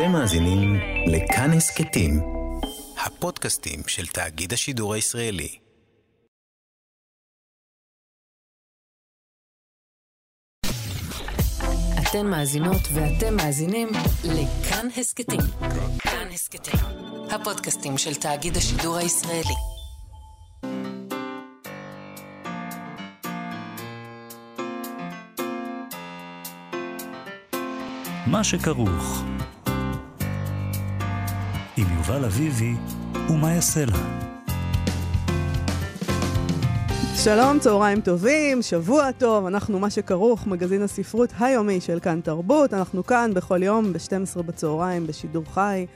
אתם 0.00 0.12
מאזינים 0.12 0.74
לכאן 1.06 1.50
הסכתים, 1.56 2.20
הפודקאסטים 3.06 3.80
של 3.86 4.06
תאגיד 4.06 4.52
השידור 4.52 4.94
הישראלי. 4.94 5.58
אתן 12.02 12.26
מאזינות 12.26 12.82
ואתם 12.94 13.36
מאזינים 13.36 13.88
לכאן 14.24 14.86
הסכתים. 14.96 15.40
כאן 15.98 16.28
הסכתים, 16.32 16.80
הפודקאסטים 17.30 17.98
של 17.98 18.14
תאגיד 18.14 18.56
השידור 18.56 18.96
הישראלי. 18.96 19.54
מה 28.26 28.44
שכרוך 28.44 29.22
עם 31.80 31.86
יובל 31.96 32.24
אביבי 32.24 32.74
ומה 33.28 33.52
יעשה 33.52 33.84
לה. 33.84 33.98
שלום, 37.14 37.58
צהריים 37.58 38.00
טובים, 38.00 38.62
שבוע 38.62 39.12
טוב, 39.12 39.46
אנחנו 39.46 39.78
מה 39.78 39.90
שכרוך, 39.90 40.46
מגזין 40.46 40.82
הספרות 40.82 41.32
היומי 41.40 41.80
של 41.80 42.00
כאן 42.00 42.20
תרבות. 42.20 42.74
אנחנו 42.74 43.06
כאן 43.06 43.30
בכל 43.34 43.62
יום 43.62 43.92
ב-12 43.92 44.42
בצהריים 44.42 45.06
בשידור 45.06 45.44
חי 45.54 45.86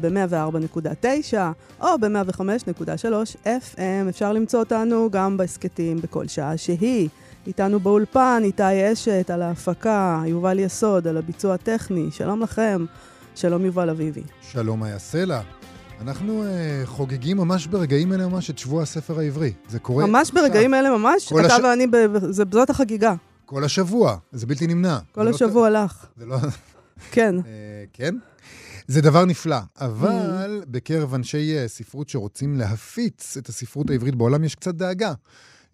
ב-104.9 0.00 1.34
או 1.80 1.98
ב-105.3 2.00 3.46
FM. 3.46 4.08
אפשר 4.08 4.32
למצוא 4.32 4.60
אותנו 4.60 5.08
גם 5.12 5.36
בהסכתים 5.36 5.96
בכל 6.00 6.28
שעה 6.28 6.56
שהיא. 6.56 7.08
איתנו 7.46 7.80
באולפן, 7.80 8.40
איתי 8.44 8.92
אשת 8.92 9.30
על 9.30 9.42
ההפקה, 9.42 10.22
יובל 10.26 10.58
יסוד 10.58 11.06
על 11.06 11.16
הביצוע 11.16 11.54
הטכני. 11.54 12.08
שלום 12.10 12.42
לכם, 12.42 12.84
שלום 13.36 13.64
יובל 13.64 13.90
אביבי. 13.90 14.22
שלום 14.40 14.84
איה 14.84 14.98
סלע. 14.98 15.40
אנחנו 16.00 16.44
uh, 16.44 16.86
חוגגים 16.86 17.36
ממש 17.36 17.66
ברגעים 17.66 18.12
אלה 18.12 18.28
ממש 18.28 18.50
את 18.50 18.58
שבוע 18.58 18.82
הספר 18.82 19.18
העברי. 19.18 19.52
זה 19.68 19.78
קורה... 19.78 20.06
ממש 20.06 20.28
עכשיו. 20.28 20.42
ברגעים 20.42 20.74
אלה 20.74 20.98
ממש? 20.98 21.32
אתה 21.32 21.54
הש... 21.54 21.62
ואני, 21.64 21.86
ב... 21.86 21.96
זה, 22.30 22.44
זאת 22.50 22.70
החגיגה. 22.70 23.14
כל 23.44 23.64
השבוע, 23.64 24.16
זה 24.32 24.46
בלתי 24.46 24.66
נמנע. 24.66 24.98
כל 25.12 25.22
לא 25.22 25.30
השבוע 25.30 25.70
לא... 25.70 25.78
הלך. 25.78 26.06
זה 26.16 26.26
לא... 26.26 26.36
כן. 27.12 27.34
uh, 27.38 27.42
כן? 27.92 28.14
זה 28.86 29.00
דבר 29.00 29.24
נפלא, 29.24 29.58
אבל 29.80 30.62
mm. 30.62 30.66
בקרב 30.68 31.14
אנשי 31.14 31.56
uh, 31.64 31.68
ספרות 31.68 32.08
שרוצים 32.08 32.58
להפיץ 32.58 33.36
את 33.36 33.48
הספרות 33.48 33.90
העברית 33.90 34.14
בעולם 34.14 34.44
יש 34.44 34.54
קצת 34.54 34.74
דאגה. 34.74 35.12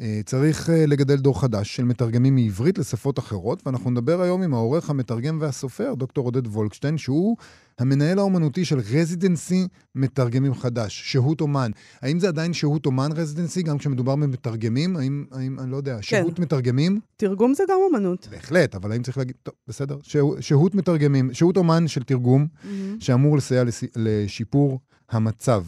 אה, 0.03 0.21
צריך 0.27 0.71
אה, 0.71 0.87
לגדל 0.87 1.17
דור 1.17 1.41
חדש 1.41 1.77
של 1.77 1.85
מתרגמים 1.85 2.35
מעברית 2.35 2.79
לשפות 2.79 3.19
אחרות, 3.19 3.67
ואנחנו 3.67 3.91
נדבר 3.91 4.21
היום 4.23 4.43
עם 4.43 4.55
העורך, 4.55 4.91
המתרגם 4.91 5.39
והסופר, 5.41 5.95
דוקטור 5.95 6.25
עודד 6.25 6.47
וולקשטיין, 6.47 6.99
שהוא 6.99 7.37
המנהל 7.79 8.19
האומנותי 8.19 8.65
של 8.65 8.79
residency 8.79 9.69
מתרגמים 9.95 10.55
חדש, 10.55 11.13
שהות 11.13 11.41
אומן. 11.41 11.71
האם 12.01 12.21
זה 12.21 12.29
עדיין 12.29 12.53
שהות 12.53 12.87
אומן 12.87 13.11
residency, 13.15 13.63
גם 13.63 13.79
כשמדובר 13.79 14.17
במתרגמים? 14.17 14.97
האם, 14.97 15.25
האם 15.33 15.59
אני 15.61 15.71
לא 15.71 15.77
יודע, 15.77 15.97
כן. 15.97 16.03
שהות 16.03 16.39
מתרגמים? 16.39 17.01
תרגום 17.17 17.55
זה 17.55 17.65
גם 17.69 17.79
אומנות. 17.87 18.29
בהחלט, 18.31 18.75
אבל 18.75 18.93
האם 18.93 19.03
צריך 19.03 19.19
להגיד, 19.19 19.37
טוב, 19.43 19.55
בסדר. 19.69 19.99
שהות 20.41 20.75
מתרגמים, 20.75 21.35
שהות 21.35 21.57
אומן 21.57 21.89
של 21.89 22.03
תרגום, 22.03 22.47
mm-hmm. 22.47 22.67
שאמור 23.01 23.37
לסייע 23.37 23.65
לש, 23.65 23.85
לשיפור 23.97 24.81
המצב. 25.11 25.63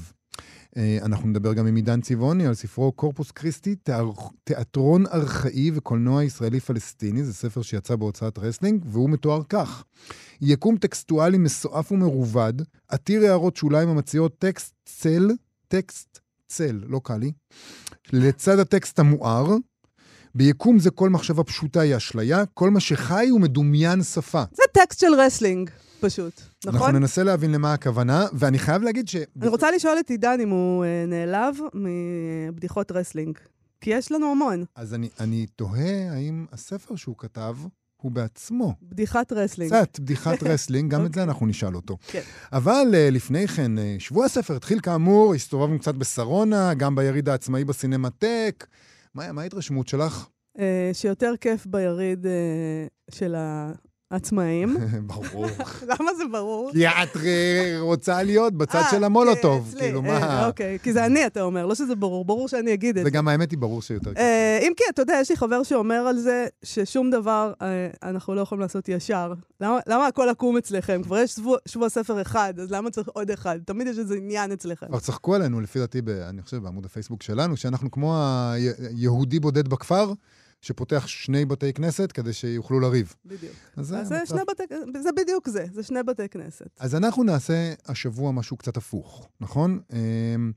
אה, 0.77 0.99
אנחנו 1.03 1.29
נדבר 1.29 1.55
גם 1.55 1.67
עם 1.67 1.77
עידן 1.77 2.01
צבעוני 2.01 2.47
על 2.47 2.55
ספרו 2.55 2.93
קורפוס 2.93 3.31
קריסטי, 3.31 3.77
תיאטרון 4.45 5.07
ארכאי 5.07 5.71
וקולנוע 5.75 6.25
ישראלי-פלסטיני, 6.25 7.25
זה 7.25 7.35
ספר 7.35 7.63
שיצא 7.63 7.97
בהוצאת 7.97 8.39
רסלינג, 8.39 8.85
והוא 8.87 9.11
מתואר 9.11 9.43
כך: 9.49 9.85
יקום 10.41 10.77
טקסטואלי 10.77 11.39
מסועף 11.39 11.93
ומרובד, 11.93 12.53
עתיר 12.89 13.23
הערות 13.23 13.57
שוליים 13.57 13.89
המציעות 13.89 14.39
טקסט 14.39 14.75
צל, 14.85 15.31
טקסט 15.69 16.19
צל, 16.47 16.81
לא 16.87 17.01
קל 17.05 17.17
לי, 17.17 17.33
לצד 18.13 18.59
הטקסט 18.59 18.99
המואר, 18.99 19.57
ביקום 20.35 20.79
זה 20.79 20.91
כל 20.91 21.11
מחשבה 21.11 21.45
פשוטה 21.45 21.81
היא 21.81 21.97
אשליה, 21.97 22.47
כל 22.55 22.71
מה 22.71 22.81
שחי 22.81 23.29
הוא 23.31 23.41
מדומיין 23.41 24.03
שפה. 24.03 24.43
זה 24.53 24.63
טקסט 24.73 25.01
של 25.01 25.15
רסלינג. 25.19 25.71
פשוט, 26.01 26.41
נכון? 26.65 26.81
אנחנו 26.81 26.99
ננסה 26.99 27.23
להבין 27.23 27.53
למה 27.53 27.73
הכוונה, 27.73 28.27
ואני 28.33 28.59
חייב 28.59 28.83
להגיד 28.83 29.09
ש... 29.09 29.17
אני 29.17 29.49
רוצה 29.49 29.71
לשאול 29.71 29.99
את 30.01 30.11
עידן 30.11 30.41
אם 30.41 30.49
הוא 30.49 30.85
אה, 30.85 31.11
נעלב 31.11 31.57
מבדיחות 31.75 32.93
רסלינג, 32.93 33.39
כי 33.81 33.91
יש 33.91 34.13
לנו 34.13 34.33
המון. 34.33 34.65
אז 34.77 34.95
אני, 34.95 35.09
אני 35.21 35.47
תוהה 35.57 36.13
האם 36.13 36.47
הספר 36.53 36.97
שהוא 36.97 37.15
כתב... 37.19 37.57
הוא 37.97 38.13
בעצמו. 38.13 38.75
בדיחת 38.83 39.33
רסלינג. 39.33 39.73
קצת 39.73 40.01
בדיחת 40.01 40.43
רסלינג, 40.49 40.93
גם 40.93 41.03
אוקיי. 41.03 41.07
את 41.07 41.15
זה 41.15 41.21
אוקיי. 41.21 41.33
אנחנו 41.33 41.47
נשאל 41.47 41.77
אותו. 41.77 41.97
כן. 42.07 42.21
אבל 42.53 42.87
אה, 42.93 43.15
לפני 43.15 43.49
כן, 43.49 43.79
אה, 43.79 43.81
שבוע 43.99 44.25
הספר 44.25 44.57
התחיל 44.57 44.81
כאמור, 44.81 45.35
הסתובבנו 45.35 45.79
קצת 45.79 45.95
בשרונה, 45.95 46.75
גם 46.75 46.95
ביריד 46.95 47.29
העצמאי 47.29 47.65
בסינמטק. 47.65 48.67
מה, 49.15 49.43
ההתרשמות 49.43 49.89
שלך? 49.89 50.29
Uh, 50.57 50.61
שיותר 50.93 51.33
כיף 51.41 51.67
ביריד 51.67 52.27
uh, 52.27 53.15
של 53.15 53.35
ה... 53.35 53.73
עצמאים. 54.11 54.77
ברור. 55.07 55.47
למה 55.91 56.15
זה 56.17 56.25
ברור? 56.33 56.71
כי 56.73 56.87
את 56.87 57.17
רוצה 57.79 58.23
להיות 58.23 58.55
בצד 58.55 58.79
אה, 58.79 58.91
של 58.91 59.05
המולוטוב, 59.05 59.75
כאילו, 59.79 60.03
מה... 60.03 60.17
אה, 60.23 60.47
אוקיי, 60.47 60.79
כי 60.83 60.93
זה 60.93 61.07
אני, 61.07 61.27
אתה 61.27 61.43
אומר, 61.43 61.67
לא 61.67 61.75
שזה 61.75 61.95
ברור, 61.95 62.25
ברור 62.25 62.49
שאני 62.49 62.75
אגיד 62.75 62.99
את 62.99 63.05
זה. 63.05 63.11
וגם 63.11 63.29
האמת 63.29 63.51
היא 63.51 63.59
ברור 63.59 63.83
שיותר. 63.83 64.13
אה, 64.17 64.59
אם 64.63 64.73
כי, 64.77 64.85
אתה 64.91 65.03
יודע, 65.03 65.19
יש 65.21 65.31
לי 65.31 65.37
חבר 65.37 65.63
שאומר 65.63 65.95
על 65.95 66.17
זה 66.17 66.47
ששום 66.63 67.11
דבר 67.11 67.53
אנחנו 68.03 68.35
לא 68.35 68.41
יכולים 68.41 68.63
לעשות 68.63 68.89
ישר. 68.89 69.33
למה 69.61 70.07
הכל 70.07 70.29
עקום 70.29 70.57
אצלכם? 70.57 71.03
כבר 71.03 71.19
יש 71.19 71.39
שבוע 71.69 71.89
ספר 71.89 72.23
אחד, 72.23 72.55
אז 72.63 72.71
למה 72.71 72.91
צריך 72.91 73.09
עוד 73.09 73.31
אחד? 73.31 73.59
תמיד 73.67 73.87
יש 73.87 73.99
איזה 73.99 74.15
עניין 74.15 74.53
אצלכם. 74.53 74.87
כבר 74.87 75.01
צחקו 75.01 75.35
עלינו, 75.35 75.61
לפי 75.61 75.79
דעתי, 75.79 76.01
אני 76.29 76.43
חושב, 76.43 76.57
בעמוד 76.57 76.85
הפייסבוק 76.85 77.23
שלנו, 77.23 77.57
שאנחנו 77.57 77.91
כמו 77.91 78.17
היהודי 78.91 79.41
בודד 79.41 79.69
בכפר. 79.69 80.13
שפותח 80.65 81.07
שני 81.07 81.45
בתי 81.45 81.73
כנסת 81.73 82.13
כדי 82.13 82.33
שיוכלו 82.33 82.81
לריב. 82.81 83.15
בדיוק. 83.27 83.53
אז 83.77 83.87
זה, 83.87 84.05
זה, 84.05 84.21
שני 84.27 84.41
בתי, 84.49 84.63
זה 85.03 85.11
בדיוק 85.17 85.49
זה, 85.49 85.65
זה 85.73 85.83
שני 85.83 86.03
בתי 86.03 86.29
כנסת. 86.29 86.67
אז 86.81 86.95
אנחנו 86.95 87.23
נעשה 87.23 87.73
השבוע 87.87 88.33
משהו 88.33 88.57
קצת 88.57 88.77
הפוך, 88.77 89.29
נכון? 89.41 89.81
אמ, 89.93 90.53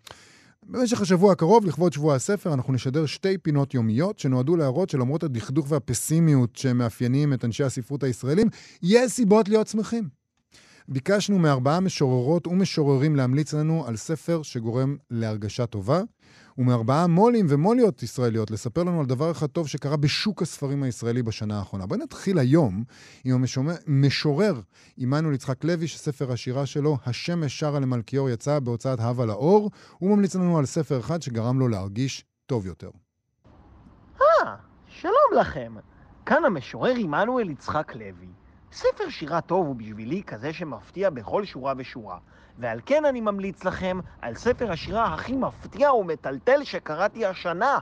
במשך 0.63 1.01
השבוע 1.01 1.31
הקרוב, 1.31 1.65
לכבוד 1.65 1.93
שבוע 1.93 2.15
הספר, 2.15 2.53
אנחנו 2.53 2.73
נשדר 2.73 3.05
שתי 3.05 3.37
פינות 3.37 3.73
יומיות 3.73 4.19
שנועדו 4.19 4.55
להראות 4.55 4.89
שלמרות 4.89 5.23
הדכדוך 5.23 5.71
והפסימיות 5.71 6.55
שמאפיינים 6.55 7.33
את 7.33 7.45
אנשי 7.45 7.63
הספרות 7.63 8.03
הישראלים, 8.03 8.47
יש 8.83 9.11
סיבות 9.11 9.49
להיות 9.49 9.67
שמחים. 9.67 10.09
ביקשנו 10.89 11.39
מארבעה 11.39 11.79
משוררות 11.79 12.47
ומשוררים 12.47 13.15
להמליץ 13.15 13.53
לנו 13.53 13.87
על 13.87 13.95
ספר 13.95 14.41
שגורם 14.43 14.97
להרגשה 15.11 15.65
טובה, 15.65 16.01
ומארבעה 16.57 17.07
מו"לים 17.07 17.45
ומו"ליות 17.49 18.03
ישראליות 18.03 18.51
לספר 18.51 18.83
לנו 18.83 18.99
על 18.99 19.05
דבר 19.05 19.31
אחד 19.31 19.47
טוב 19.47 19.67
שקרה 19.67 19.97
בשוק 19.97 20.41
הספרים 20.41 20.83
הישראלי 20.83 21.23
בשנה 21.23 21.59
האחרונה. 21.59 21.85
בואי 21.85 21.99
נתחיל 21.99 22.39
היום 22.39 22.83
עם 23.23 23.43
המשורר 23.87 24.61
עמנואל 24.97 25.33
יצחק 25.33 25.63
לוי, 25.63 25.87
שספר 25.87 26.31
השירה 26.31 26.65
שלו, 26.65 26.97
השמש 27.05 27.59
שרה 27.59 27.79
למלכיאור, 27.79 28.29
יצא 28.29 28.59
בהוצאת 28.59 28.99
הווה 28.99 29.25
לאור. 29.25 29.71
הוא 29.97 30.15
ממליץ 30.15 30.35
לנו 30.35 30.57
על 30.57 30.65
ספר 30.65 30.99
אחד 30.99 31.21
שגרם 31.21 31.59
לו 31.59 31.67
להרגיש 31.67 32.25
טוב 32.45 32.65
יותר. 32.65 32.89
אה, 34.21 34.55
שלום 34.87 35.39
לכם. 35.39 35.75
כאן 36.25 36.45
המשורר 36.45 36.93
עמנואל 36.97 37.49
יצחק 37.49 37.95
לוי. 37.95 38.36
ספר 38.71 39.09
שירה 39.09 39.41
טוב 39.41 39.67
הוא 39.67 39.75
בשבילי 39.75 40.23
כזה 40.23 40.53
שמפתיע 40.53 41.09
בכל 41.09 41.45
שורה 41.45 41.73
ושורה. 41.77 42.17
ועל 42.57 42.79
כן 42.85 43.05
אני 43.05 43.21
ממליץ 43.21 43.63
לכם 43.63 43.99
על 44.21 44.35
ספר 44.35 44.71
השירה 44.71 45.13
הכי 45.13 45.35
מפתיע 45.35 45.93
ומטלטל 45.93 46.63
שקראתי 46.63 47.25
השנה, 47.25 47.79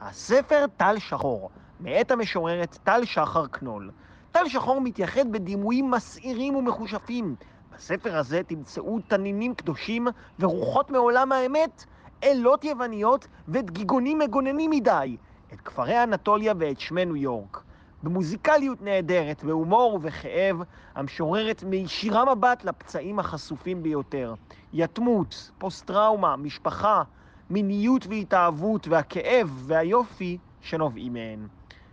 הספר 0.00 0.64
טל 0.76 0.98
שחור, 0.98 1.50
מאת 1.80 2.10
המשוררת 2.10 2.78
טל 2.82 3.04
שחר 3.04 3.46
קנול. 3.46 3.90
טל 4.32 4.48
שחור 4.48 4.80
מתייחד 4.80 5.32
בדימויים 5.32 5.90
מסעירים 5.90 6.56
ומחושפים. 6.56 7.36
בספר 7.72 8.16
הזה 8.16 8.42
תמצאו 8.42 8.98
תנינים 9.00 9.54
קדושים 9.54 10.06
ורוחות 10.38 10.90
מעולם 10.90 11.32
האמת, 11.32 11.84
אלות 12.24 12.64
יווניות 12.64 13.26
ודגיגונים 13.48 14.18
מגוננים 14.18 14.70
מדי, 14.70 15.16
את 15.52 15.60
כפרי 15.60 16.02
אנטוליה 16.02 16.54
ואת 16.58 16.80
שמי 16.80 17.04
ניו 17.04 17.16
יורק. 17.16 17.67
במוזיקליות 18.02 18.82
נהדרת, 18.82 19.44
בהומור 19.44 19.94
ובכאב, 19.94 20.56
המשוררת 20.94 21.62
מישירה 21.62 22.34
מבט 22.34 22.64
לפצעים 22.64 23.18
החשופים 23.18 23.82
ביותר. 23.82 24.34
יתמות, 24.72 25.50
פוסט-טראומה, 25.58 26.36
משפחה, 26.36 27.02
מיניות 27.50 28.06
והתאהבות 28.06 28.88
והכאב 28.88 29.62
והיופי 29.66 30.38
שנובעים 30.60 31.12
מהן. 31.12 31.46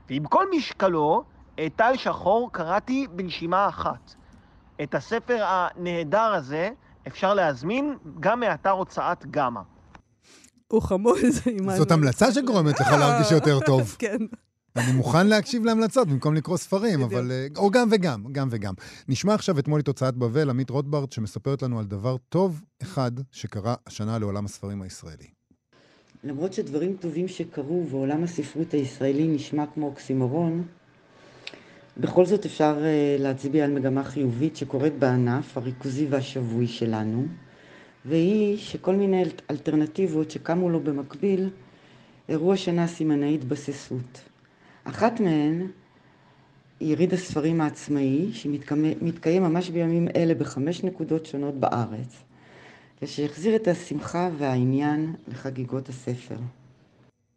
ועם 0.09 0.25
כל 0.25 0.45
משקלו, 0.57 1.23
את 1.53 1.71
טל 1.75 1.93
שחור 1.95 2.49
קראתי 2.51 3.07
בנשימה 3.11 3.67
אחת. 3.67 4.15
את 4.83 4.95
הספר 4.95 5.43
הנהדר 5.47 6.33
הזה 6.33 6.69
אפשר 7.07 7.33
להזמין 7.33 7.97
גם 8.19 8.39
מאתר 8.39 8.69
הוצאת 8.69 9.25
גמא. 9.31 9.61
הוא 10.67 10.81
חמוד. 10.81 11.17
זאת 11.77 11.91
המלצה 11.91 12.31
שגורמת 12.31 12.79
לך 12.79 12.87
להרגיש 12.87 13.31
יותר 13.31 13.59
טוב. 13.59 13.95
כן. 13.99 14.17
אני 14.77 14.91
מוכן 14.91 15.27
להקשיב 15.27 15.65
להמלצות 15.65 16.07
במקום 16.07 16.33
לקרוא 16.35 16.57
ספרים. 16.57 17.01
אבל... 17.01 17.31
אה, 17.31 17.47
או 17.57 17.71
גם 17.71 17.87
וגם, 17.91 18.23
גם 18.31 18.47
וגם. 18.51 18.73
נשמע 19.07 19.33
עכשיו 19.33 19.59
אתמול 19.59 19.79
את 19.79 19.87
הוצאת 19.87 20.15
בבל, 20.15 20.49
עמית 20.49 20.69
רוטברט, 20.69 21.11
שמספרת 21.11 21.61
לנו 21.61 21.79
על 21.79 21.85
דבר 21.85 22.17
טוב 22.29 22.61
אחד 22.81 23.11
שקרה 23.31 23.75
השנה 23.87 24.19
לעולם 24.19 24.45
הספרים 24.45 24.81
הישראלי. 24.81 25.27
למרות 26.23 26.53
שדברים 26.53 26.95
טובים 26.99 27.27
שקרו 27.27 27.87
ועולם 27.89 28.23
הספרות 28.23 28.73
הישראלי 28.73 29.27
נשמע 29.27 29.65
כמו 29.73 29.85
אוקסימורון, 29.85 30.63
בכל 31.97 32.25
זאת 32.25 32.45
אפשר 32.45 32.77
אה, 32.83 33.15
להצביע 33.19 33.65
על 33.65 33.71
מגמה 33.71 34.03
חיובית 34.03 34.55
שקורית 34.55 34.99
בענף 34.99 35.57
הריכוזי 35.57 36.07
והשבוי 36.09 36.67
שלנו, 36.67 37.25
והיא 38.05 38.57
שכל 38.57 38.95
מיני 38.95 39.23
אל- 39.23 39.29
אלטרנטיבות 39.51 40.31
שקמו 40.31 40.69
לו 40.69 40.79
במקביל 40.79 41.49
הראו 42.29 42.53
השנה 42.53 42.87
סימני 42.87 43.35
התבססות. 43.35 44.21
אחת 44.85 45.19
מהן 45.19 45.67
היא 46.79 46.91
יריד 46.91 47.13
הספרים 47.13 47.61
העצמאי, 47.61 48.33
שמתקיים 48.33 49.43
ממש 49.43 49.69
בימים 49.69 50.07
אלה 50.15 50.33
בחמש 50.33 50.83
נקודות 50.83 51.25
שונות 51.25 51.55
בארץ, 51.55 52.23
ושהחזיר 53.01 53.55
את 53.55 53.67
השמחה 53.67 54.29
והעניין 54.37 55.15
לחגיגות 55.27 55.89
הספר. 55.89 56.35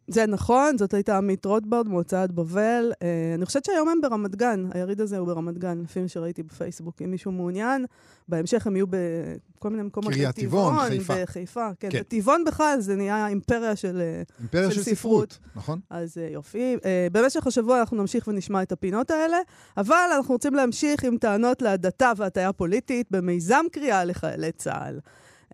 זה 0.09 0.25
נכון, 0.25 0.77
זאת 0.77 0.93
הייתה 0.93 1.17
עמית 1.17 1.45
רוטברד 1.45 1.87
מהוצאת 1.87 2.31
בבל. 2.31 2.91
אה, 3.01 3.07
אני 3.35 3.45
חושבת 3.45 3.65
שהיום 3.65 3.89
הם 3.89 4.01
ברמת 4.01 4.35
גן, 4.35 4.69
היריד 4.73 5.01
הזה 5.01 5.17
הוא 5.17 5.27
ברמת 5.27 5.57
גן, 5.57 5.81
לפי 5.83 6.01
מה 6.01 6.07
שראיתי 6.07 6.43
בפייסבוק. 6.43 7.01
אם 7.01 7.11
מישהו 7.11 7.31
מעוניין, 7.31 7.85
בהמשך 8.27 8.67
הם 8.67 8.75
יהיו 8.75 8.85
בכל 8.87 9.69
מיני 9.69 9.83
מקומות. 9.83 10.13
קריית 10.13 10.35
טבעון, 10.35 10.75
חיפה. 10.87 11.13
בחיפה, 11.23 11.69
כן. 11.79 11.89
כן. 11.91 11.99
בטבעון 11.99 12.43
בכלל 12.45 12.75
זה 12.79 12.95
נהיה 12.95 13.27
אימפריה 13.27 13.75
של... 13.75 14.01
אה, 14.01 14.21
אימפריה 14.39 14.71
של 14.71 14.75
של 14.75 14.83
ספרות. 14.83 15.31
ספרות, 15.31 15.55
נכון? 15.55 15.79
אז 15.89 16.17
אה, 16.17 16.27
יופי. 16.31 16.77
במשך 17.11 17.47
השבוע 17.47 17.79
אנחנו 17.79 17.97
נמשיך 17.97 18.27
ונשמע 18.27 18.61
את 18.61 18.71
הפינות 18.71 19.11
האלה, 19.11 19.37
אבל 19.77 20.09
אנחנו 20.17 20.33
רוצים 20.33 20.53
להמשיך 20.53 21.03
עם 21.03 21.17
טענות 21.17 21.61
להדתה 21.61 22.11
והטיה 22.17 22.53
פוליטית 22.53 23.07
במיזם 23.11 23.65
קריאה 23.71 24.05
לחיילי 24.05 24.51
צה"ל. 24.51 24.99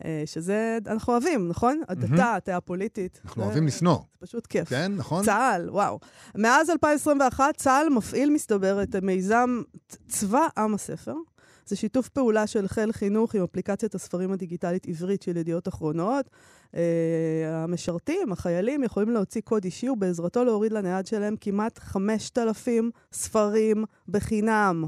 אה, 0.03 0.24
שזה, 0.25 0.77
אנחנו 0.88 1.13
אוהבים, 1.13 1.47
נכון? 1.50 1.81
הדתה, 1.89 2.36
הטיה 2.36 2.62
פוליטית. 2.62 3.21
אנחנו 3.25 3.44
אוהבים 3.44 3.68
לשנוא. 3.68 3.95
זה 3.95 4.27
פשוט 4.27 4.47
כיף. 4.47 4.69
כן, 4.69 4.92
נכון? 4.95 5.25
צה"ל, 5.25 5.69
וואו. 5.69 6.00
מאז 6.36 6.69
2021 6.69 7.56
צה"ל 7.57 7.89
מפעיל, 7.89 8.30
מסתבר, 8.30 8.83
את 8.83 8.95
המיזם 8.95 9.62
צ- 9.89 9.97
צבא 10.07 10.47
עם 10.57 10.74
הספר. 10.74 11.15
זה 11.68 11.75
שיתוף 11.75 12.09
פעולה 12.09 12.47
של 12.47 12.68
חיל 12.68 12.92
חינוך 12.92 13.36
עם 13.36 13.44
אפליקציית 13.44 13.95
הספרים 13.95 14.31
הדיגיטלית 14.31 14.88
עברית 14.88 15.21
של 15.21 15.38
ידיעות 15.38 15.68
אחרונות. 15.68 16.30
Uh, 16.71 16.77
המשרתים, 17.53 18.31
החיילים, 18.31 18.83
יכולים 18.83 19.09
להוציא 19.09 19.41
קוד 19.41 19.63
אישי 19.63 19.89
ובעזרתו 19.89 20.44
להוריד 20.44 20.71
לנייד 20.71 21.07
שלהם 21.07 21.36
כמעט 21.41 21.80
5,000 21.80 22.91
ספרים 23.13 23.83
בחינם. 24.07 24.86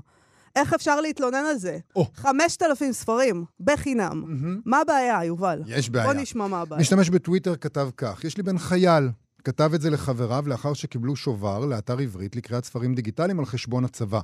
איך 0.57 0.73
אפשר 0.73 1.01
להתלונן 1.01 1.43
על 1.49 1.57
זה? 1.57 1.77
או. 1.95 2.07
5,000 2.15 2.91
ספרים 2.93 3.43
בחינם. 3.59 4.23
מהמם. 4.27 4.61
מה 4.65 4.79
הבעיה, 4.81 5.23
יובל? 5.23 5.61
יש 5.67 5.89
בוא 5.89 5.99
בעיה. 6.03 6.13
נשמע 6.21 6.47
מה 6.47 6.61
הבעיה. 6.61 6.81
משתמש 6.81 7.09
בטוויטר 7.09 7.55
כתב 7.55 7.89
כך, 7.97 8.23
יש 8.23 8.37
לי 8.37 8.43
בן 8.43 8.57
חייל. 8.57 9.09
כתב 9.43 9.71
את 9.75 9.81
זה 9.81 9.89
לחבריו 9.89 10.43
לאחר 10.47 10.73
שקיבלו 10.73 11.15
שובר 11.15 11.65
לאתר 11.65 11.97
עברית 11.99 12.35
לקריאת 12.35 12.65
ספרים 12.65 12.95
דיגיטליים 12.95 13.39
על 13.39 13.45
חשבון 13.45 13.85
הצבא. 13.85 14.19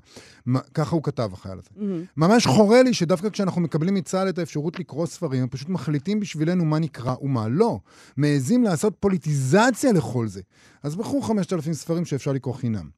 מה- 0.45 0.59
ככה 0.73 0.95
הוא 0.95 1.03
כתב, 1.03 1.29
החייל 1.33 1.53
הזה. 1.57 1.69
מהמם. 1.75 2.03
ממש 2.17 2.47
חורה 2.47 2.83
לי 2.83 2.93
שדווקא 2.93 3.29
כשאנחנו 3.29 3.61
מקבלים 3.61 3.93
מצה"ל 3.93 4.29
את 4.29 4.37
האפשרות 4.39 4.79
לקרוא 4.79 5.05
ספרים, 5.05 5.41
הם 5.41 5.47
פשוט 5.49 5.69
מחליטים 5.69 6.19
בשבילנו 6.19 6.65
מה 6.65 6.79
נקרא 6.79 7.15
ומה 7.21 7.47
לא. 7.47 7.79
מעזים 8.17 8.63
לעשות 8.63 8.93
פוליטיזציה 8.99 9.91
לכל 9.91 10.27
זה. 10.27 10.41
אז 10.83 10.95
בחרו 10.95 11.21
5,000 11.21 11.73
ספרים 11.73 12.05
שאפשר 12.05 12.31
לקרוא 12.31 12.53
חינם. 12.53 12.89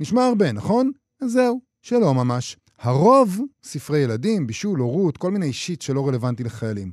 נשמע 0.00 0.24
הרבה, 0.26 0.52
נכון? 0.52 0.90
אז 1.22 1.30
זהו, 1.32 1.60
שלא 1.82 2.14
ממש. 2.14 2.56
הרוב 2.78 3.40
ספרי 3.62 3.98
ילדים, 3.98 4.46
בישול, 4.46 4.80
הורות, 4.80 5.16
כל 5.16 5.30
מיני 5.30 5.52
שיט 5.52 5.82
שלא 5.82 6.08
רלוונטי 6.08 6.44
לחיילים. 6.44 6.92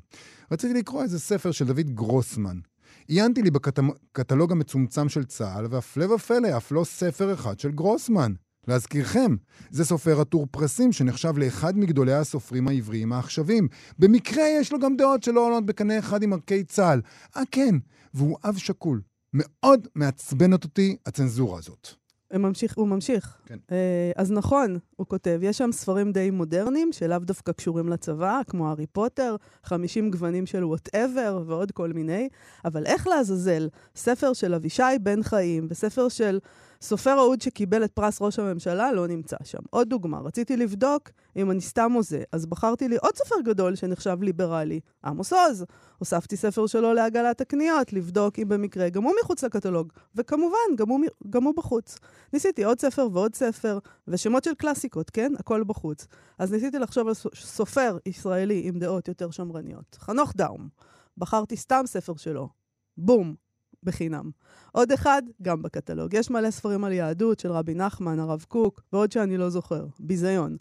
רציתי 0.51 0.73
לקרוא 0.73 1.03
איזה 1.03 1.19
ספר 1.19 1.51
של 1.51 1.65
דוד 1.65 1.89
גרוסמן. 1.89 2.59
עיינתי 3.07 3.41
לי 3.41 3.51
בקטלוג 3.51 4.51
המצומצם 4.51 5.09
של 5.09 5.23
צה"ל, 5.23 5.65
והפלא 5.69 6.13
ופלא, 6.13 6.57
אף 6.57 6.71
לא 6.71 6.83
ספר 6.83 7.33
אחד 7.33 7.59
של 7.59 7.71
גרוסמן. 7.71 8.33
להזכירכם, 8.67 9.35
זה 9.69 9.85
סופר 9.85 10.21
עטור 10.21 10.47
פרסים 10.51 10.91
שנחשב 10.91 11.37
לאחד 11.37 11.77
מגדולי 11.77 12.13
הסופרים 12.13 12.67
העבריים 12.67 13.13
העכשווים. 13.13 13.67
במקרה 13.99 14.43
יש 14.59 14.71
לו 14.71 14.79
גם 14.79 14.95
דעות 14.97 15.23
שלא 15.23 15.45
עולות 15.45 15.65
בקנה 15.65 15.99
אחד 15.99 16.23
עם 16.23 16.33
ערכי 16.33 16.63
צה"ל. 16.63 17.01
אה, 17.37 17.41
כן, 17.51 17.75
והוא 18.13 18.37
אב 18.43 18.57
שכול. 18.57 19.01
מאוד 19.33 19.87
מעצבנת 19.95 20.63
אותי 20.63 20.97
הצנזורה 21.05 21.59
הזאת. 21.59 22.02
ממשיך, 22.39 22.77
הוא 22.77 22.87
ממשיך. 22.87 23.37
כן. 23.45 23.57
אה, 23.71 24.11
אז 24.15 24.31
נכון, 24.31 24.77
הוא 24.95 25.07
כותב, 25.07 25.39
יש 25.43 25.57
שם 25.57 25.71
ספרים 25.71 26.11
די 26.11 26.31
מודרניים, 26.31 26.91
שלאו 26.91 27.19
דווקא 27.19 27.51
קשורים 27.51 27.89
לצבא, 27.89 28.41
כמו 28.47 28.69
הארי 28.69 28.87
פוטר, 28.87 29.35
50 29.63 30.11
גוונים 30.11 30.45
של 30.45 30.65
whatever 30.65 31.43
ועוד 31.45 31.71
כל 31.71 31.93
מיני, 31.93 32.29
אבל 32.65 32.85
איך 32.85 33.07
לעזאזל, 33.07 33.69
ספר 33.95 34.33
של 34.33 34.53
אבישי 34.53 34.83
בן 35.01 35.23
חיים 35.23 35.67
וספר 35.69 36.09
של 36.09 36.39
סופר 36.83 37.13
אהוד 37.19 37.41
שקיבל 37.41 37.83
את 37.83 37.91
פרס 37.91 38.21
ראש 38.21 38.39
הממשלה 38.39 38.91
לא 38.91 39.07
נמצא 39.07 39.35
שם. 39.43 39.59
עוד 39.69 39.89
דוגמה, 39.89 40.19
רציתי 40.19 40.57
לבדוק 40.57 41.09
אם 41.35 41.51
אני 41.51 41.61
סתם 41.61 41.91
הוזה, 41.91 42.23
אז 42.31 42.45
בחרתי 42.45 42.87
לי 42.87 42.97
עוד 43.01 43.15
סופר 43.15 43.35
גדול 43.45 43.75
שנחשב 43.75 44.17
ליברלי, 44.21 44.79
עמוס 45.05 45.33
עוז. 45.33 45.65
הוספתי 45.97 46.37
ספר 46.37 46.67
שלו 46.67 46.93
לעגלת 46.93 47.41
הקניות, 47.41 47.93
לבדוק 47.93 48.39
אם 48.39 48.49
במקרה 48.49 48.89
גם 48.89 49.03
הוא 49.03 49.13
מחוץ 49.23 49.43
לקטלוג, 49.43 49.93
וכמובן, 50.15 50.75
גם 50.75 50.89
הוא, 50.89 50.99
גם 51.29 51.43
הוא 51.43 51.53
בחוץ. 51.57 51.97
ניסיתי 52.33 52.63
עוד 52.63 52.79
ספר 52.79 53.07
ועוד 53.13 53.35
ספר, 53.35 53.79
ושמות 54.07 54.43
של 54.43 54.53
קלאסיקות, 54.53 55.09
כן? 55.09 55.31
הכל 55.39 55.63
בחוץ. 55.63 56.07
אז 56.39 56.53
ניסיתי 56.53 56.79
לחשוב 56.79 57.07
על 57.07 57.13
סו- 57.13 57.29
סופר 57.35 57.97
ישראלי 58.05 58.61
עם 58.65 58.79
דעות 58.79 59.07
יותר 59.07 59.31
שמרניות. 59.31 59.97
חנוך 59.99 60.33
דאום. 60.35 60.69
בחרתי 61.17 61.57
סתם 61.57 61.83
ספר 61.85 62.15
שלו. 62.17 62.49
בום. 62.97 63.35
בחינם. 63.83 64.29
עוד 64.71 64.91
אחד, 64.91 65.21
גם 65.41 65.61
בקטלוג. 65.61 66.13
יש 66.13 66.29
מלא 66.31 66.51
ספרים 66.51 66.83
על 66.83 66.91
יהדות 66.91 67.39
של 67.39 67.51
רבי 67.51 67.73
נחמן, 67.73 68.19
הרב 68.19 68.45
קוק, 68.47 68.81
ועוד 68.93 69.11
שאני 69.11 69.37
לא 69.37 69.49
זוכר. 69.49 69.85
ביזיון. 69.99 70.57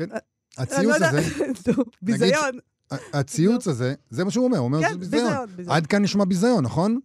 אני 0.00 0.06
לא 0.10 0.16
הציוץ 0.58 0.94
יודע- 0.94 1.08
הזה, 1.08 1.20
ביזיון. 2.02 2.58
הציוץ 3.12 3.68
הזה, 3.68 3.94
זה 4.10 4.24
מה 4.24 4.30
שהוא 4.30 4.44
אומר, 4.44 4.58
הוא 4.58 4.64
אומר 4.64 4.80
כן, 4.80 4.88
שזה 4.88 4.98
ביזיון. 4.98 5.46
ביזיון. 5.56 5.76
עד 5.76 5.86
כאן 5.86 6.02
נשמע 6.02 6.24
ביזיון, 6.24 6.64
נכון? 6.64 7.00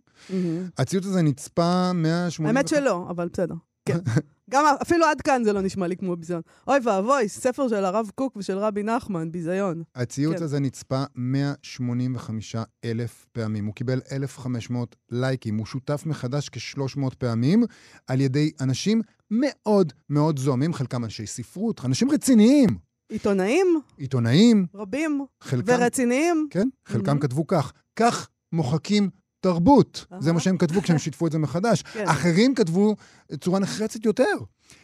הציוץ 0.78 1.06
הזה 1.06 1.22
נצפה 1.22 1.92
180... 1.94 2.48
האמת 2.58 2.68
שלא, 2.68 3.06
אבל 3.10 3.28
בסדר. 3.34 3.56
כן. 3.88 4.00
גם 4.52 4.66
אפילו 4.82 5.06
עד 5.06 5.22
כאן 5.22 5.44
זה 5.44 5.54
לא 5.54 5.62
נשמע 5.62 5.88
לי 5.88 5.98
כמו 5.98 6.16
ביזיון. 6.16 6.42
אוי 6.68 6.80
ואבוי, 6.84 7.30
ספר 7.30 7.68
של 7.68 7.86
הרב 7.86 8.12
קוק 8.16 8.36
ושל 8.36 8.58
רבי 8.58 8.84
נחמן, 8.84 9.32
ביזיון. 9.32 9.84
הציוץ 9.96 10.38
כן. 10.38 10.44
הזה 10.44 10.60
נצפה 10.60 11.04
185 11.16 12.56
אלף 12.86 13.26
פעמים. 13.32 13.66
הוא 13.66 13.74
קיבל 13.74 14.02
1,500 14.12 14.96
לייקים. 15.12 15.58
הוא 15.58 15.66
שותף 15.66 16.04
מחדש 16.06 16.50
כ-300 16.50 17.16
פעמים 17.18 17.64
על 18.08 18.22
ידי 18.22 18.52
אנשים 18.62 19.02
מאוד 19.32 19.94
מאוד 20.10 20.40
זוהמים, 20.40 20.74
חלקם 20.74 21.04
אנשי 21.04 21.26
ספרות, 21.26 21.86
אנשים 21.86 22.12
רציניים, 22.12 22.70
עיתונאים 23.10 23.82
עיתונאים, 23.98 24.66
רבים 24.76 25.26
חלקם... 25.42 25.74
ורציניים. 25.74 26.48
כן, 26.50 26.68
חלקם 26.86 27.06
מהמם. 27.06 27.20
כתבו 27.20 27.48
כך, 27.48 27.74
כך 27.96 28.30
מוחקים 28.52 29.10
תרבות. 29.48 30.06
זה. 30.20 30.34
מה 30.34 30.40
שהם 30.40 30.58
כתבו 30.58 30.82
כשהם 30.82 30.98
שיתפו 30.98 31.28
את 31.28 31.32
זה 31.32 31.38
מחדש. 31.38 31.82
כן. 31.94 32.08
אחרים 32.08 32.56
כתבו 32.56 32.96
צורה 33.40 33.60
נחרצת 33.60 34.06
יותר. 34.06 34.36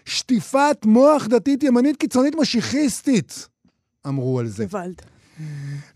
שטיפת 0.05 0.77
מוח 0.85 1.27
דתית 1.27 1.63
ימנית 1.63 1.97
קיצונית 1.97 2.35
משיחיסטית, 2.35 3.47
אמרו 4.07 4.39
על 4.39 4.47
זה. 4.47 4.65
גוואלד. 4.65 5.01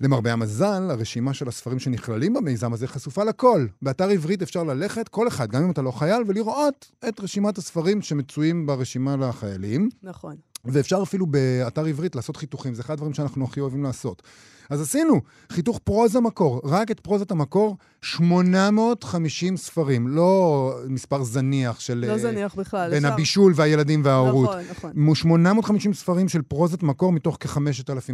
למרבה 0.02 0.34
המזל, 0.34 0.88
הרשימה 0.92 1.34
של 1.34 1.48
הספרים 1.48 1.80
שנכללים 1.80 2.34
במיזם 2.34 2.74
הזה 2.74 2.88
חשופה 2.88 3.24
לכל. 3.24 3.68
באתר 3.82 4.10
עברית 4.10 4.42
אפשר 4.42 4.64
ללכת, 4.64 5.08
כל 5.08 5.28
אחד, 5.28 5.52
גם 5.52 5.64
אם 5.64 5.72
אתה 5.72 5.82
לא 5.82 5.92
חייל, 5.92 6.24
ולראות 6.28 6.92
את 7.10 7.20
רשימת 7.20 7.58
הספרים 7.58 8.02
שמצויים 8.02 8.66
ברשימה 8.66 9.16
לחיילים. 9.16 9.90
נכון. 10.04 10.36
ואפשר 10.66 11.00
אפילו 11.04 11.26
באתר 11.28 11.86
עברית 11.86 12.16
לעשות 12.16 12.38
חיתוכים, 12.38 12.74
זה 12.74 12.82
אחד 12.82 12.94
הדברים 12.94 13.14
שאנחנו 13.14 13.46
הכי 13.46 13.60
אוהבים 13.60 13.84
לעשות. 13.84 14.24
אז 14.70 14.82
עשינו 14.82 15.22
חיתוך 15.52 15.80
פרוזה 15.84 16.20
מקור, 16.20 16.62
רק 16.64 16.92
את 16.92 17.00
פרוזת 17.00 17.32
המקור, 17.32 17.78
850 18.02 19.58
ספרים, 19.58 20.08
לא 20.08 20.74
מספר 20.88 21.24
זניח 21.24 21.80
של... 21.80 22.06
לא 22.08 22.18
זניח 22.18 22.56
בכלל. 22.56 22.90
בין 22.90 23.06
אפשר- 23.06 23.14
הבישול 23.14 23.54
והילדים 23.56 24.02
וההורות. 24.06 24.50
נכון, 24.50 24.92
נכון. 24.94 25.16
850 25.16 25.94
ספרים 25.94 26.30
של 26.30 26.42
פרוזת 26.42 26.84
מקור 26.84 27.12
מתוך 27.12 27.38
כ-5,000 27.40 27.60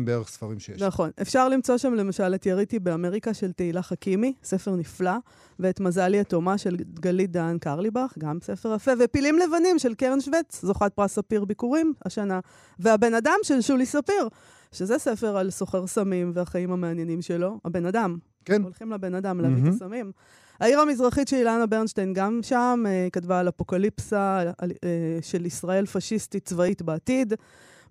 בערך 0.05 0.27
ספרים 0.29 0.59
שיש. 0.59 0.81
נכון. 0.81 1.09
אפשר 1.21 1.49
למצוא 1.49 1.77
שם 1.77 1.93
למשל 1.93 2.35
את 2.35 2.45
יריתי 2.45 2.79
באמריקה 2.79 3.33
של 3.33 3.51
תהילה 3.51 3.81
חכימי, 3.81 4.33
ספר 4.43 4.75
נפלא, 4.75 5.13
ואת 5.59 5.79
מזלי 5.79 6.19
התומה 6.19 6.57
של 6.57 6.77
גלית 6.93 7.31
דהן 7.31 7.57
קרליבך, 7.57 8.13
גם 8.17 8.37
ספר 8.43 8.73
יפה, 8.75 8.91
ופילים 8.99 9.37
לבנים 9.39 9.79
של 9.79 9.93
קרן 9.93 10.21
שווץ, 10.21 10.59
זוכת 10.61 10.91
פרס 10.95 11.13
ספיר 11.15 11.45
ביקורים 11.45 11.93
השנה, 12.05 12.39
והבן 12.79 13.13
אדם 13.13 13.37
של 13.43 13.61
שולי 13.61 13.85
ספיר, 13.85 14.27
שזה 14.73 14.97
ספר 14.97 15.37
על 15.37 15.49
סוחר 15.49 15.87
סמים 15.87 16.31
והחיים 16.35 16.71
המעניינים 16.71 17.21
שלו, 17.21 17.59
הבן 17.65 17.85
אדם. 17.85 18.17
כן. 18.45 18.61
הולכים 18.61 18.91
לבן 18.91 19.15
אדם 19.15 19.41
להביא 19.41 19.57
את 19.57 19.61
מהמם. 19.61 19.75
הסמים. 19.75 20.11
העיר 20.59 20.79
המזרחית 20.79 21.27
של 21.27 21.35
אילנה 21.35 21.65
ברנשטיין 21.65 22.13
גם 22.13 22.39
שם, 22.41 22.83
אה, 22.87 23.07
כתבה 23.11 23.39
על 23.39 23.49
אפוקליפסה 23.49 24.43
אה, 24.61 25.17
של 25.21 25.45
ישראל 25.45 25.85
פשיסטית 25.85 26.45
צבאית 26.45 26.81
בעתיד. 26.81 27.33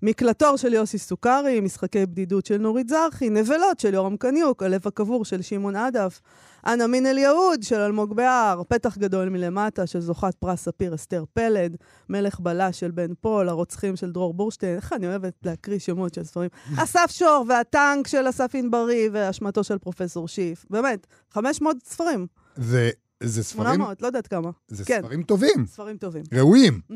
מקלטור 0.02 0.56
של 0.56 0.72
יוסי 0.72 0.98
סוכרי, 0.98 1.60
משחקי 1.60 2.06
בדידות 2.06 2.46
של 2.46 2.56
נורית 2.56 2.88
זרחי, 2.88 3.30
נבלות 3.30 3.80
של 3.80 3.94
יורם 3.94 4.16
קניוק, 4.16 4.62
הלב 4.62 4.80
הקבור 4.86 5.24
של 5.24 5.42
שמעון 5.42 5.76
עדף, 5.76 6.20
אנה 6.66 6.86
מן 6.86 7.06
אל 7.06 7.18
יהוד 7.18 7.62
של 7.62 7.80
אלמוג 7.80 8.16
בהר, 8.16 8.62
פתח 8.68 8.98
גדול 8.98 9.28
מלמטה 9.28 9.86
של 9.86 10.00
זוכת 10.00 10.34
פרס 10.34 10.64
ספיר 10.64 10.94
אסתר 10.94 11.24
פלד, 11.32 11.76
מלך 12.08 12.40
בלש 12.40 12.80
של 12.80 12.90
בן 12.90 13.14
פול, 13.20 13.48
הרוצחים 13.48 13.96
של 13.96 14.12
דרור 14.12 14.34
בורשטיין, 14.34 14.76
איך 14.76 14.92
אני 14.92 15.06
אוהבת 15.06 15.34
להקריא 15.44 15.78
שמות 15.78 16.14
של 16.14 16.24
ספרים. 16.24 16.48
אסף 16.82 17.10
שור 17.10 17.44
והטנק 17.48 18.06
של 18.06 18.28
אסף 18.28 18.54
ענברי 18.54 19.08
ואשמתו 19.12 19.64
של 19.64 19.78
פרופסור 19.78 20.28
שיף. 20.28 20.64
באמת, 20.70 21.06
500 21.30 21.76
ספרים. 21.84 22.26
זה, 22.56 22.90
זה 23.24 23.44
ספרים... 23.44 23.74
800, 23.74 24.02
לא 24.02 24.06
יודעת 24.06 24.26
כמה. 24.26 24.50
זה 24.68 24.84
כן. 24.84 25.00
ספרים 25.02 25.22
טובים, 25.22 25.66
ספרים 25.66 25.96
טובים. 25.96 26.22
ראויים. 26.32 26.80
Mhm. 26.90 26.94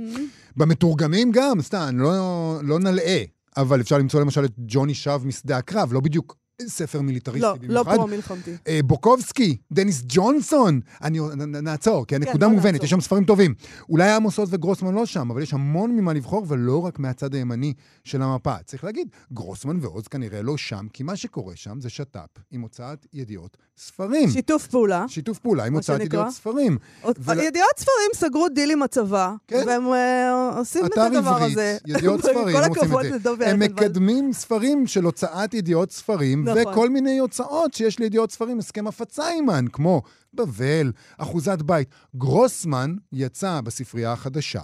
במתורגמים 0.57 1.31
גם, 1.33 1.63
סתם, 1.63 1.99
לא, 1.99 2.15
לא 2.63 2.79
נלאה. 2.79 3.23
אבל 3.57 3.81
אפשר 3.81 3.99
למצוא 3.99 4.21
למשל 4.21 4.45
את 4.45 4.53
ג'וני 4.59 4.95
שב 4.95 5.21
משדה 5.25 5.57
הקרב, 5.59 5.93
לא 5.93 6.01
בדיוק 6.01 6.37
ספר 6.67 7.01
מיליטריסטי 7.01 7.43
לא, 7.43 7.53
לא 7.69 7.83
במיוחד. 7.83 7.97
פרו-מלחמתי. 7.97 8.55
אה, 8.69 8.81
בוקובסקי, 8.85 9.57
דניס 9.73 10.03
ג'ונסון, 10.09 10.81
אני, 11.03 11.19
נ- 11.21 11.57
נעצור, 11.65 12.07
כי 12.07 12.15
הנקודה 12.15 12.47
בוא 12.47 12.55
מובנת, 12.55 12.73
נעצור. 12.73 12.85
יש 12.85 12.91
שם 12.91 13.01
ספרים 13.01 13.25
טובים. 13.25 13.55
אולי 13.89 14.11
עמוס 14.13 14.39
וגרוסמן 14.49 14.95
לא 14.95 15.07
שם, 15.07 15.31
אבל 15.31 15.43
יש 15.43 15.55
המון 15.55 15.97
ממה 15.97 16.13
לבחור, 16.13 16.45
ולא 16.49 16.79
רק 16.85 16.99
מהצד 16.99 17.35
הימני 17.35 17.75
של 18.05 18.23
המפה. 18.23 18.55
צריך 18.65 18.85
להגיד, 18.85 19.09
גרוסמן 19.33 19.79
ועוז 19.81 20.09
כנראה 20.09 20.43
לא 20.43 20.57
שם, 20.57 20.87
כי 20.93 21.03
מה 21.03 21.17
שקורה 21.17 21.57
שם 21.57 21.81
זה 21.81 21.91
שת"פ 21.91 22.19
עם 22.51 22.61
הוצאת 22.61 23.07
ידיעות 23.13 23.57
ספרים. 23.79 24.31
שיתוף 24.31 24.67
פעולה. 24.67 25.05
שיתוף 25.09 25.39
פעולה 25.39 25.65
עם 25.65 25.75
הוצאת. 25.75 26.01
ידיעות 26.01 26.29
ספרים. 26.31 26.79
ול- 27.19 27.39
ידיעות 27.41 27.71
ספרים 27.77 28.11
סגרו 28.15 28.49
דיל 28.49 28.71
עם 28.71 28.83
הצבא, 28.83 29.33
כן. 29.49 29.63
והם 29.67 29.93
אה, 29.93 30.59
עושים 30.59 30.87
את 30.87 30.93
אתר 30.93 31.01
הדבר 31.03 31.31
עברית, 31.31 31.53
הזה. 31.53 31.79
ידיעות 31.87 32.21
ספרים, 32.27 32.57
כל 32.57 32.65
הכבוד. 32.65 33.05
לדובי 33.07 33.45
הם. 33.45 33.59
מקדמים 33.61 34.33
ספרים 34.33 34.87
של 34.87 35.05
הוצאת 35.05 35.55
ידיעות 35.55 35.91
ספרים, 35.93 36.45
נכון. 36.49 36.63
וכל 36.73 36.91
מיני 36.91 37.19
הוצאות 37.19 37.75
שיש 37.75 37.99
לידיעות 37.99 38.31
ספרים, 38.33 38.59
הסכם 38.59 38.87
הפצה 38.87 39.29
עימן, 39.29 39.65
כמו 39.73 40.03
בבל, 40.35 40.93
אחוזת 41.19 41.63
בית. 41.63 41.89
גרוסמן 42.17 42.95
יצא 43.13 43.61
בספרייה 43.61 44.13
החדשה, 44.13 44.63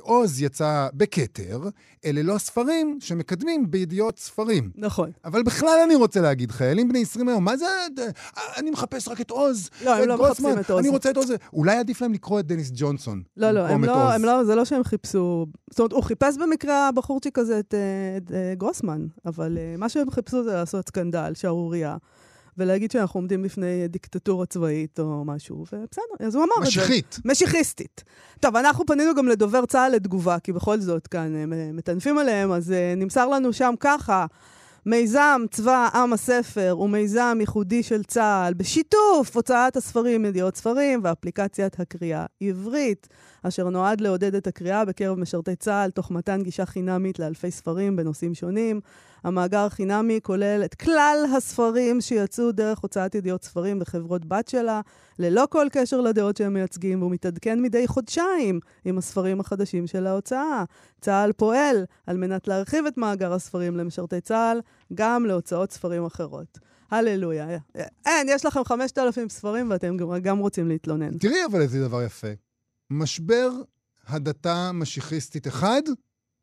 עוז 0.00 0.42
יצא 0.42 0.88
בכתר, 0.94 1.60
אלה 2.04 2.22
לא 2.22 2.34
הספרים 2.34 2.98
שמקדמים 3.00 3.70
בידיעות 3.70 4.18
ספרים. 4.18 4.70
נכון. 4.76 5.10
אבל 5.24 5.42
בכלל 5.42 5.78
אני 5.84 5.94
רוצה 5.94 6.20
להגיד, 6.20 6.50
חיילים 6.50 6.88
בני 6.88 7.02
20 7.02 7.28
היום, 7.28 7.44
מה 7.44 7.56
זה... 7.56 7.66
אה, 7.98 8.08
אני 8.56 8.70
מחפש 8.70 9.08
רק 9.08 9.20
את 9.20 9.30
עוז. 9.30 9.70
לא, 9.84 9.96
הם 9.96 10.08
לא 10.08 10.18
מחפשים 10.18 10.58
את 10.60 10.70
עוז. 10.70 10.80
אני 10.80 10.88
רוצה 10.88 11.10
את 11.10 11.16
עוז. 11.16 11.32
אולי 11.52 11.76
עדיף 11.76 12.02
להם 12.02 12.12
לקרוא 12.12 12.40
את 12.40 12.46
דניס 12.46 12.70
ג'ונסון. 12.74 13.22
לא, 13.36 13.50
לא, 13.50 13.66
הם 13.66 13.84
לא. 13.84 14.12
הם 14.12 14.24
לא, 14.24 14.44
זה 14.44 14.54
לא 14.54 14.64
שהם 14.64 14.84
חיפשו... 14.84 15.46
זאת 15.70 15.78
אומרת, 15.78 15.92
הוא 15.92 16.02
חיפש 16.02 16.36
במקרה 16.36 16.88
הבחורצ'יק 16.88 17.38
הזה 17.38 17.58
את, 17.58 17.74
אה, 17.74 18.36
אה, 18.36 18.54
גרוסמן, 18.54 19.06
אבל 19.26 19.58
אה, 19.58 19.74
מה 19.78 19.88
שהם 19.88 20.10
חיפשו 20.10 20.44
זה 20.44 20.52
לעשות 20.52 20.86
סקנדל, 20.88 21.32
שערורייה, 21.34 21.96
ולהגיד 22.58 22.90
שאנחנו 22.90 23.20
עומדים 23.20 23.42
בפני 23.42 23.88
דיקטטורה 23.88 24.46
צבאית 24.46 25.00
או 25.00 25.24
משהו, 25.24 25.56
ובסדר, 25.56 26.26
אז 26.26 26.34
הוא 26.34 26.44
אמר 26.44 26.54
את 26.58 26.62
זה. 26.62 26.68
משיחית. 26.68 27.18
משיחיסטית. 27.24 28.04
טוב, 28.40 28.56
אנחנו 28.56 28.86
פנינו 28.86 29.14
גם 29.14 29.28
לדובר 29.28 29.66
צה"ל 29.66 29.92
לתגובה, 29.92 30.38
כי 30.38 30.52
בכל 30.52 30.80
זאת 30.80 31.06
כאן 31.06 31.34
הם 31.34 31.52
אה, 31.52 31.70
מטנפים 31.72 32.18
עליהם, 32.18 32.52
אז 32.52 32.70
uh, 32.70 32.98
נמסר 32.98 33.28
לנו 33.28 33.52
שם 33.52 33.74
ככה, 33.80 34.26
מיזם 34.86 35.42
צבא 35.50 35.88
עם 35.94 36.12
הספר 36.12 36.70
הוא 36.70 36.90
מיזם 36.90 37.36
ייחודי 37.40 37.82
של 37.82 38.02
צה"ל, 38.04 38.54
בשיתוף 38.54 39.36
הוצאת 39.36 39.76
הספרים 39.76 40.24
ידיעות 40.24 40.56
ספרים 40.56 41.00
ואפליקציית 41.04 41.80
הקריאה 41.80 42.26
עברית, 42.40 43.08
אשר 43.42 43.68
נועד 43.68 44.00
לעודד 44.00 44.34
את 44.34 44.46
הקריאה 44.46 44.84
בקרב 44.84 45.18
משרתי 45.18 45.56
צה"ל, 45.56 45.90
תוך 45.90 46.10
מתן 46.10 46.42
גישה 46.42 46.66
חינמית 46.66 47.18
לאלפי 47.18 47.50
ספרים 47.50 47.96
בנושאים 47.96 48.34
שונים. 48.34 48.80
המאגר 49.24 49.58
החינמי 49.58 50.20
כולל 50.22 50.62
את 50.64 50.74
כלל 50.74 51.24
הספרים 51.36 52.00
שיצאו 52.00 52.52
דרך 52.52 52.78
הוצאת 52.78 53.14
ידיעות 53.14 53.44
ספרים 53.44 53.78
בחברות 53.78 54.26
בת 54.26 54.48
שלה, 54.48 54.80
ללא 55.18 55.46
כל 55.50 55.66
קשר 55.72 56.00
לדעות 56.00 56.36
שהם 56.36 56.54
מייצגים, 56.54 57.00
והוא 57.00 57.12
מתעדכן 57.12 57.62
מדי 57.62 57.86
חודשיים 57.86 58.60
עם 58.84 58.98
הספרים 58.98 59.40
החדשים 59.40 59.86
של 59.86 60.06
ההוצאה. 60.06 60.64
צה"ל 61.00 61.32
פועל 61.32 61.84
על 62.06 62.16
מנת 62.16 62.48
להרחיב 62.48 62.86
את 62.86 62.98
מאגר 62.98 63.32
הספרים 63.32 63.76
למשרתי 63.76 64.20
צה"ל, 64.20 64.60
גם 64.94 65.26
להוצאות 65.26 65.72
ספרים 65.72 66.04
אחרות. 66.04 66.58
הללויה. 66.90 67.46
אין, 68.06 68.28
יש 68.28 68.44
לכם 68.44 68.64
5,000 68.64 69.28
ספרים 69.28 69.70
ואתם 69.70 69.96
גם 70.22 70.38
רוצים 70.38 70.68
להתלונן. 70.68 71.18
תראי 71.18 71.44
אבל 71.50 71.60
איזה 71.60 71.88
דבר 71.88 72.02
יפה. 72.02 72.28
משבר 72.90 73.50
הדתה 74.06 74.70
משיחיסטית 74.74 75.46
אחד, 75.48 75.82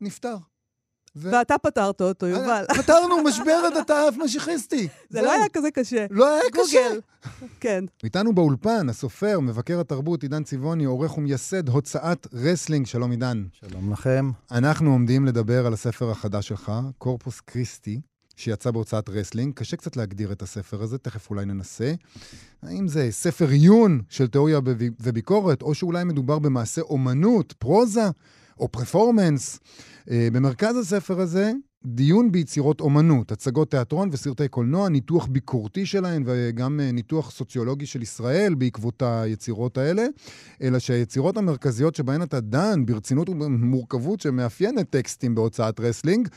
נפתר. 0.00 0.36
ו- 1.16 1.30
ואתה 1.32 1.58
פתרת 1.58 2.00
אותו, 2.00 2.26
יובל. 2.26 2.64
פתרנו 2.76 3.22
משבר 3.28 3.60
הדתה 3.66 4.00
משיחיסטי. 4.24 4.88
זה. 5.10 5.22
לא 5.22 5.32
היה 5.32 5.48
כזה 5.52 5.70
קשה. 5.70 6.06
לא 6.10 6.28
היה 6.34 6.42
קשה. 6.52 6.60
גוגל. 6.88 7.00
כן. 7.60 7.84
איתנו 8.04 8.34
באולפן, 8.34 8.88
הסופר, 8.88 9.40
מבקר 9.40 9.80
התרבות, 9.80 10.22
עידן 10.22 10.44
צבעוני, 10.44 10.84
עורך 10.84 11.18
ומייסד 11.18 11.68
הוצאת 11.68 12.26
רסלינג. 12.32 12.86
שלום 12.86 13.10
עידן. 13.10 13.44
שלום 13.52 13.92
לכם. 13.92 14.30
אנחנו 14.50 14.90
עומדים 14.92 15.26
לדבר 15.26 15.66
על 15.66 15.72
הספר 15.72 16.10
החדש 16.10 16.48
שלך, 16.48 16.72
קורפוס 16.98 17.40
קריסטי, 17.40 18.00
שיצא 18.40 18.70
בהוצאת 18.70 19.08
רסלינג. 19.08 19.54
קשה 19.54 19.76
קצת 19.76 19.96
להגדיר 19.96 20.32
את 20.32 20.42
הספר 20.42 20.82
הזה, 20.82 20.98
תכף 20.98 21.30
אולי 21.30 21.44
ננסה. 21.44 21.92
האם 22.62 22.88
זה 22.88 23.08
ספר 23.10 23.48
עיון 23.48 24.00
של 24.08 24.26
תיאוריה 24.26 24.60
וביקורת, 25.00 25.62
או 25.62 25.74
שאולי 25.74 26.04
מדובר 26.04 26.38
במעשה 26.38 26.80
אומנות, 26.80 27.52
פרוזה, 27.52 28.08
או 28.60 28.68
פרפורמנס. 28.68 29.60
אה, 30.10 30.28
במרכז 30.32 30.76
הספר 30.76 31.20
הזה, 31.20 31.52
דיון 31.84 32.32
ביצירות 32.32 32.80
אומנות, 32.80 33.32
הצגות 33.32 33.70
תיאטרון 33.70 34.08
וסרטי 34.12 34.48
קולנוע, 34.48 34.88
ניתוח 34.88 35.26
ביקורתי 35.26 35.86
שלהן 35.86 36.22
וגם 36.26 36.80
אה, 36.80 36.92
ניתוח 36.92 37.30
סוציולוגי 37.30 37.86
של 37.86 38.02
ישראל 38.02 38.54
בעקבות 38.54 39.02
היצירות 39.02 39.78
האלה, 39.78 40.06
אלא 40.62 40.78
שהיצירות 40.78 41.36
המרכזיות 41.36 41.94
שבהן 41.94 42.22
אתה 42.22 42.40
דן 42.40 42.86
ברצינות 42.86 43.28
ובמורכבות 43.28 44.20
שמאפיינת 44.20 44.90
טקסטים 44.90 45.34
בהוצאת 45.34 45.80
רסלינג, 45.80 46.28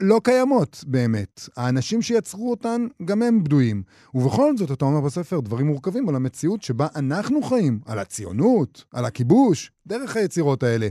לא 0.00 0.20
קיימות 0.24 0.84
באמת. 0.86 1.48
האנשים 1.56 2.02
שיצרו 2.02 2.50
אותן, 2.50 2.86
גם 3.04 3.22
הם 3.22 3.44
בדויים. 3.44 3.82
ובכל 4.14 4.56
זאת, 4.56 4.72
אתה 4.72 4.84
אומר 4.84 5.00
בספר 5.00 5.40
דברים 5.40 5.66
מורכבים 5.66 6.08
על 6.08 6.16
המציאות 6.16 6.62
שבה 6.62 6.86
אנחנו 6.96 7.42
חיים, 7.42 7.80
על 7.86 7.98
הציונות, 7.98 8.84
על 8.92 9.04
הכיבוש, 9.04 9.72
דרך 9.86 10.16
היצירות 10.16 10.62
האלה. 10.62 10.88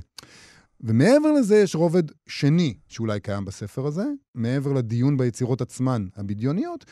ומעבר 0.82 1.32
לזה 1.32 1.58
יש 1.58 1.76
רובד 1.76 2.04
שני 2.28 2.74
שאולי 2.88 3.20
קיים 3.20 3.46
בספר 3.46 3.86
הזה, 3.86 4.06
מעבר 4.36 4.74
לדיון 4.74 5.18
ביצירות 5.18 5.62
עצמן, 5.62 6.08
הבדיוניות, 6.16 6.86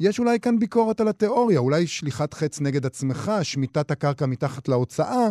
יש 0.00 0.18
אולי 0.18 0.40
כאן 0.40 0.58
ביקורת 0.58 1.00
על 1.00 1.08
התיאוריה, 1.08 1.58
אולי 1.58 1.86
שליחת 1.86 2.34
חץ 2.34 2.60
נגד 2.60 2.86
עצמך, 2.86 3.32
שמיטת 3.42 3.90
הקרקע 3.90 4.26
מתחת 4.26 4.68
להוצאה, 4.68 5.28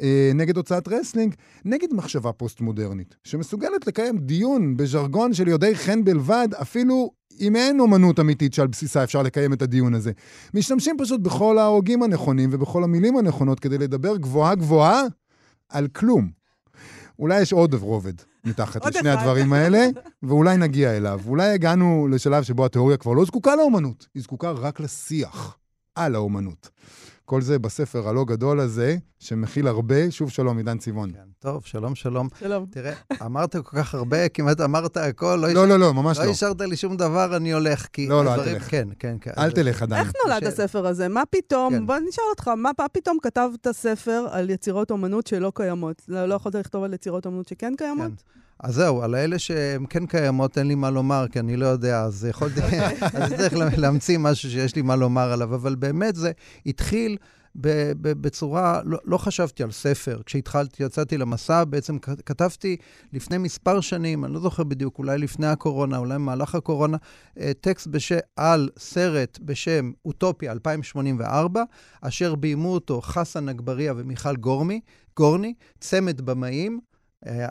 אה, 0.00 0.30
נגד 0.34 0.56
הוצאת 0.56 0.88
רסלינג, 0.88 1.34
נגד 1.64 1.94
מחשבה 1.94 2.32
פוסט-מודרנית, 2.32 3.16
שמסוגלת 3.24 3.86
לקיים 3.86 4.18
דיון 4.18 4.76
בז'רגון 4.76 5.34
של 5.34 5.48
יודעי 5.48 5.74
חן 5.74 6.04
בלבד, 6.04 6.48
אפילו 6.62 7.10
אם 7.40 7.56
אין 7.56 7.80
אומנות 7.80 8.20
אמיתית 8.20 8.54
שעל 8.54 8.66
בסיסה 8.66 9.04
אפשר 9.04 9.22
לקיים 9.22 9.52
את 9.52 9.62
הדיון 9.62 9.94
הזה. 9.94 10.12
משתמשים 10.54 10.96
פשוט 10.98 11.20
בכל 11.20 11.58
ההוגים 11.58 12.02
הנכונים 12.02 12.50
ובכל 12.52 12.84
המילים 12.84 13.16
הנכונות 13.16 13.60
כדי 13.60 13.78
לדבר 13.78 14.16
גבוהה 14.16 14.54
גבוהה 14.54 15.02
על 15.68 15.88
כלום. 15.88 16.30
אולי 17.18 17.40
יש 17.40 17.52
עוד 17.52 17.74
רובד 17.74 18.14
מתחת 18.46 18.86
לשני 18.86 19.14
אחד. 19.14 19.20
הדברים 19.20 19.52
האלה, 19.52 19.86
ואולי 20.22 20.56
נגיע 20.56 20.96
אליו. 20.96 21.20
אולי 21.26 21.48
הגענו 21.48 22.08
לשלב 22.10 22.42
שבו 22.42 22.64
התיאוריה 22.64 22.96
כבר 22.96 23.12
לא 23.12 23.24
זקוקה 23.24 23.56
לאומנות, 23.56 24.06
היא 24.14 24.22
זקוקה 24.22 24.50
רק 24.50 24.80
לשיח 24.80 25.56
על 25.94 26.14
האומנות. 26.14 26.68
כל 27.26 27.42
זה 27.42 27.58
בספר 27.58 28.08
הלא 28.08 28.24
גדול 28.24 28.60
הזה, 28.60 28.96
שמכיל 29.18 29.68
הרבה. 29.68 30.10
שוב 30.10 30.30
שלום, 30.30 30.58
עידן 30.58 30.78
צבעון. 30.78 31.10
כן, 31.12 31.18
טוב, 31.38 31.62
שלום, 31.64 31.94
שלום. 31.94 32.28
שלום. 32.38 32.66
תראה, 32.70 32.92
אמרת 33.22 33.56
כל 33.56 33.76
כך 33.76 33.94
הרבה, 33.94 34.28
כמעט 34.28 34.60
אמרת 34.60 34.96
הכל, 34.96 35.38
לא, 35.42 35.48
לא, 35.48 35.68
לא, 35.68 35.78
לא, 35.78 35.94
ממש 35.94 36.18
לא 36.18 36.24
לא. 36.24 36.30
השארת 36.30 36.60
לי 36.60 36.76
שום 36.76 36.96
דבר, 36.96 37.36
אני 37.36 37.52
הולך, 37.52 37.86
כי 37.92 38.06
לא, 38.08 38.24
לא, 38.24 38.34
אל 38.34 38.44
תלך. 38.44 38.70
כן, 38.70 38.88
כן, 38.98 39.16
כן. 39.20 39.30
אל 39.38 39.50
תלך 39.50 39.82
עדיין. 39.82 40.06
איך 40.06 40.12
נולד. 40.26 40.44
הספר 40.44 40.86
הזה? 40.86 41.08
מה 41.08 41.22
פתאום, 41.30 41.74
כן. 41.74 41.86
בוא 41.86 41.96
נשאל 42.08 42.24
אותך, 42.30 42.48
מה 42.48 42.70
פתאום 42.92 43.18
כתבת 43.22 43.68
ספר 43.72 44.26
על 44.30 44.50
יצירות 44.50 44.90
אומנות 44.90 45.26
שלא 45.26 45.52
קיימות? 45.54 46.02
לא 46.08 46.26
לא 46.26 46.34
יכולת 46.34 46.54
לכתוב 46.54 46.84
על 46.84 46.94
יצירות 46.94 47.26
אומנות 47.26 47.48
שכן 47.48 47.72
קיימות? 47.76 48.22
אז 48.60 48.74
זהו, 48.74 49.02
על 49.02 49.14
האלה 49.14 49.38
שהן 49.38 49.84
כן 49.90 50.06
קיימות, 50.06 50.58
אין 50.58 50.66
לי 50.66 50.74
מה 50.74 50.90
לומר, 50.90 51.26
כי 51.32 51.38
אני 51.40 51.56
לא 51.56 51.66
יודע, 51.66 52.02
אז 52.02 52.26
יכולתי, 52.30 52.60
אז 53.14 53.32
צריך 53.32 53.54
לה- 53.54 53.68
להמציא 53.76 54.18
משהו 54.18 54.50
שיש 54.50 54.76
לי 54.76 54.82
מה 54.82 54.96
לומר 54.96 55.32
עליו, 55.32 55.54
אבל 55.54 55.74
באמת 55.74 56.16
זה 56.16 56.32
התחיל 56.66 57.16
בצורה, 58.00 58.80
לא, 58.84 58.98
לא 59.04 59.18
חשבתי 59.18 59.62
על 59.62 59.70
ספר. 59.70 60.20
כשהתחלתי, 60.26 60.82
יצאתי 60.82 61.18
למסע, 61.18 61.64
בעצם 61.64 61.98
כתבתי 61.98 62.76
לפני 63.12 63.38
מספר 63.38 63.80
שנים, 63.80 64.24
אני 64.24 64.34
לא 64.34 64.40
זוכר 64.40 64.64
בדיוק, 64.64 64.98
אולי 64.98 65.18
לפני 65.18 65.46
הקורונה, 65.46 65.98
אולי 65.98 66.14
במהלך 66.14 66.54
הקורונה, 66.54 66.96
אה, 67.40 67.52
טקסט 67.60 67.86
בש... 67.86 68.12
על 68.36 68.68
סרט 68.78 69.38
בשם 69.42 69.92
אוטופיה 70.04 70.52
2084, 70.52 71.62
אשר 72.00 72.34
ביימו 72.34 72.68
אותו 72.74 73.00
חסן 73.00 73.48
אגבריה 73.48 73.92
ומיכל 73.96 74.36
גורמי, 74.36 74.80
גורני, 75.16 75.54
צמד 75.80 76.20
במאים, 76.20 76.80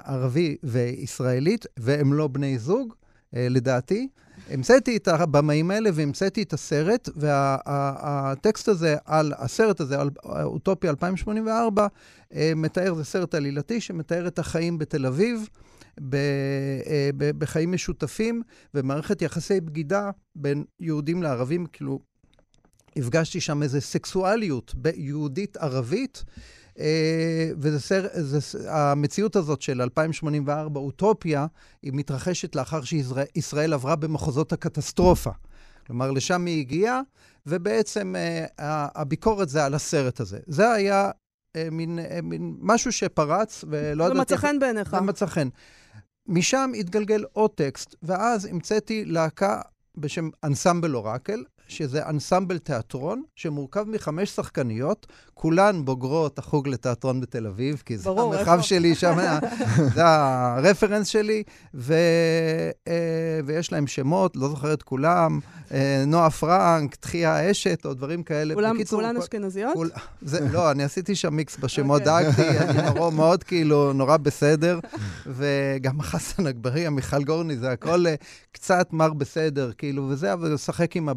ערבי 0.04 0.56
וישראלית, 0.64 1.66
והם 1.78 2.14
לא 2.14 2.28
בני 2.28 2.60
זוג, 2.60 2.94
אה, 3.36 3.48
לדעתי. 3.50 4.08
המצאתי 4.50 4.98
את 4.98 5.08
הבמאים 5.08 5.72
האלה 5.72 5.90
והמצאתי 5.94 6.44
את 6.44 6.54
הסרט, 6.54 7.10
והטקסט 7.16 8.68
הזה 8.68 8.96
על, 9.06 9.34
הסרט 9.38 9.80
הזה, 9.80 10.00
על 10.00 10.10
אוטופיה 10.24 10.90
2084, 10.90 11.88
אה, 12.34 12.52
מתאר, 12.56 12.94
זה 12.94 13.04
סרט 13.04 13.36
עלילתי 13.36 13.82
שמתאר 13.82 14.28
את 14.28 14.40
החיים 14.40 14.78
בתל 14.78 15.06
אביב. 15.06 15.50
ב, 16.10 16.16
אה, 16.16 17.10
ב, 17.18 17.32
בחיים 17.40 17.72
משותפים 17.72 18.42
ומערכת 18.74 19.22
יחסי 19.22 19.62
בגידה 19.62 20.10
בין 20.36 20.64
יהודים 20.80 21.24
לערבים, 21.24 21.66
כאילו, 21.66 22.00
הפגשתי 22.96 23.42
שם 23.42 23.64
איזו 23.64 23.82
סקסואליות 23.82 24.76
יהודית-ערבית, 24.96 26.24
וזה 27.58 27.80
סר, 27.80 28.08
זה, 28.14 28.72
המציאות 28.72 29.36
הזאת 29.36 29.62
של 29.62 29.82
2084, 29.82 30.80
אוטופיה, 30.80 31.46
היא 31.82 31.92
מתרחשת 31.94 32.56
לאחר 32.56 32.82
שישראל 32.82 33.74
עברה 33.74 33.96
במחוזות 33.96 34.54
הקטסטרופה. 34.54 35.32
כלומר, 35.88 36.12
לשם 36.12 36.46
היא 36.46 36.60
הגיעה, 36.60 37.02
ובעצם 37.46 38.16
אה, 38.16 38.46
הביקורת 38.96 39.50
זה 39.50 39.66
על 39.66 39.74
הסרט 39.74 40.20
הזה. 40.20 40.40
זה 40.48 40.72
היה 40.72 41.12
אה, 41.56 41.68
מין, 41.72 42.00
מין 42.24 42.56
משהו 42.60 42.92
שפרץ, 42.92 43.64
ולא 43.68 44.04
ידעתי... 44.04 44.20
ומצא 44.20 44.38
חן 44.38 44.60
בעיניך. 44.60 44.98
ומצא 45.02 45.26
חן. 45.26 45.48
משם 46.28 46.72
התגלגל 46.80 47.24
עוד 47.34 47.52
טקסט, 47.52 47.96
ואז 48.04 48.46
המצאתי 48.46 49.06
להקה 49.06 49.62
בשם 49.98 50.30
אנסמבל 50.44 50.96
אורקל, 50.96 51.44
שזה 51.68 52.06
אנסמבל 52.06 52.58
תיאטרון 52.58 53.24
שמורכב 53.36 53.84
מחמש 53.88 54.30
שחקניות, 54.30 55.08
כולן 55.34 55.86
בוגרות 55.86 56.40
החוג 56.40 56.68
לתיאטרון 56.68 57.22
בתל 57.22 57.48
אביב, 57.48 57.84
כי 57.86 57.98
זה 57.98 58.04
ברור, 58.04 58.34
המרחב 58.34 58.52
איפה? 58.52 58.64
שלי 58.64 58.96
שם, 58.96 59.18
זה 59.96 60.02
הרפרנס 60.06 61.08
שלי, 61.08 61.44
ו, 61.74 61.94
אה, 62.88 62.94
ויש 63.46 63.72
להם 63.72 63.88
שמות, 63.88 64.36
לא 64.36 64.50
זוכר 64.50 64.74
את 64.74 64.84
כולם, 64.84 65.40
אה, 65.72 66.04
נועה 66.08 66.30
פרנק, 66.30 66.96
תחייה 66.96 67.52
אשת, 67.52 67.86
או 67.86 67.94
דברים 67.94 68.24
כאלה. 68.24 68.54
כולם, 68.54 68.76
בקיצור, 68.76 69.02
כולן 69.02 69.18
אשכנזיות? 69.18 69.74
כול, 69.74 69.90
זה, 70.22 70.48
לא, 70.52 70.72
אני 70.72 70.84
עשיתי 70.84 71.16
שם 71.16 71.34
מיקס 71.34 71.58
בשמות, 71.58 72.02
okay. 72.02 72.10
אוקיי. 72.10 72.24
דאגתי, 72.24 72.60
אני 72.60 72.82
נורא, 72.96 73.12
מאוד 73.12 73.44
כאילו, 73.44 73.94
נורא 73.94 74.18
בסדר, 74.18 74.80
וגם 75.26 76.02
חסן 76.02 76.48
אגברי, 76.48 76.90
מיכל 76.90 77.24
גורני, 77.24 77.58
זה 77.58 77.72
הכל 77.72 78.08
אה, 78.08 78.16
קצת 78.52 78.94
מר 78.94 79.14
בסדר, 79.14 79.72
כאילו, 79.78 80.08
וזה, 80.10 80.34
אבל 80.34 80.54
לשחק 80.54 80.96
עם 80.96 81.10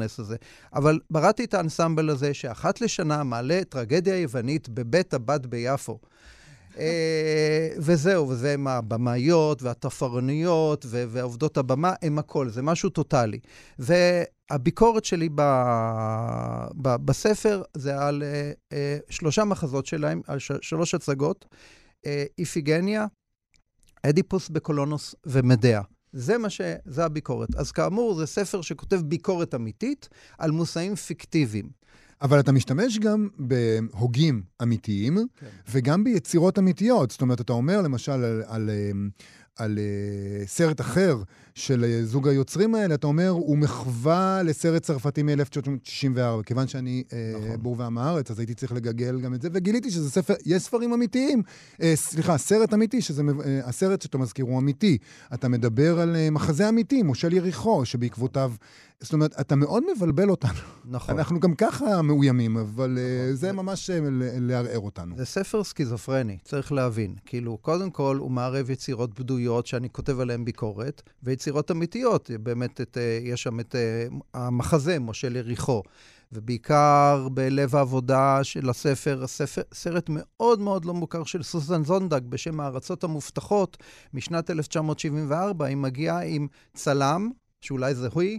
הבסדרנס 0.00 0.20
הזה. 0.20 0.36
אבל 0.74 1.00
בראתי 1.10 1.44
את 1.44 1.54
האנסמבל 1.54 2.10
הזה, 2.10 2.34
שאחת 2.34 2.80
לשנה 2.80 3.24
מעלה 3.24 3.60
טרגדיה 3.68 4.16
יוונית 4.16 4.68
בבית 4.68 5.14
הבד 5.14 5.46
ביפו. 5.46 5.98
אה, 6.78 7.68
וזהו, 7.78 8.28
וזה 8.28 8.54
עם 8.54 8.66
הבמאיות 8.66 9.62
והתפרניות 9.62 10.86
ועובדות 10.88 11.56
הבמה, 11.56 11.94
הם 12.02 12.18
הכל, 12.18 12.48
זה 12.48 12.62
משהו 12.62 12.90
טוטאלי. 12.90 13.38
והביקורת 13.78 15.04
שלי 15.04 15.28
ב, 15.34 15.42
ב, 16.74 16.96
בספר 16.96 17.62
זה 17.74 17.98
על 17.98 18.22
uh, 18.22 18.74
uh, 18.74 19.12
שלושה 19.12 19.44
מחזות 19.44 19.86
שלהם, 19.86 20.20
על 20.26 20.38
ש, 20.38 20.52
שלוש 20.62 20.94
הצגות, 20.94 21.44
uh, 21.50 22.08
איפיגניה, 22.38 23.06
אדיפוס 24.02 24.48
בקולונוס 24.48 25.14
ומדיה. 25.26 25.82
זה 26.12 26.38
מה 26.38 26.50
ש... 26.50 26.60
זה 26.84 27.04
הביקורת. 27.04 27.54
אז 27.56 27.72
כאמור, 27.72 28.14
זה 28.14 28.26
ספר 28.26 28.62
שכותב 28.62 28.96
ביקורת 28.96 29.54
אמיתית 29.54 30.08
על 30.38 30.50
מושאים 30.50 30.94
פיקטיביים. 30.94 31.82
אבל 32.22 32.40
אתה 32.40 32.52
משתמש 32.52 32.98
גם 32.98 33.28
בהוגים 33.38 34.42
אמיתיים, 34.62 35.18
כן. 35.36 35.46
וגם 35.70 36.04
ביצירות 36.04 36.58
אמיתיות. 36.58 37.10
זאת 37.10 37.20
אומרת, 37.20 37.40
אתה 37.40 37.52
אומר 37.52 37.82
למשל 37.82 38.12
על, 38.12 38.42
על, 38.46 38.70
על 39.56 39.78
uh, 39.78 40.48
סרט 40.48 40.80
אחר 40.80 41.16
של 41.54 41.84
uh, 41.84 42.06
זוג 42.06 42.28
היוצרים 42.28 42.74
האלה, 42.74 42.94
אתה 42.94 43.06
אומר, 43.06 43.28
הוא 43.28 43.58
מחווה 43.58 44.42
לסרט 44.42 44.82
צרפתי 44.82 45.22
מ-1964. 45.22 46.42
כיוון 46.46 46.68
שאני 46.68 47.04
uh, 47.08 47.12
נכון. 47.36 47.62
בור 47.62 47.76
ועם 47.78 47.98
הארץ, 47.98 48.30
אז 48.30 48.38
הייתי 48.38 48.54
צריך 48.54 48.72
לגגל 48.72 49.20
גם 49.20 49.34
את 49.34 49.42
זה, 49.42 49.48
וגיליתי 49.52 49.90
שזה 49.90 50.10
ספר, 50.10 50.34
יש 50.46 50.62
ספרים 50.62 50.92
אמיתיים. 50.92 51.42
Uh, 51.72 51.84
סליחה, 51.94 52.38
סרט 52.38 52.74
אמיתי, 52.74 53.02
שזה, 53.02 53.22
uh, 53.22 53.42
הסרט 53.64 54.02
שאתה 54.02 54.18
מזכיר 54.18 54.44
הוא 54.44 54.58
אמיתי. 54.58 54.98
אתה 55.34 55.48
מדבר 55.48 56.00
על 56.00 56.16
uh, 56.16 56.30
מחזה 56.30 56.68
אמיתי, 56.68 57.02
מושל 57.02 57.32
יריחו, 57.32 57.84
שבעקבותיו... 57.84 58.52
זאת 59.02 59.12
אומרת, 59.12 59.40
אתה 59.40 59.56
מאוד 59.56 59.82
מבלבל 59.96 60.30
אותנו. 60.30 60.52
נכון. 60.84 61.18
אנחנו 61.18 61.40
גם 61.40 61.54
ככה 61.54 62.02
מאוימים, 62.02 62.56
אבל 62.56 62.90
נכון. 62.90 63.34
זה 63.34 63.52
ממש 63.52 63.90
לערער 64.40 64.78
אותנו. 64.78 65.16
זה 65.16 65.24
ספר 65.24 65.64
סכיזופרני, 65.64 66.38
צריך 66.44 66.72
להבין. 66.72 67.14
כאילו, 67.26 67.58
קודם 67.58 67.90
כל, 67.90 68.16
הוא 68.16 68.30
מערב 68.30 68.70
יצירות 68.70 69.20
בדויות 69.20 69.66
שאני 69.66 69.90
כותב 69.90 70.20
עליהן 70.20 70.44
ביקורת, 70.44 71.02
ויצירות 71.22 71.70
אמיתיות. 71.70 72.30
באמת, 72.42 72.80
את, 72.80 72.96
יש 73.22 73.42
שם 73.42 73.60
את 73.60 73.76
המחזה, 74.34 74.98
משה 74.98 75.26
יריחו. 75.26 75.82
ובעיקר 76.32 77.28
בלב 77.32 77.76
העבודה 77.76 78.44
של 78.44 78.70
הספר, 78.70 79.24
הספר, 79.24 79.62
סרט 79.74 80.06
מאוד 80.08 80.60
מאוד 80.60 80.84
לא 80.84 80.94
מוכר 80.94 81.24
של 81.24 81.42
סוזן 81.42 81.84
זונדג 81.84 82.20
בשם 82.28 82.60
הארצות 82.60 83.04
המובטחות 83.04 83.76
משנת 84.14 84.50
1974. 84.50 85.66
היא 85.66 85.76
מגיעה 85.76 86.24
עם 86.24 86.46
צלם 86.74 87.30
שאולי 87.64 87.94
זה 87.94 88.08
היא, 88.16 88.38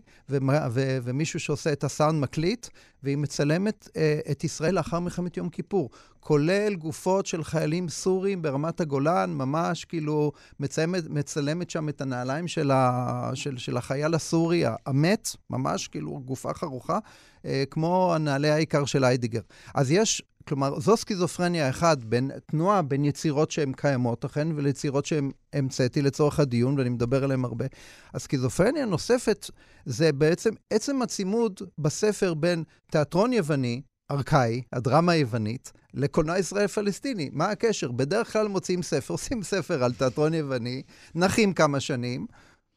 ומישהו 1.03 1.39
שעושה 1.39 1.73
את 1.73 1.83
הסאונד 1.83 2.21
מקליט, 2.21 2.67
והיא 3.03 3.17
מצלמת 3.17 3.89
אה, 3.97 4.19
את 4.31 4.43
ישראל 4.43 4.75
לאחר 4.75 4.99
מלחמת 4.99 5.37
יום 5.37 5.49
כיפור, 5.49 5.89
כולל 6.19 6.75
גופות 6.75 7.25
של 7.25 7.43
חיילים 7.43 7.89
סורים 7.89 8.41
ברמת 8.41 8.81
הגולן, 8.81 9.33
ממש 9.33 9.85
כאילו 9.85 10.31
מצלמת, 10.59 11.03
מצלמת 11.09 11.69
שם 11.69 11.89
את 11.89 12.01
הנעליים 12.01 12.47
של, 12.47 12.71
ה, 12.71 13.31
של, 13.33 13.57
של 13.57 13.77
החייל 13.77 14.13
הסורי 14.13 14.63
המת, 14.85 15.35
ממש 15.49 15.87
כאילו 15.87 16.21
גופה 16.25 16.53
חרוכה, 16.53 16.99
אה, 17.45 17.63
כמו 17.69 18.13
הנעלי 18.15 18.49
העיקר 18.49 18.85
של 18.85 19.05
איידיגר. 19.05 19.41
אז 19.75 19.91
יש 19.91 20.23
כלומר, 20.47 20.79
זו 20.79 20.97
סכיזופרניה 20.97 21.69
אחת, 21.69 21.97
בין, 22.03 22.31
תנועה 22.45 22.81
בין 22.81 23.05
יצירות 23.05 23.51
שהן 23.51 23.73
קיימות, 23.73 24.25
אכן, 24.25 24.47
וליצירות 24.55 25.05
שהן 25.05 25.31
המצאתי 25.53 26.01
לצורך 26.01 26.39
הדיון, 26.39 26.77
ואני 26.77 26.89
מדבר 26.89 27.23
עליהן 27.23 27.45
הרבה. 27.45 27.65
הסכיזופרניה 28.13 28.85
נוספת 28.85 29.49
זה 29.85 30.11
בעצם 30.11 30.49
עצם 30.69 31.01
הצימוד 31.01 31.61
בספר 31.77 32.33
בין 32.33 32.63
תיאטרון 32.91 33.33
יווני, 33.33 33.81
ארכאי, 34.11 34.61
הדרמה 34.73 35.11
היוונית, 35.11 35.71
לקולנוע 35.93 36.37
ישראל 36.37 36.67
פלסטיני. 36.67 37.29
מה 37.33 37.49
הקשר? 37.49 37.91
בדרך 37.91 38.33
כלל 38.33 38.47
מוציאים 38.47 38.83
ספר, 38.83 39.13
עושים 39.17 39.43
ספר 39.43 39.83
על 39.83 39.93
תיאטרון 39.93 40.33
יווני, 40.33 40.81
נחים 41.15 41.53
כמה 41.53 41.79
שנים, 41.79 42.25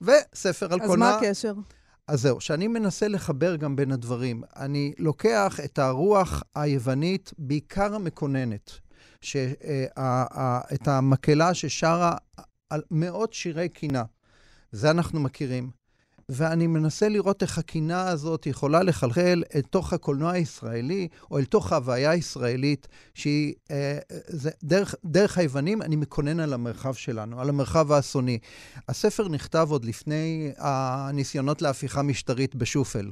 וספר 0.00 0.72
על 0.72 0.78
קולנוע... 0.86 1.08
אז 1.08 1.14
מה 1.22 1.28
הקשר? 1.28 1.52
אז 2.08 2.20
זהו, 2.20 2.40
שאני 2.40 2.68
מנסה 2.68 3.08
לחבר 3.08 3.56
גם 3.56 3.76
בין 3.76 3.92
הדברים. 3.92 4.42
אני 4.56 4.92
לוקח 4.98 5.60
את 5.64 5.78
הרוח 5.78 6.42
היוונית, 6.54 7.32
בעיקר 7.38 7.94
המקוננת, 7.94 8.70
ש, 9.20 9.36
אה, 9.96 10.60
את 10.74 10.88
המקהלה 10.88 11.54
ששרה 11.54 12.16
על 12.70 12.82
מאות 12.90 13.32
שירי 13.32 13.68
קינה. 13.68 14.04
זה 14.72 14.90
אנחנו 14.90 15.20
מכירים. 15.20 15.70
ואני 16.28 16.66
מנסה 16.66 17.08
לראות 17.08 17.42
איך 17.42 17.58
הקינה 17.58 18.08
הזאת 18.08 18.46
יכולה 18.46 18.82
לחלחל 18.82 19.42
אל 19.54 19.60
תוך 19.60 19.92
הקולנוע 19.92 20.30
הישראלי, 20.32 21.08
או 21.30 21.38
אל 21.38 21.44
תוך 21.44 21.72
ההוויה 21.72 22.10
הישראלית, 22.10 22.88
שהיא, 23.14 23.54
אה, 23.70 23.98
זה, 24.26 24.50
דרך, 24.64 24.94
דרך 25.04 25.38
היוונים, 25.38 25.82
אני 25.82 25.96
מקונן 25.96 26.40
על 26.40 26.52
המרחב 26.52 26.94
שלנו, 26.94 27.40
על 27.40 27.48
המרחב 27.48 27.92
האסוני. 27.92 28.38
הספר 28.88 29.28
נכתב 29.28 29.68
עוד 29.70 29.84
לפני 29.84 30.52
הניסיונות 30.58 31.62
להפיכה 31.62 32.02
משטרית 32.02 32.54
בשופל. 32.54 33.10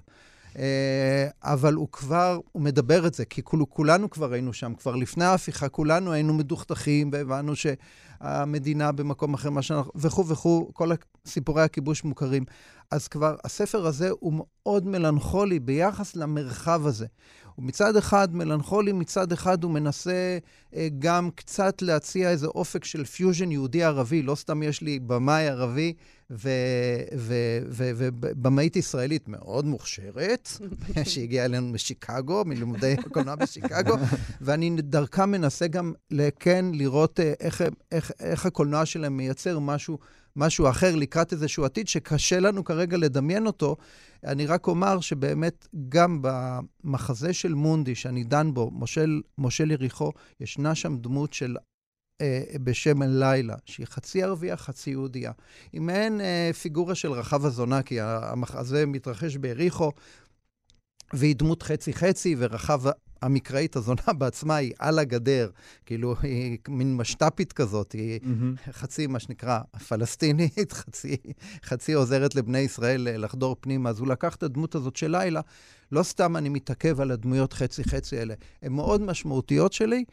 אה, 0.59 1.29
אבל 1.43 1.75
הוא 1.75 1.89
כבר, 1.93 2.39
הוא 2.53 2.63
מדבר 2.63 3.07
את 3.07 3.15
זה, 3.15 3.25
כי 3.25 3.43
כולנו 3.69 4.11
כבר 4.11 4.33
היינו 4.33 4.53
שם, 4.53 4.75
כבר 4.75 4.97
לפני 4.97 5.25
ההפיכה, 5.25 5.69
כולנו 5.69 6.13
היינו 6.13 6.35
מדוכדכים 6.35 7.11
והבנו 7.13 7.57
ש... 7.57 7.67
המדינה 8.25 8.93
במקום 8.93 9.35
אחר, 9.35 9.51
מה 9.51 9.63
שאנחנו, 9.63 9.93
וכו' 9.95 10.29
וכו', 10.29 10.71
כל 10.73 10.91
סיפורי 11.27 11.63
הכיבוש 11.63 12.05
מוכרים. 12.05 12.45
אז 12.95 13.09
כבר 13.09 13.37
הספר 13.45 13.87
הזה 13.87 14.11
הוא 14.11 14.33
מאוד 14.37 14.87
מלנכולי 14.87 15.59
ביחס 15.59 16.17
למרחב 16.17 16.87
הזה. 16.87 17.07
הוא 17.55 17.65
מצד 17.65 17.97
אחד 17.97 18.35
מלנכולי, 18.35 18.93
מצד 18.93 19.33
אחד 19.33 19.65
הוא 19.65 19.73
מנסה 19.73 20.39
אה, 20.75 20.89
גם 20.99 21.31
קצת 21.35 21.83
להציע 21.83 22.31
איזה 22.31 22.47
אופק 22.47 22.85
של 22.85 23.05
פיוז'ן 23.05 23.53
יהודי-ערבי. 23.53 24.23
לא 24.23 24.35
סתם 24.35 24.63
יש 24.63 24.83
לי 24.83 24.99
במאי 24.99 25.49
ערבי 25.49 25.93
ובמאית 28.11 28.77
ישראלית 28.77 29.29
מאוד 29.29 29.65
מוכשרת, 29.65 30.49
שהגיעה 31.11 31.45
אלינו 31.45 31.69
משיקגו, 31.69 32.43
מלימודי 32.45 32.93
הקולנוע 33.07 33.35
בשיקגו, 33.35 33.95
ואני 34.41 34.77
דרכה 34.79 35.27
מנסה 35.27 35.67
גם, 35.67 35.93
כן, 36.41 36.65
לראות 36.73 37.21
אה, 37.21 37.33
איך, 37.41 37.63
איך, 37.93 38.13
איך 38.21 38.47
הקולנוע 38.47 38.87
שלהם 38.87 39.17
מייצר 39.17 39.59
משהו. 39.59 39.99
משהו 40.37 40.69
אחר 40.69 40.95
לקראת 40.95 41.33
איזשהו 41.33 41.65
עתיד 41.65 41.89
שקשה 41.89 42.41
לנו 42.41 42.65
כרגע 42.65 42.97
לדמיין 42.97 43.47
אותו. 43.47 43.77
אני 44.25 44.47
רק 44.47 44.67
אומר 44.67 45.01
שבאמת 45.01 45.69
גם 45.89 46.23
במחזה 46.23 47.33
של 47.33 47.55
מונדי, 47.55 47.95
שאני 47.95 48.25
דן 48.25 48.55
בו, 48.55 48.71
מושל, 48.71 49.21
מושל 49.39 49.71
יריחו, 49.71 50.13
ישנה 50.41 50.75
שם 50.75 50.97
דמות 50.97 51.33
של 51.33 51.57
אה, 52.21 52.43
בשם 52.65 53.03
אל-לילה, 53.03 53.55
שהיא 53.65 53.87
חצי 53.87 54.23
ערבייה, 54.23 54.57
חצי 54.57 54.91
יהודייה. 54.91 55.33
היא 55.73 55.81
מעין 55.81 56.21
אה, 56.21 56.51
פיגורה 56.63 56.95
של 56.95 57.13
רחב 57.13 57.45
הזונה, 57.47 57.83
כי 57.83 58.01
המחזה 58.01 58.87
מתרחש 58.87 59.37
ביריחו, 59.37 59.93
והיא 61.13 61.37
דמות 61.37 61.63
חצי-חצי, 61.63 62.37
ורחב 62.39 62.81
המקראית 63.25 63.77
הזונה 63.77 64.13
בעצמה 64.19 64.57
היא 64.57 64.73
על 64.79 64.99
הגדר, 64.99 65.51
כאילו 65.87 66.15
היא 66.23 66.59
מין 66.69 66.97
משת"פית 66.97 67.53
כזאת, 67.53 67.93
היא 67.93 68.21
mm-hmm. 68.21 68.73
חצי, 68.73 69.07
מה 69.07 69.19
שנקרא, 69.19 69.61
פלסטינית, 69.89 70.73
חצי, 70.81 71.17
חצי 71.65 71.93
עוזרת 71.93 72.35
לבני 72.35 72.59
ישראל 72.59 73.25
לחדור 73.25 73.57
פנימה. 73.61 73.91
אז 73.91 73.99
הוא 73.99 74.09
לקח 74.09 74.35
את 74.35 74.43
הדמות 74.43 74.75
הזאת 74.75 74.97
של 74.97 75.11
לילה. 75.11 75.41
לא 75.93 76.03
סתם 76.03 76.37
אני 76.37 76.49
מתעכב 76.49 77.01
על 77.01 77.11
הדמויות 77.11 77.53
חצי-חצי 77.53 78.19
האלה, 78.19 78.35
הן 78.63 78.73
מאוד 78.73 79.01
משמעותיות 79.01 79.73
שלי, 79.73 80.05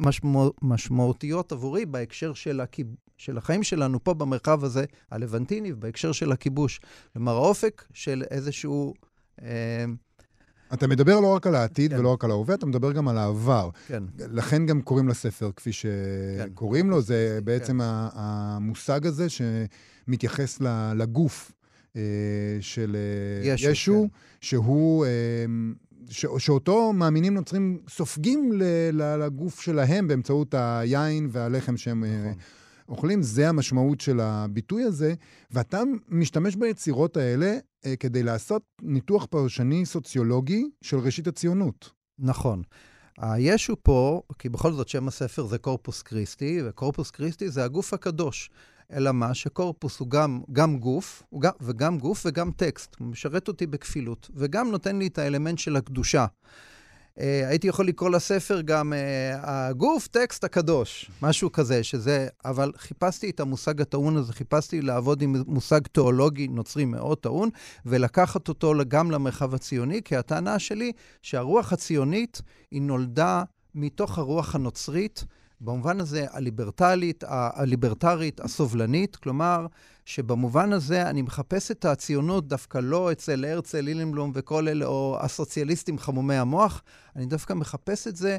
משמע, 0.00 0.48
משמעותיות 0.62 1.52
עבורי 1.52 1.86
בהקשר 1.86 2.34
של, 2.34 2.60
הכיב... 2.60 2.86
של 3.18 3.38
החיים 3.38 3.62
שלנו 3.62 4.04
פה 4.04 4.14
במרחב 4.14 4.64
הזה, 4.64 4.84
הלבנטיני, 5.10 5.72
בהקשר 5.72 6.12
של 6.12 6.32
הכיבוש. 6.32 6.80
כלומר, 7.12 7.32
האופק 7.32 7.84
של 7.92 8.22
איזשהו... 8.30 8.94
אה, 9.42 9.84
אתה 10.74 10.86
מדבר 10.86 11.20
לא 11.20 11.34
רק 11.34 11.46
על 11.46 11.54
העתיד 11.54 11.92
כן. 11.92 11.98
ולא 11.98 12.12
רק 12.12 12.24
על 12.24 12.30
ההווה, 12.30 12.54
אתה 12.54 12.66
מדבר 12.66 12.92
גם 12.92 13.08
על 13.08 13.18
העבר. 13.18 13.70
כן. 13.88 14.02
לכן 14.18 14.66
גם 14.66 14.82
קוראים 14.82 15.08
לספר 15.08 15.50
כפי 15.56 15.70
שקוראים 15.72 16.84
כן. 16.84 16.90
לו, 16.90 17.00
זה 17.00 17.36
כן. 17.38 17.44
בעצם 17.44 17.78
כן. 17.78 17.84
המושג 18.14 19.06
הזה 19.06 19.26
שמתייחס 19.28 20.60
לגוף 20.96 21.52
אה, 21.96 22.02
של 22.60 22.96
אה, 22.96 23.48
ישו, 23.48 23.70
ישו 23.70 24.02
כן. 24.02 24.16
שהוא... 24.40 25.06
אה, 25.06 25.10
ש, 26.10 26.26
שאותו 26.38 26.92
מאמינים 26.92 27.34
נוצרים 27.34 27.78
סופגים 27.88 28.52
לגוף 28.92 29.60
שלהם 29.60 30.08
באמצעות 30.08 30.54
היין 30.58 31.28
והלחם 31.32 31.76
שהם 31.76 32.04
נכון. 32.04 32.34
אוכלים, 32.88 33.22
זה 33.22 33.48
המשמעות 33.48 34.00
של 34.00 34.20
הביטוי 34.20 34.82
הזה, 34.82 35.14
ואתה 35.50 35.82
משתמש 36.08 36.56
ביצירות 36.56 37.16
האלה 37.16 37.58
אה, 37.86 37.96
כדי 37.96 38.22
לעשות 38.22 38.62
ניתוח 38.82 39.26
פרשני 39.26 39.86
סוציולוגי 39.86 40.64
של 40.82 40.98
ראשית 40.98 41.26
הציונות. 41.26 41.90
נכון. 42.18 42.62
הישו 43.18 43.76
פה, 43.82 44.22
כי 44.38 44.48
בכל 44.48 44.72
זאת 44.72 44.88
שם 44.88 45.08
הספר 45.08 45.46
זה 45.46 45.58
קורפוס 45.58 46.02
קריסטי, 46.02 46.60
וקורפוס 46.64 47.10
קריסטי 47.10 47.48
זה 47.48 47.64
הגוף 47.64 47.94
הקדוש. 47.94 48.50
אלא 48.92 49.12
מה? 49.12 49.34
שקורפוס 49.34 49.98
הוא 49.98 50.08
גם, 50.10 50.40
גם 50.52 50.78
גוף, 50.78 51.22
הוא 51.30 51.40
גם, 51.40 51.52
וגם 51.60 51.98
גוף 51.98 52.22
וגם 52.26 52.50
טקסט. 52.50 52.96
הוא 52.98 53.08
משרת 53.08 53.48
אותי 53.48 53.66
בכפילות, 53.66 54.30
וגם 54.34 54.70
נותן 54.70 54.98
לי 54.98 55.06
את 55.06 55.18
האלמנט 55.18 55.58
של 55.58 55.76
הקדושה. 55.76 56.26
Uh, 57.18 57.22
הייתי 57.48 57.66
יכול 57.66 57.88
לקרוא 57.88 58.10
לספר 58.10 58.60
גם 58.60 58.92
uh, 58.92 58.96
הגוף, 59.42 60.06
טקסט 60.06 60.44
הקדוש, 60.44 61.10
משהו 61.22 61.52
כזה, 61.52 61.84
שזה, 61.84 62.28
אבל 62.44 62.72
חיפשתי 62.76 63.30
את 63.30 63.40
המושג 63.40 63.80
הטעון 63.80 64.16
הזה, 64.16 64.32
חיפשתי 64.32 64.80
לעבוד 64.80 65.22
עם 65.22 65.36
מושג 65.46 65.80
תיאולוגי 65.92 66.48
נוצרי 66.48 66.84
מאוד 66.84 67.18
טעון, 67.18 67.48
ולקחת 67.86 68.48
אותו 68.48 68.72
גם 68.88 69.10
למרחב 69.10 69.54
הציוני, 69.54 70.02
כי 70.04 70.16
הטענה 70.16 70.58
שלי 70.58 70.92
שהרוח 71.22 71.72
הציונית 71.72 72.42
היא 72.70 72.82
נולדה 72.82 73.42
מתוך 73.74 74.18
הרוח 74.18 74.54
הנוצרית, 74.54 75.24
במובן 75.60 76.00
הזה 76.00 76.26
הליברטלית, 76.30 77.24
הליברטרית, 77.28 78.40
הסובלנית, 78.40 79.16
כלומר, 79.16 79.66
שבמובן 80.04 80.72
הזה 80.72 81.10
אני 81.10 81.22
מחפש 81.22 81.70
את 81.70 81.84
הציונות 81.84 82.48
דווקא 82.48 82.78
לא 82.78 83.12
אצל 83.12 83.44
הרצל, 83.44 83.80
לילנבלום 83.80 84.32
וכל 84.34 84.68
אלה, 84.68 84.86
או 84.86 85.18
הסוציאליסטים 85.20 85.98
חמומי 85.98 86.34
המוח, 86.34 86.82
אני 87.16 87.26
דווקא 87.26 87.52
מחפש 87.52 88.08
את 88.08 88.16
זה, 88.16 88.36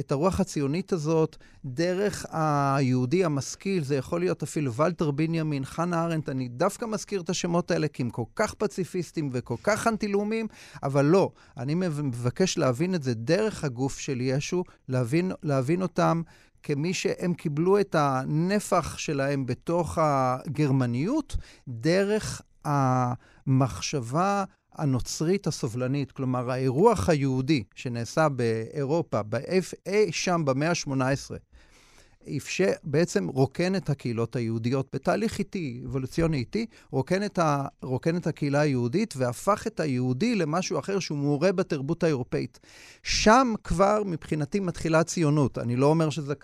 את 0.00 0.12
הרוח 0.12 0.40
הציונית 0.40 0.92
הזאת, 0.92 1.36
דרך 1.64 2.26
היהודי 2.30 3.24
המשכיל, 3.24 3.84
זה 3.84 3.96
יכול 3.96 4.20
להיות 4.20 4.42
אפילו 4.42 4.72
ולטר 4.72 5.10
בנימין, 5.10 5.64
חנה 5.64 6.04
ארנדט, 6.04 6.28
אני 6.28 6.48
דווקא 6.48 6.84
מזכיר 6.84 7.20
את 7.20 7.30
השמות 7.30 7.70
האלה 7.70 7.88
כי 7.88 8.02
הם 8.02 8.10
כל 8.10 8.24
כך 8.34 8.54
פציפיסטים 8.54 9.30
וכל 9.32 9.56
כך 9.62 9.86
אנטי-לאומיים, 9.86 10.46
אבל 10.82 11.04
לא, 11.04 11.30
אני 11.56 11.74
מבקש 11.74 12.58
להבין 12.58 12.94
את 12.94 13.02
זה 13.02 13.14
דרך 13.14 13.64
הגוף 13.64 13.98
של 13.98 14.20
ישו, 14.20 14.64
להבין, 14.88 15.32
להבין 15.42 15.82
אותם 15.82 16.22
כמי 16.66 16.94
שהם 16.94 17.34
קיבלו 17.34 17.80
את 17.80 17.94
הנפח 17.98 18.98
שלהם 18.98 19.46
בתוך 19.46 19.98
הגרמניות 20.00 21.36
דרך 21.68 22.42
המחשבה 22.64 24.44
הנוצרית 24.72 25.46
הסובלנית, 25.46 26.12
כלומר 26.12 26.50
האירוח 26.50 27.08
היהודי 27.08 27.64
שנעשה 27.74 28.28
באירופה, 28.28 29.20
אי 29.86 30.12
שם 30.12 30.42
במאה 30.44 30.68
ה-18, 30.68 31.34
אפשר, 32.36 32.72
בעצם 32.84 33.28
רוקן 33.28 33.74
את 33.74 33.90
הקהילות 33.90 34.36
היהודיות 34.36 34.88
בתהליך 34.92 35.38
איטי, 35.38 35.82
אבולוציוני 35.86 36.36
איטי, 36.36 36.66
רוקן 36.90 37.24
את, 37.24 37.38
ה, 37.38 37.66
רוקן 37.82 38.16
את 38.16 38.26
הקהילה 38.26 38.60
היהודית 38.60 39.14
והפך 39.16 39.66
את 39.66 39.80
היהודי 39.80 40.34
למשהו 40.34 40.78
אחר 40.78 40.98
שהוא 40.98 41.18
מעורה 41.18 41.52
בתרבות 41.52 42.02
האירופאית. 42.02 42.60
שם 43.02 43.54
כבר 43.64 44.02
מבחינתי 44.06 44.60
מתחילה 44.60 45.00
הציונות. 45.00 45.58
אני 45.58 45.76
לא 45.76 45.86
אומר 45.86 46.10
שזה 46.10 46.34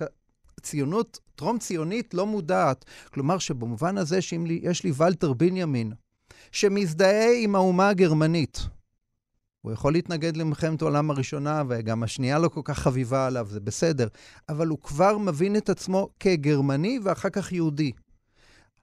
ציונות, 0.62 1.18
טרום 1.34 1.58
ציונית 1.58 2.14
לא 2.14 2.26
מודעת. 2.26 2.84
כלומר 3.14 3.38
שבמובן 3.38 3.98
הזה 3.98 4.22
שאם 4.22 4.46
לי, 4.46 4.60
לי 4.84 4.92
ולטר 4.96 5.32
בנימין, 5.32 5.92
שמזדהה 6.52 7.32
עם 7.42 7.54
האומה 7.54 7.88
הגרמנית, 7.88 8.66
הוא 9.62 9.72
יכול 9.72 9.92
להתנגד 9.92 10.36
למלחמת 10.36 10.82
העולם 10.82 11.10
הראשונה, 11.10 11.62
וגם 11.68 12.02
השנייה 12.02 12.38
לא 12.38 12.48
כל 12.48 12.60
כך 12.64 12.78
חביבה 12.78 13.26
עליו, 13.26 13.46
זה 13.50 13.60
בסדר, 13.60 14.08
אבל 14.48 14.68
הוא 14.68 14.78
כבר 14.78 15.18
מבין 15.18 15.56
את 15.56 15.68
עצמו 15.70 16.08
כגרמני 16.20 16.98
ואחר 17.02 17.30
כך 17.30 17.52
יהודי. 17.52 17.92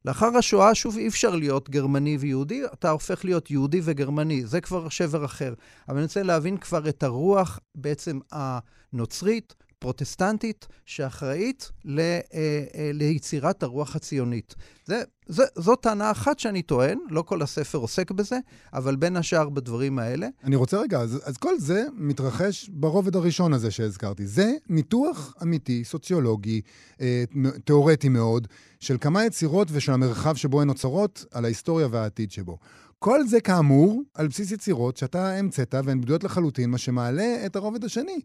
לאחר 0.06 0.38
השואה, 0.38 0.76
שוב, 0.76 0.98
אי 0.98 1.08
אפשר 1.08 1.36
להיות 1.36 1.70
גרמני 1.70 2.18
ויהודי, 2.18 2.66
אתה 2.74 2.90
הופך 2.90 3.26
להיות 3.26 3.52
יהודי 3.52 3.82
וגרמני, 3.84 4.46
זה 4.46 4.62
כבר 4.62 4.90
שבר 4.90 5.26
אחר. 5.26 5.54
אבל 5.88 5.98
אני 5.98 6.04
רוצה 6.04 6.24
להבין 6.24 6.58
כבר 6.58 6.90
את 6.90 7.04
הרוח 7.04 7.60
בעצם 7.76 8.20
הנוצרית, 8.32 9.54
פרוטסטנטית 9.80 10.68
שאחראית 10.86 11.72
ל, 11.86 12.00
אה, 12.00 12.20
אה, 12.34 12.92
ליצירת 12.94 13.64
הרוח 13.64 13.96
הציונית. 13.96 14.56
זה, 14.86 15.02
זה, 15.28 15.44
זו 15.56 15.76
טענה 15.76 16.12
אחת 16.12 16.40
שאני 16.40 16.62
טוען, 16.62 17.00
לא 17.10 17.22
כל 17.22 17.42
הספר 17.42 17.78
עוסק 17.78 18.12
בזה, 18.12 18.38
אבל 18.74 18.96
בין 18.96 19.18
השאר 19.18 19.50
בדברים 19.50 20.00
האלה. 20.00 20.28
אני 20.44 20.56
רוצה 20.56 20.82
רגע, 20.82 21.00
אז, 21.00 21.22
אז 21.24 21.38
כל 21.38 21.60
זה 21.60 21.84
מתרחש 21.94 22.70
ברובד 22.70 23.16
הראשון 23.16 23.54
הזה 23.54 23.72
שהזכרתי. 23.72 24.28
זה 24.28 24.52
ניתוח 24.70 25.34
אמיתי, 25.44 25.84
סוציולוגי, 25.84 26.62
אה, 27.02 27.24
תיאורטי 27.66 28.10
מאוד, 28.10 28.48
של 28.80 28.98
כמה 29.02 29.26
יצירות 29.26 29.68
ושל 29.72 29.92
המרחב 29.92 30.36
שבו 30.36 30.62
הן 30.62 30.68
נוצרות, 30.68 31.26
על 31.32 31.46
ההיסטוריה 31.46 31.88
והעתיד 31.92 32.32
שבו. 32.32 32.58
כל 33.00 33.28
זה 33.28 33.42
כאמור 33.42 34.02
על 34.14 34.28
בסיס 34.28 34.52
יצירות 34.52 34.98
שאתה 34.98 35.32
המצאת 35.32 35.76
והן 35.84 36.02
בדויות 36.02 36.24
לחלוטין, 36.24 36.70
מה 36.70 36.78
שמעלה 36.78 37.46
את 37.46 37.56
הרובד 37.56 37.84
השני. 37.84 38.20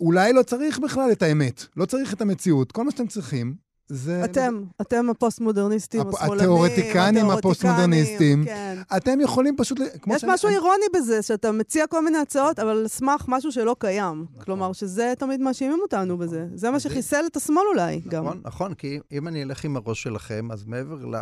אולי 0.00 0.32
לא 0.32 0.42
צריך 0.42 0.78
בכלל 0.78 1.12
את 1.12 1.22
האמת, 1.22 1.64
לא 1.76 1.86
צריך 1.86 2.12
את 2.12 2.20
המציאות. 2.20 2.72
כל 2.72 2.84
מה 2.84 2.90
שאתם 2.90 3.06
צריכים 3.06 3.66
זה... 3.88 4.24
אתם, 4.24 4.62
אתם 4.80 5.10
הפוסט-מודרניסטים, 5.10 6.00
הפ... 6.00 6.14
השמאלנים, 6.14 6.38
התיאורטיקנים 6.38 7.30
הפוסט-מודרניסטים. 7.30 8.44
כן. 8.44 8.78
אתם 8.96 9.20
יכולים 9.20 9.56
פשוט... 9.56 9.78
יש 10.06 10.24
משהו 10.24 10.48
אני... 10.48 10.56
אירוני 10.56 10.84
בזה, 10.94 11.22
שאתה 11.22 11.52
מציע 11.52 11.86
כל 11.86 12.04
מיני 12.04 12.18
הצעות, 12.18 12.58
אבל 12.58 12.70
על 12.70 12.88
סמך 12.88 13.24
משהו 13.28 13.52
שלא 13.52 13.76
קיים. 13.78 14.26
נכון. 14.30 14.44
כלומר, 14.44 14.72
שזה 14.72 15.12
תמיד 15.18 15.40
מאשימים 15.40 15.78
אותנו 15.82 16.14
נכון. 16.14 16.26
בזה. 16.26 16.46
זה 16.54 16.70
מה 16.70 16.80
שחיסל 16.80 17.24
את 17.26 17.36
השמאל 17.36 17.64
אולי, 17.72 17.96
נכון, 17.96 18.10
גם. 18.10 18.24
נכון, 18.24 18.40
נכון, 18.44 18.74
כי 18.74 18.98
אם 19.12 19.28
אני 19.28 19.42
אלך 19.42 19.64
עם 19.64 19.76
הראש 19.76 20.02
שלכם, 20.02 20.52
אז 20.52 20.64
מעבר 20.64 21.06
ל... 21.06 21.16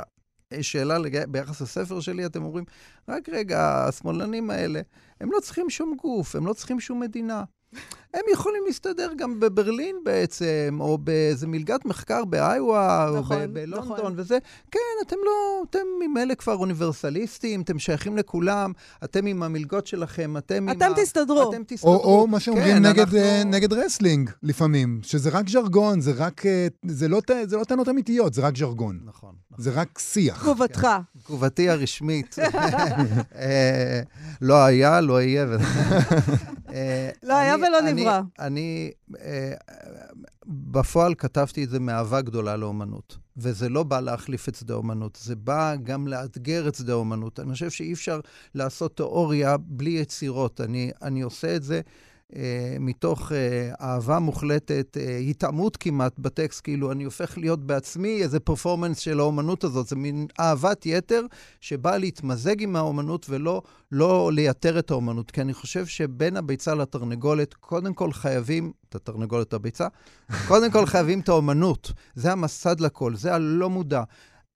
שאלה 0.61 0.99
לג... 0.99 1.25
ביחס 1.25 1.61
לספר 1.61 2.01
שלי, 2.01 2.27
אתם 2.27 2.43
אומרים, 2.45 2.65
רק 3.09 3.29
רגע, 3.29 3.87
השמאלנים 3.89 4.51
האלה, 4.51 4.81
הם 5.21 5.33
לא 5.33 5.41
צריכים 5.41 5.71
שום 5.71 5.97
גוף, 6.03 6.37
הם 6.37 6.47
לא 6.47 6.53
צריכים 6.53 6.81
שום 6.81 7.01
מדינה. 7.01 7.45
הם 8.15 8.21
יכולים 8.33 8.63
להסתדר 8.67 9.11
גם 9.17 9.41
בברלין 9.41 9.97
בעצם, 10.05 10.79
או 10.81 10.99
באיזה 10.99 11.47
מלגת 11.47 11.85
מחקר 11.85 12.25
באיווה, 12.25 13.11
נכון, 13.19 13.43
או 13.43 13.47
בלונדון 13.53 13.97
נכון. 13.99 14.13
וזה. 14.17 14.39
כן, 14.71 14.79
אתם 15.07 15.17
לא, 15.25 15.63
אתם 15.71 15.79
ממילא 16.01 16.35
כבר 16.35 16.55
אוניברסליסטים, 16.55 17.61
אתם 17.61 17.79
שייכים 17.79 18.17
לכולם, 18.17 18.73
אתם 19.05 19.27
עם 19.27 19.43
המלגות 19.43 19.87
שלכם, 19.87 20.37
אתם 20.37 20.55
עם 20.55 20.71
אתם 20.71 20.93
ה... 20.93 21.03
תסתדרו. 21.03 21.51
אתם 21.51 21.63
תסתדרו. 21.67 21.95
או, 21.95 22.21
או 22.21 22.27
מה 22.27 22.41
שאומרים 22.41 22.67
כן, 22.77 22.87
נגד, 22.87 22.99
אנחנו- 22.99 23.19
אה, 23.19 23.43
נגד 23.45 23.73
רסלינג 23.73 24.31
לפעמים, 24.43 25.01
שזה 25.03 25.31
רק 25.31 25.49
ז'רגון, 25.49 26.01
זה 26.01 26.13
רק... 26.17 26.47
אה, 26.47 26.67
זה 26.87 27.09
לא, 27.09 27.21
זה 27.45 27.57
לא 27.57 27.65
טענות 27.65 27.89
אמיתיות, 27.89 28.35
זה 28.35 28.43
רק 28.43 28.57
ז'רגון. 28.57 29.01
נכון. 29.05 29.35
זה 29.59 29.71
רק 29.71 29.99
שיח. 29.99 30.43
תגובתך. 30.43 30.87
תגובתי 31.25 31.69
הרשמית. 31.71 32.37
אה, 33.37 34.01
לא 34.41 34.65
היה, 34.65 35.01
לא 35.01 35.23
יהיה. 35.23 35.47
אה, 36.75 37.11
לא 37.23 37.35
היה 37.35 37.55
ולא 37.55 37.81
נברא. 37.81 38.21
אני, 38.39 38.91
אה, 39.21 39.53
בפועל 40.47 41.15
כתבתי 41.15 41.65
את 41.65 41.71
זה 41.71 41.81
מאהבה 41.81 42.21
גדולה 42.21 42.57
לאומנות. 42.57 43.17
וזה 43.37 43.69
לא 43.69 43.83
בא 43.83 44.01
להחליף 44.01 44.49
את 44.49 44.55
שדה 44.55 44.75
האומנות, 44.75 45.19
זה 45.23 45.37
בא 45.37 45.75
גם 45.83 46.09
לאתגר 46.09 46.69
את 46.69 46.75
שדה 46.75 46.93
האומנות. 46.93 47.41
אני 47.41 47.53
חושב 47.53 47.71
שאי 47.71 47.93
אפשר 47.93 48.21
לעשות 48.55 48.97
תיאוריה 48.97 49.57
בלי 49.57 49.91
יצירות. 49.91 50.61
אני, 50.61 50.91
אני 51.03 51.23
עושה 51.23 51.57
את 51.57 51.63
זה 51.63 51.81
מתוך 52.81 53.33
אה, 53.33 53.71
אהבה 53.81 54.19
מוחלטת, 54.19 54.97
אה, 55.01 55.17
התעמות 55.17 55.77
כמעט 55.77 56.19
בטקסט, 56.19 56.61
כאילו 56.65 56.93
אני 56.93 57.05
הופך 57.05 57.39
להיות 57.39 57.67
בעצמי 57.67 58.23
איזה 58.23 58.41
פרפורמנס 58.41 58.99
של 58.99 59.21
האומנות 59.21 59.65
הזאת. 59.65 59.87
זה 59.87 59.97
מין 59.97 60.27
אהבת 60.41 60.87
יתר 60.87 61.27
שבאה 61.61 61.99
להתמזג 61.99 62.63
עם 62.63 62.77
האומנות 62.77 63.27
ולא 63.29 63.63
לא 63.93 64.31
לייתר 64.33 64.79
את 64.79 64.91
האומנות. 64.91 65.31
כי 65.31 65.41
אני 65.41 65.55
חושב 65.55 65.87
שבין 65.87 66.37
הביצה 66.37 66.75
לתרנגולת, 66.75 67.55
קודם 67.55 67.95
כל 67.95 68.13
חייבים, 68.13 68.73
את 68.89 68.95
התרנגולת 68.95 69.53
הביצה, 69.53 69.89
קודם 70.49 70.71
כל 70.71 70.87
חייבים 70.87 71.21
את 71.21 71.29
האומנות. 71.29 71.93
זה 72.15 72.33
המסד 72.33 72.81
לכל, 72.81 73.17
זה 73.17 73.35
הלא 73.35 73.71
מודע. 73.71 74.03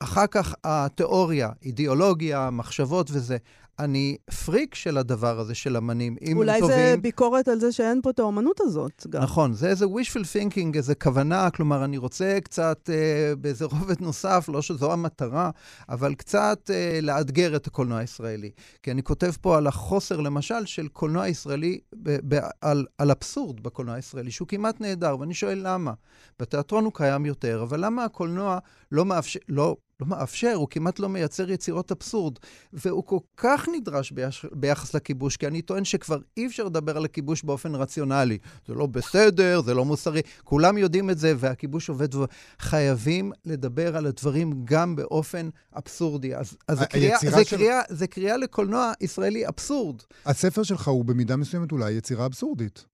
אחר 0.00 0.26
כך 0.26 0.54
התיאוריה, 0.64 1.50
אידיאולוגיה, 1.62 2.50
מחשבות 2.50 3.11
וזה. 3.12 3.37
אני 3.78 4.16
פריק 4.44 4.74
של 4.74 4.98
הדבר 4.98 5.38
הזה, 5.40 5.54
של 5.54 5.76
אמנים. 5.76 6.16
אולי 6.34 6.60
טובים... 6.60 6.76
זה 6.76 6.94
ביקורת 7.00 7.48
על 7.48 7.60
זה 7.60 7.72
שאין 7.72 8.00
פה 8.02 8.10
את 8.10 8.18
האומנות 8.18 8.60
הזאת 8.60 9.06
גם. 9.10 9.22
נכון, 9.22 9.52
זה 9.52 9.68
איזה 9.68 9.84
wishful 9.84 10.24
thinking, 10.36 10.76
איזה 10.76 10.94
כוונה, 10.94 11.50
כלומר, 11.50 11.84
אני 11.84 11.98
רוצה 11.98 12.38
קצת 12.44 12.90
אה, 12.92 13.36
באיזה 13.36 13.64
רובד 13.64 14.00
נוסף, 14.00 14.48
לא 14.52 14.62
שזו 14.62 14.92
המטרה, 14.92 15.50
אבל 15.88 16.14
קצת 16.14 16.70
אה, 16.74 16.98
לאתגר 17.02 17.56
את 17.56 17.66
הקולנוע 17.66 17.98
הישראלי. 17.98 18.50
כי 18.82 18.90
אני 18.90 19.02
כותב 19.02 19.30
פה 19.40 19.56
על 19.56 19.66
החוסר, 19.66 20.20
למשל, 20.20 20.66
של 20.66 20.88
קולנוע 20.88 21.28
ישראלי, 21.28 21.78
ב- 22.02 22.34
ב- 22.34 22.40
על, 22.60 22.86
על 22.98 23.10
אבסורד 23.10 23.60
בקולנוע 23.60 23.94
הישראלי, 23.94 24.30
שהוא 24.30 24.48
כמעט 24.48 24.80
נהדר, 24.80 25.16
ואני 25.20 25.34
שואל 25.34 25.60
למה. 25.62 25.92
בתיאטרון 26.40 26.84
הוא 26.84 26.92
קיים 26.94 27.26
יותר, 27.26 27.62
אבל 27.62 27.84
למה 27.84 28.04
הקולנוע 28.04 28.58
לא 28.92 29.04
מאפשר, 29.04 29.40
לא, 29.48 29.76
לא 30.00 30.06
מאפשר, 30.06 30.52
הוא 30.54 30.68
כמעט 30.70 30.98
לא 30.98 31.08
מייצר 31.08 31.50
יצירות 31.50 31.92
אבסורד, 31.92 32.34
והוא 32.72 33.04
כל 33.04 33.18
כך 33.37 33.68
נדרש 33.72 34.11
ביחס, 34.11 34.44
ביחס 34.52 34.94
לכיבוש, 34.94 35.37
כי 35.37 35.46
אני 35.46 35.62
טוען 35.62 35.84
שכבר 35.84 36.18
אי 36.37 36.46
אפשר 36.46 36.64
לדבר 36.64 36.96
על 36.96 37.04
הכיבוש 37.04 37.42
באופן 37.42 37.74
רציונלי. 37.74 38.38
זה 38.68 38.74
לא 38.74 38.87
בסדר, 38.87 39.61
זה 39.62 39.74
לא 39.74 39.84
מוסרי, 39.84 40.20
כולם 40.44 40.78
יודעים 40.78 41.11
את 41.11 41.18
זה, 41.18 41.34
והכיבוש 41.38 41.88
עובד, 41.88 42.08
חייבים 42.58 43.32
לדבר 43.44 43.96
על 43.96 44.06
הדברים 44.06 44.52
גם 44.64 44.96
באופן 44.96 45.48
אבסורדי. 45.76 46.34
אז, 46.34 46.56
אז 46.68 46.78
זה, 46.78 46.87
קריאה, 46.87 47.12
היצירה 47.14 47.38
זה, 47.38 47.44
של- 47.44 47.56
קריאה, 47.56 47.80
זה 47.88 48.06
קריאה 48.06 48.37
לקולנוע 48.37 48.92
ישראלי 49.00 49.48
אבסורד. 49.48 49.96
הספר 50.26 50.62
שלך 50.62 50.88
הוא 50.88 51.04
במידה 51.04 51.37
מסוימת 51.37 51.72
אולי 51.72 51.92
יצירה 51.92 52.26
אבסורדית. 52.26 52.84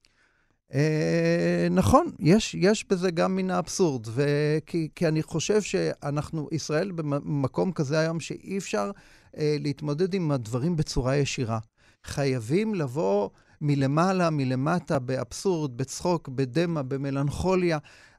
אה, 0.74 1.68
נכון, 1.70 2.10
יש, 2.18 2.54
יש 2.54 2.84
בזה 2.90 3.10
גם 3.10 3.36
מן 3.36 3.50
האבסורד, 3.50 4.06
וכי, 4.14 4.88
כי 4.94 5.08
אני 5.08 5.22
חושב 5.22 5.62
שאנחנו, 5.62 6.48
ישראל 6.52 6.90
במקום 6.90 7.72
כזה 7.72 7.98
היום 7.98 8.20
שאי 8.20 8.58
אפשר 8.58 8.90
אה, 9.36 9.56
להתמודד 9.60 10.14
עם 10.14 10.30
הדברים 10.30 10.76
בצורה 10.76 11.16
ישירה. 11.16 11.58
חייבים 12.04 12.74
לבוא 12.74 13.28
מלמעלה, 13.60 14.30
מלמטה, 14.30 14.98
באבסורד, 14.98 15.76
בצחוק, 15.76 16.28
בדמע, 16.28 16.82
במלנכוליה. 16.82 17.78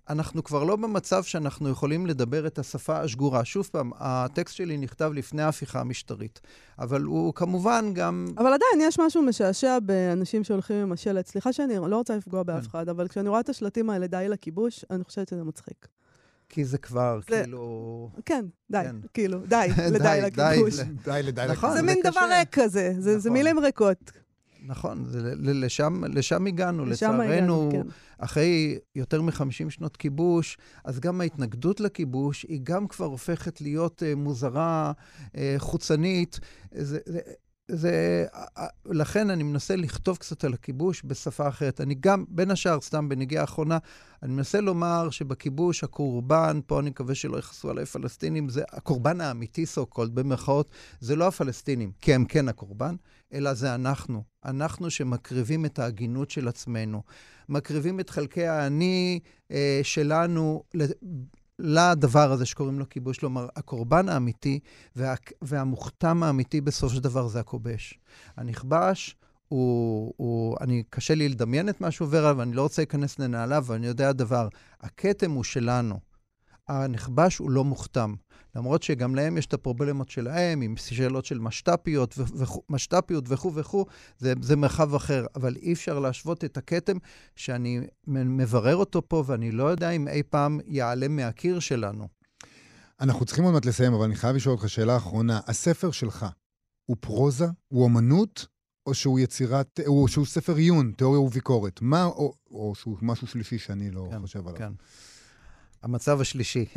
אנחנו 0.09 0.43
כבר 0.43 0.63
לא 0.63 0.75
במצב 0.75 1.23
שאנחנו 1.23 1.69
יכולים 1.69 2.05
לדבר 2.07 2.47
את 2.47 2.59
השפה 2.59 2.99
השגורה. 2.99 3.45
שוב 3.45 3.69
פעם, 3.71 3.91
הטקסט 3.99 4.55
שלי 4.55 4.77
נכתב 4.77 5.11
לפני 5.13 5.41
ההפיכה 5.41 5.79
המשטרית, 5.81 6.39
אבל 6.79 7.01
הוא 7.01 7.33
כמובן 7.33 7.91
גם... 7.93 8.25
אבל 8.37 8.45
עדיין 8.53 8.87
יש 8.89 8.99
משהו 8.99 9.21
משעשע 9.21 9.79
באנשים 9.79 10.43
שהולכים 10.43 10.75
עם 10.75 10.91
השלט. 10.91 11.27
סליחה 11.27 11.53
שאני 11.53 11.73
לא 11.89 11.95
רוצה 11.97 12.15
לפגוע 12.15 12.43
באף 12.43 12.61
כן. 12.61 12.67
אחד, 12.69 12.89
אבל 12.89 13.07
כשאני 13.07 13.29
רואה 13.29 13.39
את 13.39 13.49
השלטים 13.49 13.89
האלה, 13.89 14.07
די 14.07 14.25
לכיבוש, 14.29 14.85
אני 14.91 15.03
חושבת 15.03 15.27
שזה 15.27 15.43
מצחיק. 15.43 15.87
כי 16.49 16.65
זה 16.65 16.77
כבר, 16.77 17.19
זה- 17.29 17.41
כאילו... 17.43 18.09
כן, 18.25 18.45
די, 18.71 18.77
כן. 18.83 18.95
כאילו, 19.13 19.39
די, 19.39 19.67
די, 19.75 19.81
לדי 19.91 19.99
די, 19.99 20.19
לכיבוש. 20.23 20.79
ל- 20.79 20.83
די 21.05 21.19
לדי 21.23 21.45
נכון, 21.49 21.69
זה 21.69 21.75
זה 21.75 21.81
מין 21.81 21.99
קשה. 22.01 22.11
דבר 22.11 22.19
ריק 22.39 22.49
כזה, 22.51 22.93
זה 22.99 23.19
זה 23.19 23.29
נכון. 23.29 23.31
מילים 23.37 23.59
ריקות. 23.59 24.11
נכון, 24.67 25.05
זה, 25.05 25.33
לשם, 25.35 26.03
לשם 26.03 26.47
הגענו. 26.47 26.85
לשם 26.85 27.21
הגענו, 27.21 27.29
לצערנו, 27.35 27.69
כן. 27.71 27.87
אחרי 28.17 28.79
יותר 28.95 29.21
מ-50 29.21 29.69
שנות 29.69 29.97
כיבוש, 29.97 30.57
אז 30.83 30.99
גם 30.99 31.21
ההתנגדות 31.21 31.79
לכיבוש 31.79 32.45
היא 32.49 32.59
גם 32.63 32.87
כבר 32.87 33.05
הופכת 33.05 33.61
להיות 33.61 34.03
uh, 34.03 34.15
מוזרה, 34.15 34.91
uh, 35.25 35.37
חוצנית. 35.57 36.39
זה, 36.71 36.99
זה, 37.05 37.19
זה, 37.67 38.25
לכן 38.85 39.29
אני 39.29 39.43
מנסה 39.43 39.75
לכתוב 39.75 40.17
קצת 40.17 40.43
על 40.43 40.53
הכיבוש 40.53 41.01
בשפה 41.05 41.47
אחרת. 41.47 41.81
אני 41.81 41.95
גם, 41.99 42.25
בין 42.27 42.51
השאר, 42.51 42.81
סתם 42.81 43.09
בנגיעה 43.09 43.41
האחרונה, 43.41 43.77
אני 44.23 44.33
מנסה 44.33 44.61
לומר 44.61 45.09
שבכיבוש 45.09 45.83
הקורבן, 45.83 46.59
פה 46.65 46.79
אני 46.79 46.89
מקווה 46.89 47.15
שלא 47.15 47.37
יכעסו 47.37 47.69
עליי 47.69 47.85
פלסטינים, 47.85 48.49
זה 48.49 48.63
הקורבן 48.71 49.21
האמיתי, 49.21 49.63
so 49.63 49.95
called, 49.95 50.09
במרכאות, 50.13 50.69
זה 50.99 51.15
לא 51.15 51.27
הפלסטינים, 51.27 51.91
כי 52.01 52.13
הם 52.13 52.25
כן 52.25 52.47
הקורבן, 52.47 52.95
אלא 53.33 53.53
זה 53.53 53.75
אנחנו. 53.75 54.23
אנחנו 54.45 54.89
שמקריבים 54.89 55.65
את 55.65 55.79
ההגינות 55.79 56.31
של 56.31 56.47
עצמנו. 56.47 57.01
מקריבים 57.49 57.99
את 57.99 58.09
חלקי 58.09 58.47
האני 58.47 59.19
אה, 59.51 59.79
שלנו 59.83 60.63
לדבר 61.59 62.31
הזה 62.31 62.45
שקוראים 62.45 62.79
לו 62.79 62.89
כיבוש. 62.89 63.19
כלומר, 63.19 63.47
הקורבן 63.55 64.09
האמיתי 64.09 64.59
וה, 64.95 65.13
והמוכתם 65.41 66.23
האמיתי 66.23 66.61
בסופו 66.61 66.95
של 66.95 67.01
דבר 67.01 67.27
זה 67.27 67.39
הכובש. 67.39 67.99
הנכבש 68.37 69.15
הוא, 69.47 70.13
הוא, 70.17 70.57
אני, 70.61 70.83
קשה 70.89 71.15
לי 71.15 71.29
לדמיין 71.29 71.69
את 71.69 71.81
מה 71.81 71.91
שעובר 71.91 72.25
עליו, 72.25 72.37
ואני 72.37 72.53
לא 72.53 72.61
רוצה 72.61 72.81
להיכנס 72.81 73.19
לנעליו, 73.19 73.63
ואני 73.67 73.87
יודע 73.87 74.11
דבר, 74.11 74.47
הכתם 74.81 75.31
הוא 75.31 75.43
שלנו. 75.43 75.99
הנכבש 76.67 77.37
הוא 77.37 77.51
לא 77.51 77.63
מוכתם. 77.63 78.13
למרות 78.55 78.83
שגם 78.83 79.15
להם 79.15 79.37
יש 79.37 79.45
את 79.45 79.53
הפרובלמות 79.53 80.09
שלהם, 80.09 80.61
עם 80.61 80.75
שאלות 80.77 81.25
של 81.25 81.39
משת"פיות 81.39 82.17
משת"פיות 82.69 83.25
וכו' 83.27 83.55
וכו', 83.55 83.85
זה, 84.19 84.33
זה 84.41 84.55
מרחב 84.55 84.95
אחר. 84.95 85.25
אבל 85.35 85.55
אי 85.55 85.73
אפשר 85.73 85.99
להשוות 85.99 86.43
את 86.43 86.57
הכתם 86.57 86.97
שאני 87.35 87.81
מברר 88.07 88.75
אותו 88.75 89.07
פה, 89.07 89.23
ואני 89.27 89.51
לא 89.51 89.63
יודע 89.63 89.89
אם 89.89 90.07
אי 90.07 90.23
פעם 90.23 90.59
ייעלם 90.67 91.15
מהקיר 91.15 91.59
שלנו. 91.59 92.07
אנחנו 92.99 93.25
צריכים 93.25 93.43
עוד 93.43 93.53
מעט 93.53 93.65
לסיים, 93.65 93.93
אבל 93.93 94.05
אני 94.05 94.15
חייב 94.15 94.35
לשאול 94.35 94.55
אותך 94.55 94.69
שאלה 94.69 94.97
אחרונה. 94.97 95.39
הספר 95.47 95.91
שלך 95.91 96.25
הוא 96.85 96.97
פרוזה? 96.99 97.45
הוא 97.67 97.87
אמנות? 97.87 98.47
או 98.87 98.93
שהוא 98.93 99.19
יצירת, 99.19 99.79
או 99.87 100.07
שהוא 100.07 100.25
ספר 100.25 100.55
עיון, 100.55 100.93
תיאוריה 100.97 101.19
וביקורת? 101.19 101.81
מה, 101.81 102.03
או, 102.03 102.33
או 102.51 102.75
שהוא 102.75 102.97
משהו 103.01 103.27
שלישי 103.27 103.57
שאני 103.57 103.91
לא 103.91 104.07
כן, 104.11 104.21
חושב 104.21 104.47
עליו? 104.47 104.59
כן. 104.59 104.73
המצב 105.83 106.21
השלישי. 106.21 106.65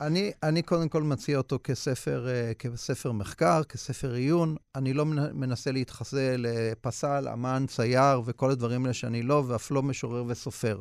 אני, 0.00 0.32
אני 0.42 0.62
קודם 0.62 0.88
כל 0.88 1.02
מציע 1.02 1.38
אותו 1.38 1.58
כספר, 1.64 2.28
אה, 2.28 2.54
כספר 2.54 3.12
מחקר, 3.12 3.62
כספר 3.64 4.12
עיון. 4.12 4.56
אני 4.74 4.92
לא 4.92 5.06
מנ- 5.06 5.32
מנסה 5.32 5.72
להתחזה 5.72 6.34
לפסל, 6.38 7.28
אמן, 7.32 7.64
צייר 7.68 8.22
וכל 8.24 8.50
הדברים 8.50 8.82
האלה 8.82 8.94
שאני 8.94 9.22
לא, 9.22 9.44
ואף 9.46 9.70
לא 9.70 9.82
משורר 9.82 10.24
וסופר. 10.26 10.80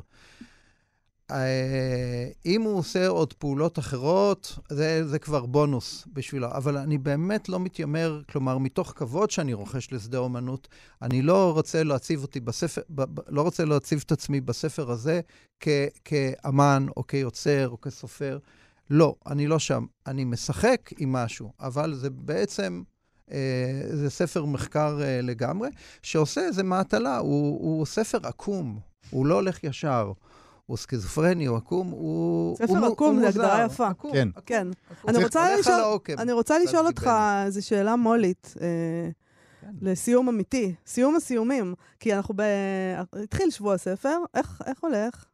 אה, 1.32 2.30
אם 2.46 2.62
הוא 2.62 2.78
עושה 2.78 3.08
עוד 3.08 3.34
פעולות 3.34 3.80
אחרות, 3.80 4.60
זה, 4.70 5.08
זה 5.08 5.20
כבר 5.20 5.46
בונוס 5.46 6.08
בשבילו. 6.14 6.48
אבל 6.52 6.78
אני 6.78 6.98
באמת 6.98 7.50
לא 7.50 7.60
מתיימר, 7.60 8.22
כלומר, 8.32 8.58
מתוך 8.58 8.94
כבוד 8.96 9.32
שאני 9.32 9.54
רוכש 9.54 9.94
לשדה 9.94 10.18
אומנות, 10.18 10.68
אני 11.02 11.22
לא 11.22 11.52
רוצה 11.54 11.84
להציב 11.84 12.22
אותי 12.22 12.40
בספר, 12.40 12.82
ב, 12.90 13.02
ב, 13.04 13.20
לא 13.28 13.42
רוצה 13.42 13.66
להציב 13.66 14.04
את 14.06 14.12
עצמי 14.12 14.42
בספר 14.42 14.92
הזה 14.92 15.22
כ, 15.60 15.68
כאמן 16.06 16.86
או 16.98 17.08
כיוצר 17.08 17.70
או 17.70 17.82
כסופר. 17.82 18.38
לא, 18.90 19.16
אני 19.28 19.48
לא 19.48 19.60
שם. 19.60 19.86
אני 20.08 20.26
משחק 20.26 20.90
עם 20.98 21.12
משהו, 21.14 21.52
אבל 21.60 21.94
זה 21.94 22.10
בעצם, 22.10 22.84
אה, 23.32 23.38
זה 23.94 24.10
ספר 24.10 24.46
מחקר 24.46 25.00
אה, 25.02 25.20
לגמרי, 25.24 25.70
שעושה 26.02 26.42
איזה 26.42 26.64
מעטלה. 26.64 27.18
הוא, 27.18 27.60
הוא 27.62 27.86
ספר 27.86 28.18
עקום, 28.24 28.80
הוא 29.10 29.26
לא 29.26 29.36
הולך 29.36 29.64
ישר. 29.64 30.12
הוא 30.66 30.78
סכיזופרני, 30.78 31.46
הוא 31.46 31.58
עקום, 31.58 31.88
הוא... 31.90 32.56
ספר 32.58 32.78
הוא, 32.78 32.88
עקום 32.94 33.16
מוזר. 33.16 33.28
הגדרה 33.28 33.66
יפה. 33.66 33.88
עקום, 33.88 34.12
כן. 34.14 34.28
עקום, 34.30 34.44
כן. 34.46 34.68
עקום. 34.92 35.10
אני 35.10 35.24
רוצה 35.24 35.56
לשאול- 35.60 35.76
העוקם. 35.80 36.16
אני 36.20 36.32
רוצה 36.32 36.60
לשאול 36.60 36.88
אותך. 36.88 37.10
איזו 37.46 37.66
שאלה 37.68 37.96
מו"לית. 37.96 38.54
אה, 38.62 39.10
לסיום 39.82 40.30
אמיתי, 40.30 40.76
סיום 40.88 41.16
הסיומים. 41.16 41.74
כי 42.00 42.14
אנחנו 42.16 42.34
ב... 42.38 42.42
התחיל 43.24 43.50
שבוע 43.52 43.74
הספר, 43.74 44.18
איך, 44.34 44.62
איך 44.66 44.78
הולך? 44.82 45.26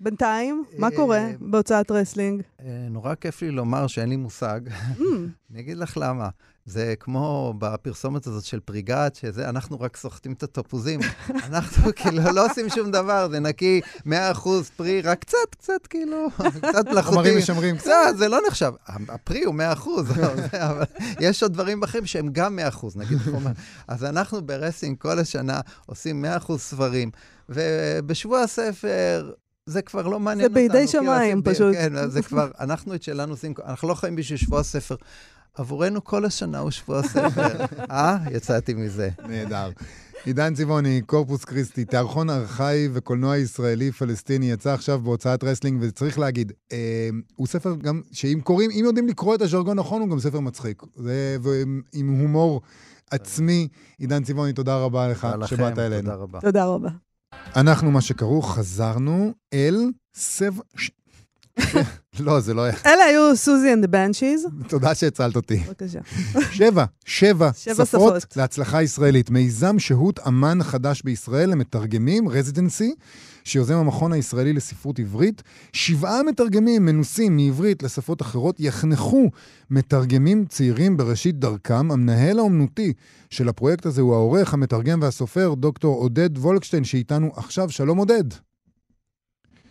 בינתיים, 0.00 0.64
מה 0.78 0.88
קורה 0.96 1.18
אה, 1.18 1.32
בהוצאת 1.40 1.90
רסלינג? 1.90 2.42
אה, 2.60 2.86
נורא 2.90 3.14
כיף 3.14 3.42
לי 3.42 3.50
לומר 3.50 3.86
שאין 3.86 4.08
לי 4.08 4.16
מושג. 4.16 4.60
Mm, 4.68 5.02
אני 5.50 5.60
אגיד 5.60 5.76
לך 5.76 5.98
למה. 6.00 6.28
זה 6.66 6.94
כמו 7.00 7.54
בפרסומת 7.58 8.26
הזאת 8.26 8.44
של 8.44 8.60
פריגת, 8.60 9.14
שזה, 9.14 9.48
אנחנו 9.48 9.80
רק 9.80 9.96
סוחטים 9.96 10.32
את 10.32 10.42
התפוזים. 10.42 11.00
אנחנו 11.48 11.90
כאילו 11.96 12.22
לא 12.32 12.46
עושים 12.46 12.68
שום 12.68 12.90
דבר, 12.90 13.28
זה 13.30 13.40
נקי 13.40 13.80
100% 14.06 14.10
פרי, 14.76 15.00
רק 15.00 15.18
קצת, 15.18 15.36
קצת 15.50 15.86
כאילו, 15.86 16.28
קצת 16.36 16.86
מלאכותי. 16.90 17.02
חומרים 17.02 17.38
משמרים 17.38 17.76
קצת. 17.76 17.84
קצת, 17.84 18.18
זה 18.18 18.28
לא 18.28 18.38
נחשב. 18.48 18.72
הפרי 18.86 19.44
הוא 19.44 19.54
100%, 19.74 19.88
אבל 20.52 20.84
יש 21.20 21.42
עוד 21.42 21.52
דברים 21.52 21.82
אחרים 21.82 22.06
שהם 22.06 22.28
גם 22.32 22.58
100%, 22.72 22.86
נגיד 22.96 23.18
חומר. 23.18 23.52
אז 23.88 24.04
אנחנו 24.04 24.46
ברסינג 24.46 24.98
כל 24.98 25.18
השנה 25.18 25.60
עושים 25.86 26.24
100% 26.48 26.56
ספרים, 26.56 27.10
ובשבוע 27.48 28.40
הספר... 28.40 29.32
זה 29.68 29.82
כבר 29.82 30.06
לא 30.08 30.20
מעניין 30.20 30.48
זה 30.54 30.60
אותנו. 30.60 30.74
בידי 30.74 30.86
כאילו, 30.88 31.04
שמיים, 31.04 31.42
זה- 31.44 31.50
פשוט. 31.54 31.74
כן, 31.74 32.08
זה 32.08 32.22
כבר, 32.22 32.50
אנחנו 32.60 32.94
את 32.94 33.02
שלנו 33.02 33.32
עושים, 33.32 33.54
אנחנו 33.66 33.88
לא 33.88 33.94
חיים 33.94 34.16
בשביל 34.16 34.38
שבוע 34.38 34.60
הספר. 34.60 34.96
עבורנו 35.54 36.04
כל 36.04 36.24
השנה 36.24 36.58
הוא 36.58 36.70
שבוע 36.70 36.98
הספר. 36.98 37.64
אה? 37.90 38.16
יצאתי 38.30 38.74
מזה. 38.74 39.08
נהדר. 39.28 39.70
עידן 40.24 40.54
צבעוני, 40.54 41.02
קורפוס 41.06 41.44
קריסטי, 41.44 41.84
תיאטרון 41.84 42.30
ארכאי 42.30 42.88
וקולנוע 42.92 43.36
ישראלי-פלסטיני, 43.36 44.50
יצא 44.50 44.72
עכשיו 44.72 45.00
בהוצאת 45.00 45.44
רסלינג, 45.44 45.78
וצריך 45.82 46.18
להגיד, 46.18 46.52
אה, 46.72 47.08
הוא 47.36 47.46
ספר 47.46 47.74
גם, 47.74 48.00
שאם 48.12 48.40
קוראים, 48.44 48.70
אם 48.70 48.84
יודעים 48.84 49.08
לקרוא 49.08 49.34
את 49.34 49.42
הז'רגון 49.42 49.78
נכון, 49.78 50.00
הוא 50.02 50.08
גם 50.10 50.20
ספר 50.20 50.40
מצחיק. 50.40 50.82
זה 50.96 51.36
ועם- 51.42 51.82
עם 51.92 52.08
הומור 52.20 52.60
עצמי. 53.10 53.68
עידן 53.98 54.24
צבעוני, 54.24 54.52
תודה 54.52 54.76
רבה 54.76 55.08
לך 55.08 55.28
לכם, 55.38 55.56
שבאת 55.56 55.78
אלינו. 55.78 56.02
תודה 56.02 56.14
רבה. 56.14 56.40
תודה 56.40 56.64
רבה. 56.64 56.88
אנחנו, 57.56 57.90
מה 57.90 58.00
שכרוך, 58.00 58.54
חזרנו 58.54 59.32
אל 59.54 59.90
סב... 60.14 60.54
לא, 62.20 62.40
זה 62.40 62.54
לא 62.54 62.62
היה. 62.62 62.74
אלה 62.86 63.04
היו 63.04 63.36
סוזי 63.36 63.74
and 63.74 63.84
the 63.84 63.88
Banshees. 63.88 64.68
תודה 64.68 64.94
שהצלת 64.94 65.36
אותי. 65.36 65.56
בבקשה. 65.56 65.98
שבע, 66.50 66.84
שבע 67.04 67.50
שפות. 67.84 68.36
להצלחה 68.36 68.82
ישראלית. 68.82 69.30
מיזם 69.30 69.78
שהות 69.78 70.18
אמן 70.28 70.62
חדש 70.62 71.02
בישראל 71.02 71.50
למתרגמים, 71.50 72.28
רזידנסי, 72.28 72.94
שיוזם 73.48 73.74
המכון 73.74 74.12
הישראלי 74.12 74.52
לספרות 74.52 74.98
עברית. 74.98 75.42
שבעה 75.72 76.22
מתרגמים 76.22 76.84
מנוסים 76.86 77.36
מעברית 77.36 77.82
לשפות 77.82 78.22
אחרות 78.22 78.60
יחנכו 78.60 79.30
מתרגמים 79.70 80.44
צעירים 80.44 80.96
בראשית 80.96 81.34
דרכם. 81.38 81.90
המנהל 81.90 82.38
האומנותי 82.38 82.92
של 83.30 83.48
הפרויקט 83.48 83.86
הזה 83.86 84.02
הוא 84.02 84.14
העורך, 84.14 84.54
המתרגם 84.54 84.98
והסופר, 85.02 85.54
דוקטור 85.54 85.96
עודד 86.02 86.38
וולקשטיין, 86.38 86.84
שאיתנו 86.84 87.30
עכשיו. 87.36 87.68
שלום 87.68 87.98
עודד. 87.98 88.24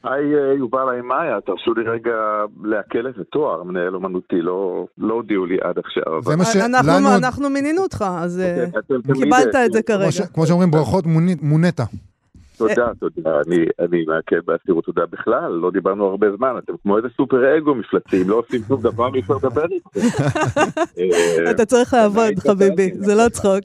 היי 0.04 0.36
אה, 0.36 0.54
יובל, 0.58 0.90
היי 0.92 1.02
מאיה, 1.02 1.42
תרשו 1.42 1.74
לי 1.74 1.84
רגע 1.84 2.16
לעכל 2.64 3.08
איזה 3.08 3.24
תואר, 3.32 3.64
מנהל 3.64 3.96
אומנותי, 3.96 4.42
לא 4.42 4.88
לא 4.98 5.14
הודיעו 5.14 5.46
לי 5.46 5.58
עד 5.62 5.78
עכשיו. 5.78 6.22
זה 6.22 6.36
מה 6.36 6.46
שלנו... 6.46 6.78
אנחנו, 6.78 7.16
אנחנו 7.16 7.50
מינינו 7.50 7.82
אותך, 7.82 8.06
אז 8.18 8.40
אה, 8.40 8.66
אוקיי, 8.66 9.14
קיבלת 9.14 9.56
אה, 9.56 9.66
את 9.66 9.74
זה 9.74 9.82
כמו, 9.82 10.12
ש... 10.12 10.18
כרגע. 10.18 10.28
כמו 10.34 10.46
שאומרים, 10.46 10.72
ברכות 10.72 11.06
מונית, 11.06 11.42
מונית. 11.42 11.80
תודה, 12.58 12.88
תודה, 13.00 13.42
אני 13.48 13.66
אני 13.80 14.06
מעכל 14.08 14.40
באסירות 14.42 14.86
תודה 14.86 15.06
בכלל, 15.06 15.52
לא 15.52 15.72
דיברנו 15.72 16.06
הרבה 16.06 16.28
זמן, 16.38 16.56
אתם 16.58 16.74
כמו 16.84 16.98
איזה 16.98 17.08
סופר 17.18 17.58
אגו 17.58 17.76
מפלצים, 17.76 18.30
לא 18.30 18.36
עושים 18.36 18.62
שום 18.68 18.82
דבר, 18.82 19.16
אי 19.16 19.20
אפשר 19.20 19.34
לדבר 19.34 19.66
איתכם. 19.72 20.00
אה, 21.00 21.52
אתה 21.52 21.66
צריך 21.66 21.94
לעבוד, 21.94 22.40
חביבי, 22.40 22.92
זה 22.94 23.16
לא 23.16 23.30
צחוק. 23.30 23.64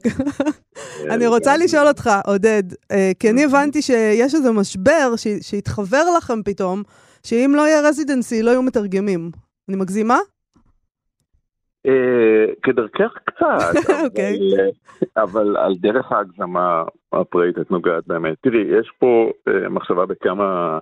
אני 1.09 1.27
רוצה 1.27 1.57
לשאול 1.57 1.87
אותך, 1.87 2.09
עודד, 2.25 2.63
אה, 2.91 3.11
כי 3.19 3.29
אני 3.29 3.43
הבנתי 3.43 3.81
שיש 3.81 4.35
איזה 4.35 4.51
משבר 4.51 5.13
שהתחבר 5.41 6.03
לכם 6.17 6.43
פתאום, 6.43 6.83
שאם 7.23 7.53
לא 7.55 7.61
יהיה 7.61 7.81
רזידנסי, 7.81 8.43
לא 8.43 8.51
יהיו 8.51 8.61
מתרגמים. 8.61 9.31
אני 9.69 9.77
מגזימה? 9.77 10.17
אה, 11.85 12.53
כדרכך 12.63 13.11
קצת, 13.25 13.89
אוקיי. 14.05 14.37
אה, 14.37 15.23
אבל 15.23 15.57
על 15.57 15.75
דרך 15.75 16.11
ההגזמה 16.11 16.83
הפראית 17.21 17.59
את 17.59 17.71
נוגעת 17.71 18.07
באמת. 18.07 18.37
תראי, 18.41 18.61
יש 18.61 18.91
פה 18.99 19.31
אה, 19.47 19.69
מחשבה 19.69 20.05
בכמה 20.05 20.79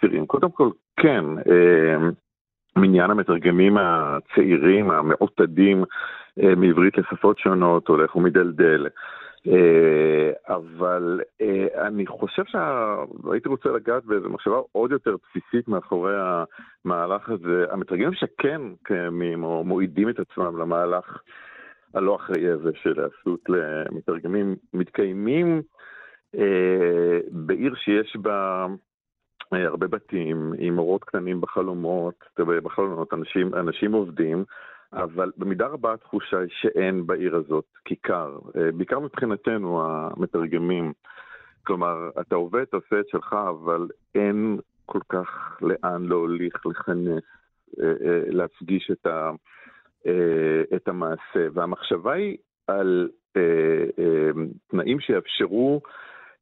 צירים. 0.00 0.26
קודם 0.26 0.50
כל, 0.50 0.70
כן, 0.96 1.24
אה, 1.50 2.08
מניין 2.76 3.10
המתרגמים 3.10 3.76
הצעירים, 3.80 4.90
המעוטדים 4.90 5.84
אה, 6.42 6.54
מעברית 6.54 6.98
לשפות 6.98 7.38
שונות, 7.38 7.88
הולך 7.88 8.16
ומדלדל. 8.16 8.86
אה, 9.48 10.54
אבל 10.54 11.20
אה, 11.40 11.86
אני 11.86 12.06
חושב 12.06 12.42
שהייתי 12.44 13.48
רוצה 13.48 13.68
לגעת 13.68 14.04
באיזו 14.04 14.28
מחשבה 14.28 14.56
עוד 14.72 14.90
יותר 14.90 15.16
בסיסית 15.16 15.68
מאחורי 15.68 16.14
המהלך 16.16 17.28
הזה. 17.28 17.64
המתרגמים 17.70 18.14
שכן 18.14 18.60
קיימים 18.82 19.44
או 19.44 19.64
מועידים 19.64 20.08
את 20.08 20.20
עצמם 20.20 20.58
למהלך 20.58 21.18
הלא 21.96 22.16
אחראי 22.16 22.48
הזה 22.48 22.70
של 22.82 23.00
העשות 23.00 23.40
למתרגמים, 23.48 24.56
מתקיימים 24.74 25.62
אה, 26.34 27.18
בעיר 27.30 27.74
שיש 27.74 28.16
בה 28.16 28.66
אה, 29.54 29.66
הרבה 29.66 29.86
בתים 29.86 30.52
עם 30.58 30.78
אורות 30.78 31.04
קטנים 31.04 31.40
בחלומות, 31.40 32.14
בחלומות 32.38 33.14
אנשים, 33.14 33.54
אנשים 33.54 33.92
עובדים, 33.92 34.44
אבל 34.92 35.32
במידה 35.36 35.66
רבה 35.66 35.92
התחושה 35.92 36.38
היא 36.38 36.48
שאין 36.50 37.06
בעיר 37.06 37.36
הזאת 37.36 37.64
כיכר, 37.84 38.38
אה, 38.56 38.72
בעיקר 38.72 38.98
מבחינתנו 38.98 39.82
המתרגמים. 39.84 40.92
כלומר, 41.66 42.10
אתה 42.20 42.34
עובד, 42.34 42.60
אתה 42.60 42.76
עושה 42.76 43.00
את 43.00 43.08
שלך, 43.08 43.36
אבל 43.48 43.88
אין 44.14 44.58
כל 44.86 45.00
כך 45.08 45.58
לאן 45.62 46.06
להוליך, 46.06 46.66
לכנס, 46.66 47.22
אה, 47.80 47.86
אה, 47.86 48.20
להפגיש 48.26 48.90
את, 48.90 49.06
ה, 49.06 49.10
אה, 49.10 49.32
את 50.74 50.88
המעשה. 50.88 51.46
והמחשבה 51.52 52.12
היא 52.12 52.36
על 52.66 53.08
אה, 53.36 53.42
אה, 53.98 54.30
תנאים 54.68 55.00
שיאפשרו 55.00 55.80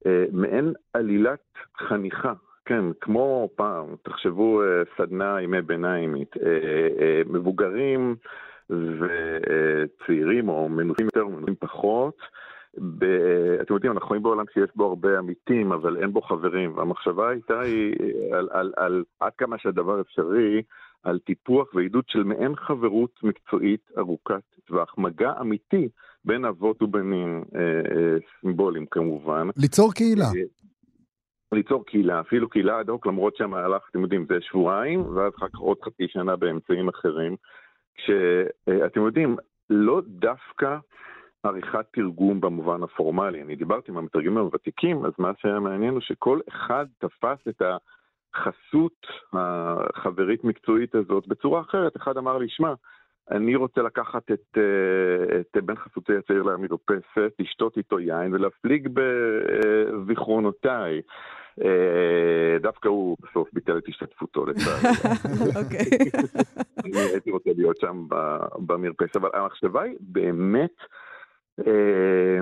אה, 0.06 0.24
מעין 0.32 0.72
עלילת 0.94 1.44
חניכה. 1.78 2.32
כן, 2.64 2.84
כמו 3.00 3.48
פעם, 3.56 3.86
תחשבו 4.02 4.62
אה, 4.62 4.82
סדנה 4.96 5.42
ימי 5.42 5.62
ביניימית, 5.62 6.36
אה, 6.36 6.48
אה, 7.00 7.22
מבוגרים 7.26 8.16
וצעירים 8.70 10.48
או 10.48 10.68
מנוסים 10.68 11.06
יותר 11.06 11.22
או 11.22 11.30
מנוסים 11.30 11.54
פחות. 11.54 12.18
ב... 12.98 13.04
אתם 13.62 13.74
יודעים, 13.74 13.92
אנחנו 13.92 14.08
חיים 14.08 14.22
בעולם 14.22 14.44
שיש 14.52 14.70
בו 14.76 14.84
הרבה 14.84 15.18
עמיתים, 15.18 15.72
אבל 15.72 15.96
אין 15.96 16.12
בו 16.12 16.22
חברים, 16.22 16.76
והמחשבה 16.76 17.28
הייתה 17.28 17.60
היא 17.60 17.94
על, 18.32 18.48
על, 18.52 18.72
על 18.76 19.04
עד 19.20 19.32
כמה 19.38 19.58
שהדבר 19.58 20.00
אפשרי, 20.00 20.62
על 21.04 21.18
טיפוח 21.18 21.74
ועידוד 21.74 22.04
של 22.08 22.22
מעין 22.22 22.56
חברות 22.56 23.10
מקצועית 23.22 23.90
ארוכת 23.98 24.42
טווח, 24.66 24.94
מגע 24.98 25.32
אמיתי 25.40 25.88
בין 26.24 26.44
אבות 26.44 26.82
ובנים, 26.82 27.44
אה, 27.54 27.60
אה, 27.60 28.16
סימבוליים 28.40 28.86
כמובן. 28.86 29.48
ליצור 29.56 29.92
קהילה. 29.92 30.24
אה, 30.24 30.30
ליצור 31.52 31.86
קהילה, 31.86 32.20
אפילו 32.20 32.48
קהילה 32.48 32.80
אד 32.80 32.88
הוק, 32.88 33.06
למרות 33.06 33.36
שהמהלך, 33.36 33.82
אתם 33.90 34.02
יודעים, 34.02 34.26
זה 34.28 34.34
שבועיים, 34.40 35.00
ואז 35.00 35.32
אחר 35.38 35.48
כך 35.48 35.58
עוד 35.58 35.76
חצי 35.84 36.08
שנה 36.08 36.36
באמצעים 36.36 36.88
אחרים. 36.88 37.36
כשאתם 37.94 39.00
יודעים, 39.00 39.36
לא 39.70 40.00
דווקא 40.06 40.76
עריכת 41.42 41.86
תרגום 41.92 42.40
במובן 42.40 42.82
הפורמלי. 42.82 43.42
אני 43.42 43.56
דיברתי 43.56 43.90
עם 43.90 43.98
המתרגמים 43.98 44.38
הוותיקים, 44.38 45.04
אז 45.04 45.12
מה 45.18 45.32
שהיה 45.38 45.60
מעניין 45.60 45.92
הוא 45.92 46.00
שכל 46.00 46.40
אחד 46.48 46.86
תפס 46.98 47.48
את 47.48 47.62
החסות 48.34 49.06
החברית 49.32 50.44
מקצועית 50.44 50.94
הזאת 50.94 51.28
בצורה 51.28 51.60
אחרת. 51.60 51.96
אחד 51.96 52.16
אמר 52.16 52.38
לי, 52.38 52.48
שמע, 52.48 52.74
אני 53.30 53.56
רוצה 53.56 53.82
לקחת 53.82 54.30
את, 54.32 54.58
אה, 54.58 55.40
את 55.40 55.56
בן 55.64 55.76
חסותי 55.76 56.12
הצעיר 56.16 56.42
למרפסת, 56.42 57.32
לשתות 57.38 57.76
איתו 57.76 58.00
יין 58.00 58.34
ולהפליג 58.34 58.88
בזיכרונותיי. 58.94 61.00
אה, 61.64 62.58
דווקא 62.60 62.88
הוא 62.88 63.16
בסוף 63.20 63.48
ביטל 63.52 63.78
את 63.78 63.88
השתתפותו 63.88 64.46
לצערי. 64.46 64.88
אוקיי. 65.64 65.86
אני 66.84 66.98
הייתי 66.98 67.30
רוצה 67.30 67.50
להיות 67.56 67.76
שם 67.80 68.06
במרפסת, 68.66 69.16
אבל 69.16 69.30
המחשבה 69.34 69.82
היא 69.82 69.96
באמת 70.00 70.74
אה, 71.66 72.40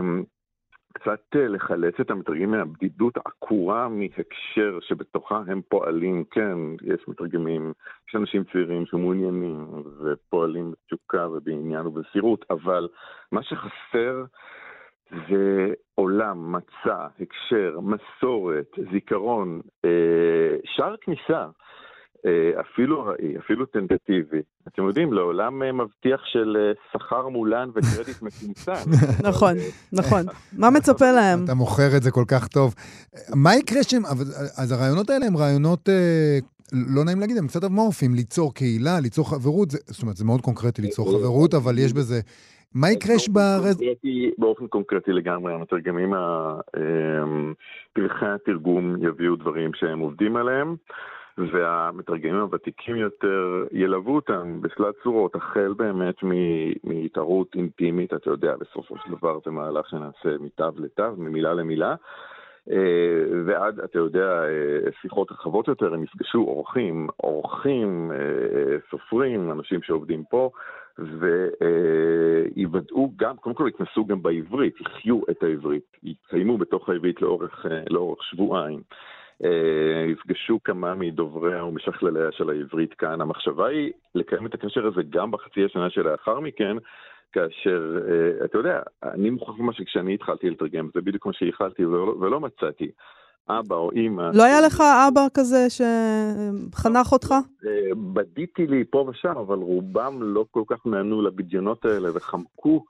קצת 0.94 1.20
אה, 1.36 1.48
לחלץ 1.48 1.94
את 2.00 2.10
המתרגמים 2.10 2.50
מהבדידות 2.50 3.16
העקורה 3.16 3.88
מהקשר 3.88 4.78
שבתוכה 4.80 5.42
הם 5.46 5.60
פועלים. 5.68 6.24
כן, 6.30 6.58
יש 6.82 7.08
מתרגמים, 7.08 7.72
יש 8.08 8.14
אנשים 8.14 8.44
צעירים 8.52 8.86
שמעוניינים 8.86 9.66
ופועלים 10.00 10.72
בתשוקה 10.72 11.28
ובעניין 11.28 11.86
ובמסירות, 11.86 12.44
אבל 12.50 12.88
מה 13.32 13.42
שחסר 13.42 14.24
זה 15.10 15.72
עולם, 15.94 16.52
מצע, 16.52 17.06
הקשר, 17.20 17.78
מסורת, 17.80 18.78
זיכרון, 18.92 19.60
אה, 19.84 20.56
שער 20.64 20.94
כניסה. 21.00 21.46
אה, 22.26 22.60
אפילו 22.60 23.02
ארעי, 23.02 23.38
אפילו 23.38 23.66
טנטטיבי. 23.66 24.38
אתם 24.68 24.82
יודעים, 24.82 25.12
לעולם 25.12 25.62
אה, 25.62 25.72
מבטיח 25.72 26.20
של 26.24 26.56
אה, 26.60 26.72
שכר 26.92 27.28
מולן 27.28 27.68
וקרדיט 27.74 28.22
מצומצם. 28.26 28.72
נכון, 29.22 29.54
נכון. 29.92 30.22
מה 30.58 30.70
מצפה 30.70 31.12
להם? 31.12 31.44
אתה 31.44 31.54
מוכר 31.54 31.96
את 31.96 32.02
זה 32.02 32.10
כל 32.10 32.24
כך 32.28 32.48
טוב. 32.48 32.74
מה 33.34 33.54
יקרה 33.56 33.82
שהם... 33.82 34.06
אבל- 34.06 34.24
אז 34.58 34.72
הרעיונות 34.72 35.10
האלה 35.10 35.26
הם 35.26 35.36
רעיונות, 35.36 35.88
אה, 35.88 36.38
לא 36.96 37.04
נעים 37.04 37.20
להגיד, 37.20 37.36
הם 37.36 37.46
קצת 37.46 37.64
אמורפיים, 37.64 38.14
ליצור 38.14 38.54
קהילה, 38.54 39.00
ליצור 39.00 39.30
חברות, 39.30 39.70
זה- 39.70 39.78
זאת 39.86 40.02
אומרת, 40.02 40.16
זה 40.16 40.24
מאוד 40.24 40.40
קונקרטי 40.40 40.82
ליצור 40.82 41.06
חברות, 41.12 41.54
אבל 41.54 41.78
יש 41.78 41.92
בזה... 41.92 42.20
מה 42.74 42.90
יקרה 42.90 43.14
קונקרטי- 43.16 44.30
באופן 44.38 44.66
קונקרטי 44.66 45.12
לגמרי, 45.12 45.54
המתרגמים, 45.54 46.12
פרחי 47.92 48.26
התרגום 48.26 48.96
יביאו 49.06 49.36
דברים 49.36 49.70
שהם 49.74 49.98
עובדים 49.98 50.36
עליהם, 50.36 50.76
והמתרגמים 51.38 52.40
הוותיקים 52.40 52.96
יותר 52.96 53.64
ילוו 53.72 54.14
אותם 54.14 54.60
בשלל 54.60 54.92
צורות, 55.02 55.34
החל 55.34 55.74
באמת 55.76 56.14
מהתערות 56.84 57.54
אינטימית, 57.54 58.14
אתה 58.14 58.30
יודע, 58.30 58.56
בסופו 58.56 58.94
של 59.04 59.10
דבר 59.10 59.38
זה 59.44 59.50
מהלך 59.50 59.88
שנעשה 59.88 60.38
מתו 60.40 60.68
לתו, 60.76 61.16
ממילה 61.16 61.54
למילה. 61.54 61.94
אה, 62.70 63.24
ועד, 63.46 63.80
אתה 63.80 63.98
יודע, 63.98 64.44
אה, 64.44 64.90
שיחות 65.00 65.32
רחבות 65.32 65.68
יותר, 65.68 65.94
הם 65.94 66.02
יפגשו 66.02 66.38
אורחים, 66.38 67.08
אורחים, 67.22 68.12
אה, 68.12 68.76
סופרים, 68.90 69.52
אנשים 69.52 69.82
שעובדים 69.82 70.24
פה, 70.30 70.50
ויוודאו 70.98 73.12
גם, 73.16 73.36
קודם 73.36 73.54
כל 73.54 73.68
יתנסו 73.68 74.06
גם 74.06 74.22
בעברית, 74.22 74.80
יחיו 74.80 75.20
את 75.30 75.42
העברית, 75.42 75.96
יתקיימו 76.02 76.58
בתוך 76.58 76.88
העברית 76.88 77.22
לאורך, 77.22 77.66
לאורך 77.90 78.22
שבועיים. 78.22 78.82
אה, 79.44 80.10
יפגשו 80.12 80.58
כמה 80.64 80.94
מדובריה 80.94 81.64
ומשכלליה 81.64 82.32
של 82.32 82.50
העברית 82.50 82.94
כאן. 82.94 83.20
המחשבה 83.20 83.66
היא 83.66 83.92
לקיים 84.14 84.46
את 84.46 84.54
הקשר 84.54 84.86
הזה 84.86 85.00
גם 85.10 85.30
בחצי 85.30 85.64
השנה 85.64 85.90
שלאחר 85.90 86.40
מכן, 86.40 86.76
כאשר, 87.32 87.98
אה, 88.08 88.44
אתה 88.44 88.58
יודע, 88.58 88.80
אני 89.02 89.30
מוכרח 89.30 89.58
לומר 89.58 89.72
שכשאני 89.72 90.14
התחלתי 90.14 90.50
לתרגם, 90.50 90.88
זה 90.94 91.00
בדיוק 91.00 91.26
מה 91.26 91.32
שייחלתי 91.32 91.84
ולא, 91.84 92.14
ולא 92.20 92.40
מצאתי. 92.40 92.90
אבא 93.48 93.76
או 93.76 93.90
אימא. 93.90 94.30
לא 94.34 94.42
היה 94.42 94.60
לך 94.60 94.82
אבא 95.08 95.26
כזה 95.34 95.66
שחנך 95.70 97.12
אותך? 97.12 97.34
אה, 97.66 97.94
בדיתי 98.12 98.66
לי 98.66 98.84
פה 98.90 99.06
ושם, 99.08 99.36
אבל 99.36 99.58
רובם 99.58 100.18
לא 100.22 100.44
כל 100.50 100.62
כך 100.66 100.86
נענו 100.86 101.22
לבדיונות 101.22 101.84
האלה 101.84 102.08
וחמקו. 102.14 102.84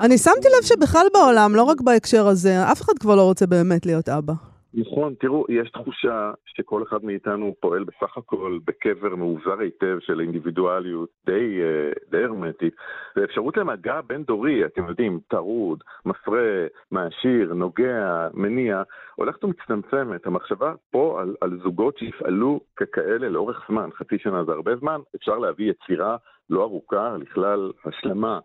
אני 0.00 0.18
שמתי 0.18 0.48
לב 0.58 0.64
שבכלל 0.64 1.06
בעולם, 1.14 1.54
לא 1.54 1.62
רק 1.62 1.80
בהקשר 1.80 2.26
הזה, 2.26 2.62
אף 2.72 2.80
אחד 2.80 2.92
כבר 3.00 3.16
לא 3.16 3.22
רוצה 3.22 3.46
באמת 3.46 3.86
להיות 3.86 4.08
אבא. 4.08 4.55
נכון, 4.76 5.14
תראו, 5.20 5.44
יש 5.48 5.70
תחושה 5.70 6.32
שכל 6.46 6.82
אחד 6.82 7.04
מאיתנו 7.04 7.54
פועל 7.60 7.84
בסך 7.84 8.16
הכל 8.16 8.58
בקבר 8.64 9.16
מאוזר 9.16 9.60
היטב 9.60 9.98
של 10.00 10.20
אינדיבידואליות 10.20 11.08
די, 11.26 11.60
אה, 11.62 11.92
די 12.10 12.24
הרמטית, 12.24 12.74
ואפשרות 13.16 13.56
למגע 13.56 14.00
בין-דורי, 14.00 14.64
אתם 14.64 14.88
יודעים, 14.88 15.20
טרוד, 15.28 15.82
מפרה, 16.06 16.66
מעשיר, 16.90 17.54
נוגע, 17.54 18.28
מניע, 18.34 18.82
הולכת 19.14 19.44
ומצטמצמת. 19.44 20.26
המחשבה 20.26 20.74
פה 20.90 21.20
על, 21.20 21.34
על 21.40 21.58
זוגות 21.62 21.98
שיפעלו 21.98 22.60
ככאלה 22.76 23.28
לאורך 23.28 23.66
זמן, 23.68 23.88
חצי 23.94 24.18
שנה 24.18 24.44
זה 24.44 24.52
הרבה 24.52 24.76
זמן, 24.76 25.00
אפשר 25.16 25.38
להביא 25.38 25.70
יצירה 25.70 26.16
לא 26.50 26.62
ארוכה 26.62 27.16
לכלל 27.20 27.72
השלמה. 27.84 28.38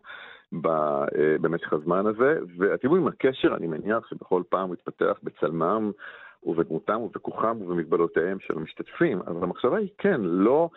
אה, 0.54 1.36
במשך 1.41 1.74
הזמן 1.74 2.06
הזה, 2.06 2.39
ואתם 2.58 2.88
יודעים, 2.88 3.08
הקשר, 3.08 3.56
אני 3.56 3.68
מניח 3.68 4.08
שבכל 4.10 4.43
פעם 4.49 4.68
הוא 4.68 4.76
יתפתח 4.76 5.20
בצלמם 5.24 5.91
ובדמותם 6.43 7.02
ובכוחם 7.02 7.58
ובמגבלותיהם 7.62 8.38
של 8.39 8.54
המשתתפים, 8.58 9.22
אבל 9.28 9.43
המחשבה 9.43 9.78
היא 9.78 9.89
כן, 9.97 10.22
לא, 10.22 10.70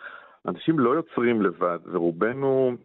אנשים 0.47 0.79
לא 0.79 0.89
יוצרים 0.89 1.41
לבד, 1.41 1.79
ורובנו 1.91 2.75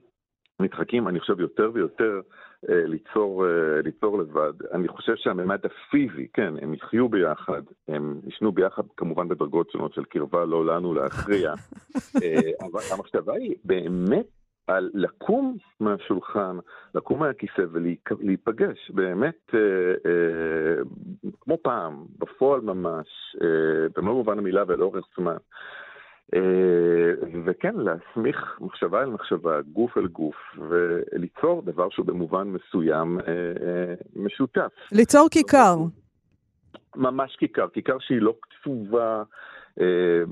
מתחקים, 0.61 1.09
אני 1.09 1.21
חושב, 1.21 1.41
יותר 1.41 1.71
ויותר 1.75 2.21
אה, 2.69 2.87
ליצור, 2.87 3.47
אה, 3.47 3.83
ליצור 3.83 4.19
לבד. 4.19 4.53
אני 4.73 4.89
חושב 4.89 5.17
שהממד 5.17 5.59
הפיזי, 5.67 6.27
כן, 6.33 6.55
הם 6.63 6.75
יחיו 6.75 7.09
ביחד, 7.09 7.63
הם 7.89 8.21
ישנו 8.27 8.53
ביחד 8.53 8.83
כמובן 8.97 9.29
בדרגות 9.29 9.71
שונות 9.71 9.95
של 9.95 10.05
קרבה, 10.05 10.45
לא 10.45 10.67
לנו 10.67 10.95
להכריע, 10.95 11.55
אבל 12.65 12.81
המחשבה 12.95 13.35
היא 13.35 13.55
באמת 13.65 14.27
על 14.71 14.91
לקום 14.95 15.57
מהשולחן, 15.81 16.57
לקום 16.95 17.21
מהכיסא 17.21 17.63
ולהיפגש 17.73 18.91
באמת 18.91 19.51
אה, 19.55 19.61
אה, 20.11 20.83
כמו 21.41 21.59
פעם, 21.63 22.05
בפועל 22.19 22.61
ממש, 22.61 23.07
אה, 23.43 23.89
במלוא 23.97 24.15
מובן 24.15 24.39
המילה 24.39 24.63
ולאורך 24.69 25.05
זמן. 25.19 25.37
אה, 26.35 26.41
וכן, 27.45 27.75
להסמיך 27.77 28.59
מחשבה 28.61 29.03
אל 29.03 29.09
מחשבה, 29.09 29.61
גוף 29.73 29.99
אל 29.99 30.07
גוף, 30.07 30.37
וליצור 30.69 31.63
דבר 31.63 31.89
שהוא 31.91 32.07
במובן 32.07 32.49
מסוים 32.49 33.19
אה, 33.21 33.25
אה, 33.27 33.95
משותף. 34.17 34.73
ליצור 34.93 35.29
כיכר. 35.31 35.77
ממש 36.97 37.37
כיכר, 37.37 37.69
כיכר 37.69 37.99
שהיא 37.99 38.21
לא 38.21 38.35
קצובה 38.41 39.23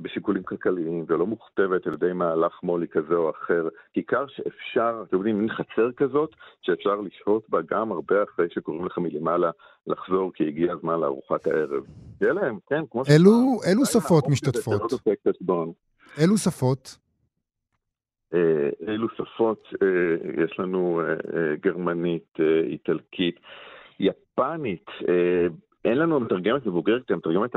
בשיקולים 0.03 0.43
כלכליים 0.43 1.05
ולא 1.09 1.27
מוכתבת 1.27 1.87
על 1.87 1.95
ידי 1.95 2.13
מהלך 2.13 2.61
מו"לי 2.63 2.89
כזה 2.89 3.15
או 3.15 3.31
אחר. 3.31 3.69
כיכר 3.93 4.27
שאפשר, 4.29 5.05
אתם 5.09 5.17
יודעים, 5.17 5.39
מין 5.39 5.49
חצר 5.49 5.93
כזאת, 5.97 6.31
שאפשר 6.61 7.01
לשהות 7.01 7.51
בה 7.51 7.59
גם 7.71 7.93
הרבה 7.93 8.23
אחרי 8.23 8.47
שקוראים 8.51 8.87
לך 8.87 8.99
מלמעלה 8.99 9.51
לחזור, 9.87 10.33
כי 10.35 10.49
הגיע 10.49 10.73
הזמן 10.73 11.01
לארוחת 11.01 11.47
הערב. 11.47 11.83
יהיה 12.21 12.33
להם, 12.33 12.59
כן, 12.69 12.83
כמו 12.91 13.05
ש... 13.05 13.11
אילו, 13.11 13.61
אילו 13.71 13.87
שפות 13.87 14.25
משתתפות? 14.29 14.91
דופק 14.91 15.17
את 15.23 15.27
החשבון. 15.27 15.73
אילו 16.21 16.37
שפות? 16.37 16.99
אה, 18.35 18.71
אילו 18.89 19.09
שפות 19.09 19.63
אה, 19.83 20.45
יש 20.45 20.59
לנו 20.59 21.01
אה, 21.01 21.13
אה, 21.13 21.57
גרמנית, 21.61 22.29
אה, 22.41 22.61
איטלקית, 22.61 23.41
יפנית, 24.01 24.87
אה, 25.09 25.47
אין 25.85 25.99
לנו 25.99 26.21
מתרגמת 26.21 26.67
מבוגרת, 26.67 27.11
המתרגמת 27.11 27.55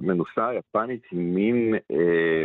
המנוסה 0.00 0.48
היפנית 0.48 1.02
היא 1.10 1.20
מין 1.20 1.74
אה, 1.90 2.44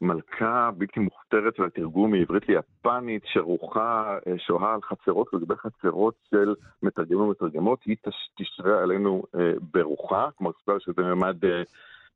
מלכה 0.00 0.70
בלתי 0.76 1.00
מוכתרת 1.00 1.56
של 1.56 1.64
התרגום 1.64 2.10
מעברית 2.10 2.48
ליפנית, 2.48 3.22
שרוחה, 3.26 4.18
אה, 4.26 4.38
שוהה 4.38 4.74
על 4.74 4.80
חצרות 4.82 5.34
ולגבי 5.34 5.54
חצרות 5.56 6.14
של 6.30 6.54
מתרגמים 6.82 7.20
ומתרגמות, 7.20 7.82
היא 7.86 7.96
תש- 8.02 8.30
תשרה 8.38 8.82
עלינו 8.82 9.22
אה, 9.34 9.52
ברוחה, 9.72 10.28
כלומר, 10.38 10.52
סבר 10.62 10.78
שזה 10.78 11.02
ממד 11.02 11.44
אה, 11.44 11.62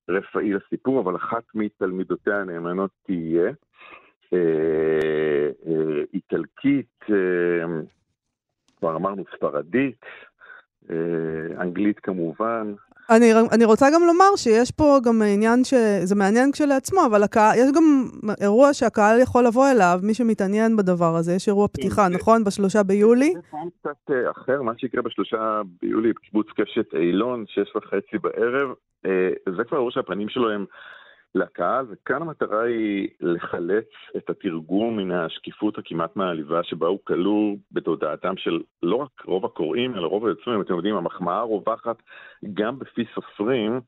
רפאי 0.08 0.52
לסיפור, 0.52 1.00
אבל 1.00 1.16
אחת 1.16 1.44
מתלמידותיה 1.54 2.40
הנאמנות 2.40 2.90
תהיה. 3.06 3.50
אה, 4.32 4.38
אה, 5.66 6.02
איטלקית, 6.14 7.04
אה, 7.10 7.64
כבר 8.78 8.96
אמרנו 8.96 9.24
ספרדית, 9.36 10.04
אה, 10.04 10.08
אנגלית 11.60 12.00
כמובן. 12.00 12.74
אני, 13.10 13.32
אני 13.52 13.64
רוצה 13.64 13.86
גם 13.94 14.00
לומר 14.06 14.36
שיש 14.36 14.70
פה 14.70 14.98
גם 15.04 15.22
עניין 15.22 15.64
שזה 15.64 16.14
מעניין 16.14 16.52
כשלעצמו, 16.52 17.06
אבל 17.06 17.22
הקהל, 17.22 17.58
יש 17.58 17.72
גם 17.72 18.04
אירוע 18.40 18.72
שהקהל 18.74 19.20
יכול 19.20 19.46
לבוא 19.46 19.70
אליו, 19.70 20.00
מי 20.02 20.14
שמתעניין 20.14 20.76
בדבר 20.76 21.16
הזה, 21.16 21.32
יש 21.32 21.48
אירוע 21.48 21.68
פתיחה, 21.68 22.08
נכון? 22.08 22.44
בשלושה 22.44 22.82
ביולי? 22.82 23.32
זה 23.34 23.40
פעם 23.50 23.68
קצת 23.80 24.10
אה, 24.10 24.30
אחר, 24.30 24.62
מה 24.62 24.72
שיקרה 24.78 25.02
בשלושה 25.02 25.60
ביולי 25.82 26.12
בקיבוץ 26.12 26.46
קשת 26.56 26.94
אילון, 26.94 27.44
שש 27.48 27.76
וחצי 27.76 28.18
בערב, 28.22 28.68
אה, 29.06 29.30
זה 29.56 29.64
כבר 29.64 29.76
אירוע 29.78 29.90
שהפנים 29.90 30.28
שלו 30.28 30.50
הם 30.50 30.64
לקהל, 31.36 31.86
וכאן 31.90 32.22
המטרה 32.22 32.62
היא 32.62 33.08
לחלץ 33.20 33.88
את 34.16 34.30
התרגום 34.30 34.96
מן 34.96 35.10
השקיפות 35.10 35.78
הכמעט 35.78 36.16
מעליבה 36.16 36.62
שבה 36.62 36.86
הוא 36.86 36.98
כלוא 37.04 37.56
בתודעתם 37.72 38.36
של 38.36 38.60
לא 38.82 38.96
רק 38.96 39.24
רוב 39.24 39.44
הקוראים, 39.44 39.94
אלא 39.94 40.06
רוב 40.06 40.26
היוצרים. 40.26 40.60
אתם 40.60 40.74
יודעים, 40.74 40.96
המחמאה 40.96 41.38
הרווחת 41.38 41.96
גם 42.54 42.78
בפי 42.78 43.04
סופרים, 43.14 43.80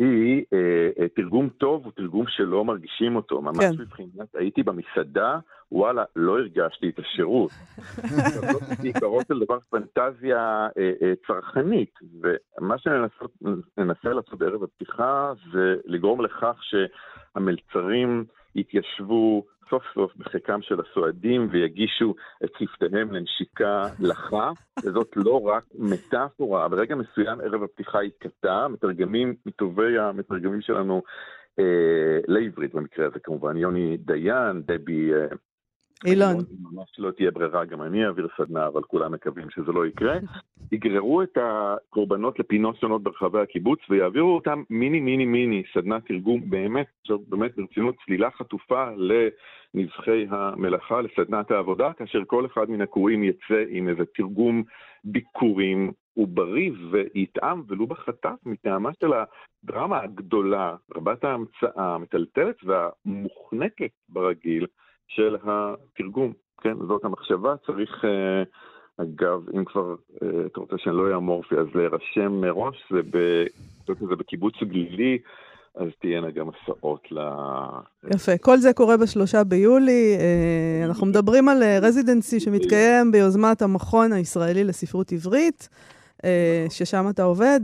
היא 0.00 0.44
אה, 0.52 1.08
תרגום 1.08 1.48
טוב 1.48 1.84
הוא 1.84 1.92
תרגום 1.96 2.24
שלא 2.28 2.64
מרגישים 2.64 3.16
אותו. 3.16 3.42
ממש 3.42 3.58
כן. 3.58 3.82
מבחינת, 3.82 4.34
הייתי 4.34 4.62
במסעדה, 4.62 5.38
וואלה, 5.72 6.04
לא 6.16 6.38
הרגשתי 6.38 6.88
את 6.88 6.98
השירות. 6.98 7.50
זאת 7.94 8.62
בעיקרו 8.82 9.20
של 9.28 9.38
דבר 9.38 9.58
פנטזיה 9.70 10.68
אה, 10.78 10.92
אה, 11.02 11.12
צרכנית, 11.26 11.94
ומה 12.20 12.78
שננסה 12.78 14.08
לעשות 14.08 14.38
בערב 14.38 14.62
הפתיחה 14.62 15.32
זה 15.52 15.74
לגרום 15.84 16.20
לכך 16.20 16.56
שהמלצרים 16.62 18.24
יתיישבו 18.54 19.44
סוף 19.70 19.82
סוף 19.94 20.16
בחיקם 20.16 20.62
של 20.62 20.80
הסועדים 20.80 21.48
ויגישו 21.50 22.14
את 22.44 22.50
שפתיהם 22.58 23.12
לנשיקה 23.12 23.82
לחה, 24.00 24.50
וזאת 24.84 25.12
לא 25.16 25.40
רק 25.42 25.64
מטאפורה, 25.74 26.68
ברגע 26.68 26.94
מסוים 26.94 27.40
ערב 27.40 27.62
הפתיחה 27.62 28.04
יתקטע, 28.04 28.68
מתרגמים 28.68 29.34
מטובי 29.46 29.98
המתרגמים 29.98 30.60
שלנו 30.60 31.02
אה, 31.58 32.18
לעברית 32.28 32.74
במקרה 32.74 33.06
הזה 33.06 33.18
כמובן, 33.20 33.56
יוני 33.56 33.96
דיין, 33.96 34.62
דבי... 34.66 35.12
אה, 35.14 35.26
אילון. 36.04 36.34
ממש 36.72 36.88
לא 36.98 37.10
תהיה 37.10 37.30
ברירה, 37.30 37.64
גם 37.64 37.82
אני 37.82 38.06
אעביר 38.06 38.28
סדנה, 38.36 38.66
אבל 38.66 38.82
כולם 38.82 39.12
מקווים 39.12 39.50
שזה 39.50 39.72
לא 39.72 39.86
יקרה. 39.86 40.18
יגררו 40.72 41.22
את 41.22 41.38
הקורבנות 41.40 42.38
לפינות 42.38 42.76
שונות 42.76 43.02
ברחבי 43.02 43.40
הקיבוץ 43.40 43.78
ויעבירו 43.90 44.34
אותם 44.34 44.62
מיני 44.70 45.00
מיני 45.00 45.24
מיני 45.24 45.62
סדנת 45.74 46.06
תרגום 46.06 46.50
באמת, 46.50 46.86
עכשיו 47.00 47.18
באמת 47.28 47.56
ברצינות 47.56 47.94
צלילה 48.04 48.30
חטופה 48.30 48.84
לנבחי 49.74 50.26
המלאכה, 50.30 51.00
לסדנת 51.00 51.50
העבודה, 51.50 51.92
כאשר 51.92 52.22
כל 52.26 52.46
אחד 52.46 52.70
מן 52.70 52.80
הקוראים 52.80 53.24
יצא 53.24 53.64
עם 53.68 53.88
איזה 53.88 54.02
תרגום 54.14 54.62
ביקורים 55.04 55.92
ובריא 56.16 56.70
ויטעם 56.90 57.62
ולו 57.68 57.86
בחטף 57.86 58.36
מטעמה 58.46 58.90
של 59.00 59.10
הדרמה 59.12 60.00
הגדולה, 60.00 60.76
רבת 60.96 61.24
ההמצאה, 61.24 61.94
המטלטלת 61.94 62.56
והמוחנקת 62.64 63.90
ברגיל 64.08 64.66
של 65.14 65.36
התרגום. 65.42 66.32
כן, 66.60 66.74
זאת 66.88 67.04
המחשבה, 67.04 67.54
צריך, 67.66 68.04
אה, 68.04 68.42
אגב, 68.96 69.40
אם 69.56 69.64
כבר 69.64 69.94
אה, 70.22 70.28
אתה 70.46 70.60
רוצה 70.60 70.76
שאני 70.78 70.96
לא 70.96 71.04
אהיה 71.04 71.16
אמורפי, 71.16 71.54
אז 71.54 71.66
להירשם 71.74 72.32
מראש, 72.32 72.76
זה, 72.90 73.00
ב, 73.10 73.44
זה 73.86 74.16
בקיבוץ 74.16 74.54
גלילי, 74.62 75.18
אז 75.74 75.88
תהיינה 76.00 76.30
גם 76.30 76.46
הסעות 76.48 77.12
ל... 77.12 77.18
יפה. 78.14 78.38
כל 78.38 78.56
זה 78.56 78.72
קורה 78.72 78.96
בשלושה 78.96 79.44
ביולי. 79.44 80.16
אה, 80.20 80.86
אנחנו 80.86 81.06
מדברים 81.06 81.48
על 81.48 81.62
רזידנסי 81.82 82.40
שמתקיים 82.40 83.12
ביוזמת 83.12 83.62
המכון 83.62 84.12
הישראלי 84.12 84.64
לספרות 84.64 85.12
עברית. 85.12 85.68
ששם 86.70 87.06
אתה 87.10 87.22
עובד. 87.22 87.60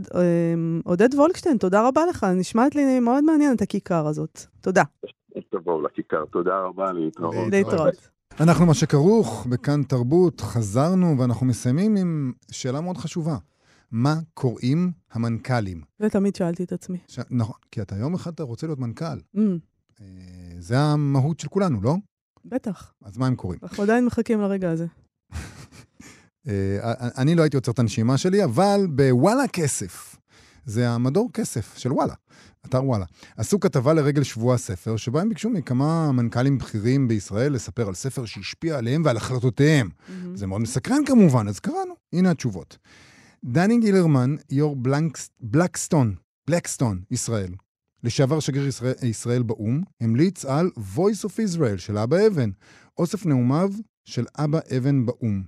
עודד 0.84 1.14
וולקשטיין, 1.14 1.56
תודה 1.56 1.88
רבה 1.88 2.06
לך, 2.10 2.26
נשמעת 2.36 2.74
לי 2.74 3.00
מאוד 3.00 3.24
מעניין 3.24 3.56
את 3.56 3.62
הכיכר 3.62 4.06
הזאת. 4.06 4.40
תודה. 4.60 4.82
תבואו 5.50 5.82
לכיכר, 5.82 6.24
תודה 6.24 6.58
רבה, 6.58 6.92
להתראות. 6.92 7.34
להתראות. 7.50 8.08
אנחנו 8.40 8.66
מה 8.66 8.74
שכרוך 8.74 9.46
בכאן 9.50 9.82
תרבות, 9.82 10.40
חזרנו 10.40 11.18
ואנחנו 11.18 11.46
מסיימים 11.46 11.96
עם 11.96 12.32
שאלה 12.50 12.80
מאוד 12.80 12.96
חשובה. 12.96 13.36
מה 13.90 14.14
קוראים 14.34 14.92
המנכ"לים? 15.12 15.80
זה 15.98 16.10
תמיד 16.10 16.36
שאלתי 16.36 16.64
את 16.64 16.72
עצמי. 16.72 16.98
ש... 17.08 17.18
נכון, 17.30 17.56
כי 17.70 17.82
אתה 17.82 17.96
יום 17.96 18.14
אחד 18.14 18.32
אתה 18.32 18.42
רוצה 18.42 18.66
להיות 18.66 18.78
מנכ"ל. 18.78 19.18
Mm. 19.36 19.40
אה, 20.00 20.06
זה 20.58 20.78
המהות 20.78 21.40
של 21.40 21.48
כולנו, 21.48 21.82
לא? 21.82 21.94
בטח. 22.44 22.92
אז 23.04 23.18
מה 23.18 23.26
הם 23.26 23.36
קוראים? 23.36 23.60
אנחנו 23.62 23.82
עדיין 23.82 24.04
מחכים 24.04 24.40
לרגע 24.40 24.70
הזה. 24.70 24.86
אה, 26.48 26.92
אני 27.18 27.34
לא 27.34 27.42
הייתי 27.42 27.56
עוצר 27.56 27.72
את 27.72 27.78
הנשימה 27.78 28.18
שלי, 28.18 28.44
אבל 28.44 28.80
בוואלה 28.90 29.48
כסף. 29.48 30.16
זה 30.64 30.88
המדור 30.90 31.30
כסף 31.32 31.78
של 31.78 31.92
וואלה. 31.92 32.14
אתר 32.66 32.84
וואלה, 32.84 33.04
עשו 33.36 33.60
כתבה 33.60 33.94
לרגל 33.94 34.22
שבוע 34.22 34.54
הספר, 34.54 34.96
שבה 34.96 35.20
הם 35.20 35.28
ביקשו 35.28 35.50
מכמה 35.50 36.12
מנכ"לים 36.12 36.58
בכירים 36.58 37.08
בישראל 37.08 37.52
לספר 37.52 37.88
על 37.88 37.94
ספר 37.94 38.24
שהשפיע 38.24 38.78
עליהם 38.78 39.02
ועל 39.04 39.16
החלטותיהם. 39.16 39.88
Mm-hmm. 39.88 40.12
זה 40.34 40.46
מאוד 40.46 40.60
מסקרן 40.60 41.04
כמובן, 41.06 41.48
אז 41.48 41.60
קראנו. 41.60 41.94
הנה 42.12 42.30
התשובות. 42.30 42.78
דני 43.44 43.80
גילרמן, 43.80 44.36
יו"ר 44.50 44.76
בלקסטון, 45.40 46.14
בלקסטון, 46.46 47.00
ישראל, 47.10 47.52
לשעבר 48.04 48.40
שגריר 48.40 48.66
ישראל, 48.66 48.94
ישראל 49.02 49.42
באו"ם, 49.42 49.82
המליץ 50.00 50.44
על 50.44 50.70
Voice 50.96 51.24
of 51.24 51.54
Israel 51.54 51.78
של 51.78 51.98
אבא 51.98 52.26
אבן, 52.26 52.50
אוסף 52.98 53.26
נאומיו 53.26 53.70
של 54.04 54.24
אבא 54.38 54.58
אבן 54.76 55.06
באו"ם, 55.06 55.42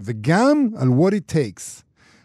וגם 0.00 0.68
על 0.76 0.88
What 0.88 1.12
It 1.12 1.32
Takes, 1.32 1.82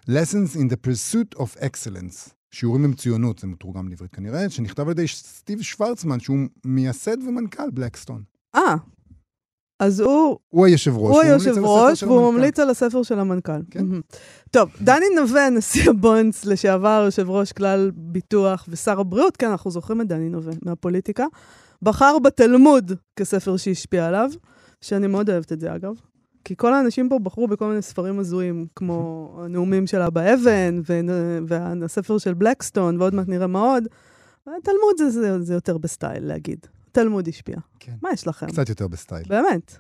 Lessons 0.09 0.55
in 0.55 0.69
the 0.69 0.87
Pursuit 0.87 1.39
of 1.39 1.57
Excellence, 1.59 2.36
שיעורים 2.51 2.83
במצוינות, 2.83 3.39
זה 3.39 3.47
מתורגם 3.47 3.87
לעברית 3.87 4.11
כנראה, 4.11 4.49
שנכתב 4.49 4.83
על 4.83 4.91
ידי 4.91 5.07
סטיב 5.07 5.61
שוורצמן, 5.61 6.19
שהוא 6.19 6.37
מייסד 6.65 7.17
ומנכ"ל 7.27 7.69
בלקסטון. 7.69 8.23
אה, 8.55 8.75
אז 9.79 9.99
הוא... 9.99 10.37
הוא 10.49 10.65
היושב 10.65 10.97
ראש. 10.97 11.15
הוא 11.15 11.21
היושב 11.21 11.57
ראש, 11.57 12.03
והוא 12.03 12.33
ממליץ 12.33 12.59
על 12.59 12.69
הספר 12.69 13.03
של 13.03 13.19
המנכ"ל. 13.19 13.61
כן. 13.71 13.85
טוב, 14.51 14.69
דני 14.81 15.05
נווה, 15.15 15.49
נשיא 15.49 15.89
הבונדס, 15.89 16.45
לשעבר 16.45 17.01
יושב 17.05 17.29
ראש 17.29 17.51
כלל 17.51 17.91
ביטוח 17.95 18.65
ושר 18.69 18.99
הבריאות, 18.99 19.37
כן, 19.37 19.49
אנחנו 19.49 19.71
זוכרים 19.71 20.01
את 20.01 20.07
דני 20.07 20.29
נווה 20.29 20.53
מהפוליטיקה, 20.65 21.25
בחר 21.81 22.19
בתלמוד 22.19 22.91
כספר 23.15 23.57
שהשפיע 23.57 24.07
עליו, 24.07 24.29
שאני 24.81 25.07
מאוד 25.07 25.29
אוהבת 25.29 25.51
את 25.51 25.59
זה 25.59 25.75
אגב. 25.75 25.93
כי 26.47 26.55
כל 26.55 26.73
האנשים 26.73 27.09
פה 27.09 27.19
בחרו 27.19 27.47
בכל 27.47 27.67
מיני 27.67 27.81
ספרים 27.81 28.19
הזויים, 28.19 28.67
כמו 28.75 29.29
הנאומים 29.43 29.87
של 29.87 30.01
אבא 30.01 30.33
אבן, 30.33 30.81
והספר 31.47 32.17
של 32.17 32.33
בלקסטון, 32.33 33.01
ועוד 33.01 33.13
מעט 33.15 33.27
נראה 33.27 33.47
מה 33.47 33.59
עוד. 33.59 33.87
תלמוד 34.43 34.97
זה, 34.97 35.09
זה, 35.09 35.41
זה 35.41 35.53
יותר 35.53 35.77
בסטייל 35.77 36.25
להגיד. 36.25 36.59
תלמוד 36.91 37.27
השפיע. 37.27 37.55
כן. 37.79 37.91
מה 38.01 38.09
יש 38.13 38.27
לכם? 38.27 38.47
קצת 38.47 38.69
יותר 38.69 38.87
בסטייל. 38.87 39.23
באמת. 39.27 39.77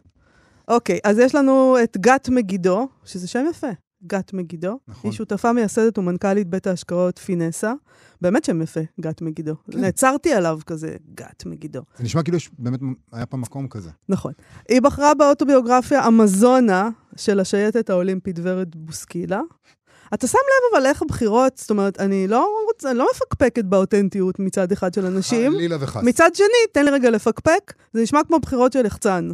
אוקיי, 0.67 0.99
אז 1.03 1.19
יש 1.19 1.35
לנו 1.35 1.77
את 1.83 1.97
גת 1.97 2.29
מגידו, 2.29 2.87
שזה 3.05 3.27
שם 3.27 3.45
יפה. 3.49 3.71
גת 4.07 4.33
מגידו. 4.33 4.79
נכון. 4.87 5.09
היא 5.09 5.17
שותפה 5.17 5.53
מייסדת 5.53 5.97
ומנכ"לית 5.97 6.47
בית 6.47 6.67
ההשקעות 6.67 7.17
פינסה. 7.19 7.73
באמת 8.21 8.45
שם 8.45 8.61
יפה, 8.61 8.79
גת 9.01 9.21
מגידו. 9.21 9.55
כן. 9.71 9.81
נעצרתי 9.81 10.33
עליו 10.33 10.59
כזה, 10.65 10.95
גת 11.15 11.45
מגידו. 11.45 11.81
זה 11.97 12.03
נשמע 12.03 12.23
כאילו 12.23 12.37
באמת 12.59 12.79
היה 13.11 13.25
פעם 13.25 13.41
מקום 13.41 13.67
כזה. 13.67 13.89
נכון. 14.09 14.33
היא 14.69 14.81
בחרה 14.81 15.13
באוטוביוגרפיה 15.13 16.07
אמזונה 16.07 16.89
של 17.15 17.39
השייטת 17.39 17.89
האולימפית 17.89 18.39
ורד 18.43 18.75
בוסקילה. 18.75 19.41
אתה 20.13 20.27
שם 20.27 20.37
לב 20.37 20.77
אבל 20.77 20.85
איך 20.85 21.01
הבחירות, 21.01 21.57
זאת 21.57 21.69
אומרת, 21.69 21.99
אני 21.99 22.27
לא, 22.27 22.49
רוצה, 22.67 22.91
אני 22.91 22.97
לא 22.97 23.07
מפקפקת 23.15 23.65
באותנטיות 23.65 24.39
מצד 24.39 24.71
אחד 24.71 24.93
של 24.93 25.05
אנשים. 25.05 25.51
חלילה 25.51 25.77
וחס. 25.79 26.03
מצד 26.03 26.29
שני, 26.33 26.47
תן 26.71 26.85
לי 26.85 26.91
רגע 26.91 27.09
לפקפק, 27.09 27.73
זה 27.93 28.01
נשמע 28.01 28.19
כמו 28.27 28.39
בחירות 28.39 28.73
של 28.73 28.85
יחצן. 28.85 29.29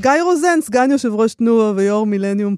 גיא 0.00 0.22
רוזן, 0.22 0.58
סגן 0.60 0.90
יושב 0.90 1.12
ראש 1.12 1.34
תנועה 1.34 1.72
ויו"ר 1.76 2.06
מילניום 2.06 2.56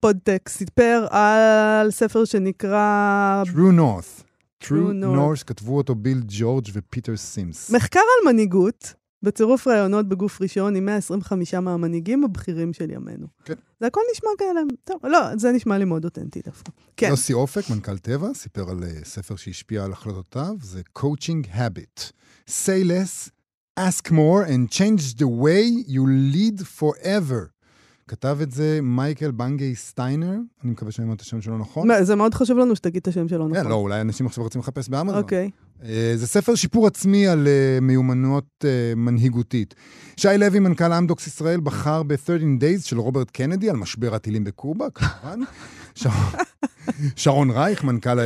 פודטק, 0.00 0.48
סיפר 0.48 1.06
על 1.10 1.90
ספר 1.90 2.24
שנקרא... 2.24 3.42
True 3.46 3.78
North. 3.78 4.22
True, 4.64 4.68
True 4.68 5.04
North, 5.16 5.44
כתבו 5.46 5.76
אותו 5.76 5.94
ביל 5.94 6.22
ג'ורג' 6.28 6.64
ופיטר 6.72 7.16
סימס. 7.16 7.70
מחקר 7.70 8.00
על 8.00 8.32
מנהיגות, 8.32 8.94
בצירוף 9.22 9.66
ראיונות 9.66 10.08
בגוף 10.08 10.42
ראשון 10.42 10.76
עם 10.76 10.84
125 10.84 11.54
מהמנהיגים 11.54 12.24
הבכירים 12.24 12.72
של 12.72 12.90
ימינו. 12.90 13.26
כן. 13.44 13.54
זה 13.80 13.86
הכל 13.86 14.00
נשמע 14.12 14.30
כאלה, 14.38 14.60
טוב, 14.84 15.06
לא, 15.06 15.36
זה 15.36 15.52
נשמע 15.52 15.78
לי 15.78 15.84
מאוד 15.84 16.04
אותנטי 16.04 16.40
דווקא. 16.46 16.72
כן. 16.96 17.08
יוסי 17.08 17.32
אופק, 17.32 17.70
מנכ"ל 17.70 17.98
טבע, 17.98 18.34
סיפר 18.34 18.70
על 18.70 18.78
אה, 18.82 19.04
ספר 19.04 19.36
שהשפיע 19.36 19.84
על 19.84 19.92
החלטותיו, 19.92 20.54
זה 20.62 20.82
Coaching 20.98 21.56
Habit. 21.56 22.12
Say 22.48 22.84
less, 22.84 23.30
ask 23.78 24.10
more 24.10 24.42
and 24.42 24.70
change 24.70 25.16
the 25.16 25.28
way 25.28 25.64
you 25.86 26.06
lead 26.06 26.60
forever. 26.80 27.56
כתב 28.08 28.38
את 28.42 28.50
זה 28.50 28.80
מייקל 28.82 29.30
בנגי 29.30 29.74
סטיינר, 29.74 30.32
אני 30.64 30.72
מקווה 30.72 30.92
שאני 30.92 31.04
אומר 31.04 31.14
את 31.14 31.20
השם 31.20 31.40
שלו 31.40 31.58
נכון. 31.58 31.88
זה 32.02 32.14
מאוד 32.14 32.34
חשוב 32.34 32.58
לנו 32.58 32.76
שתגיד 32.76 33.00
את 33.00 33.08
השם 33.08 33.28
שלו 33.28 33.44
כן, 33.44 33.50
נכון. 33.50 33.64
כן, 33.64 33.70
לא, 33.70 33.74
אולי 33.74 34.00
אנשים 34.00 34.26
עכשיו 34.26 34.44
רוצים 34.44 34.60
לחפש 34.60 34.88
באמזון. 34.88 35.18
אוקיי. 35.18 35.50
אה, 35.84 36.12
זה 36.14 36.26
ספר 36.26 36.54
שיפור 36.54 36.86
עצמי 36.86 37.26
על 37.26 37.46
uh, 37.46 37.80
מיומנויות 37.84 38.64
uh, 38.64 38.98
מנהיגותית. 38.98 39.74
שי 40.16 40.28
לוי, 40.38 40.58
מנכ"ל 40.58 40.92
אמדוקס 40.92 41.26
ישראל, 41.26 41.60
בחר 41.60 42.02
ב-13 42.02 42.60
Days 42.60 42.82
של 42.82 42.98
רוברט 42.98 43.30
קנדי 43.30 43.70
על 43.70 43.76
משבר 43.76 44.14
הטילים 44.14 44.44
בקובה, 44.44 44.86
כמובן. 44.90 45.40
שרון 47.16 47.50
רייך, 47.50 47.84
מנכ"ל 47.84 48.18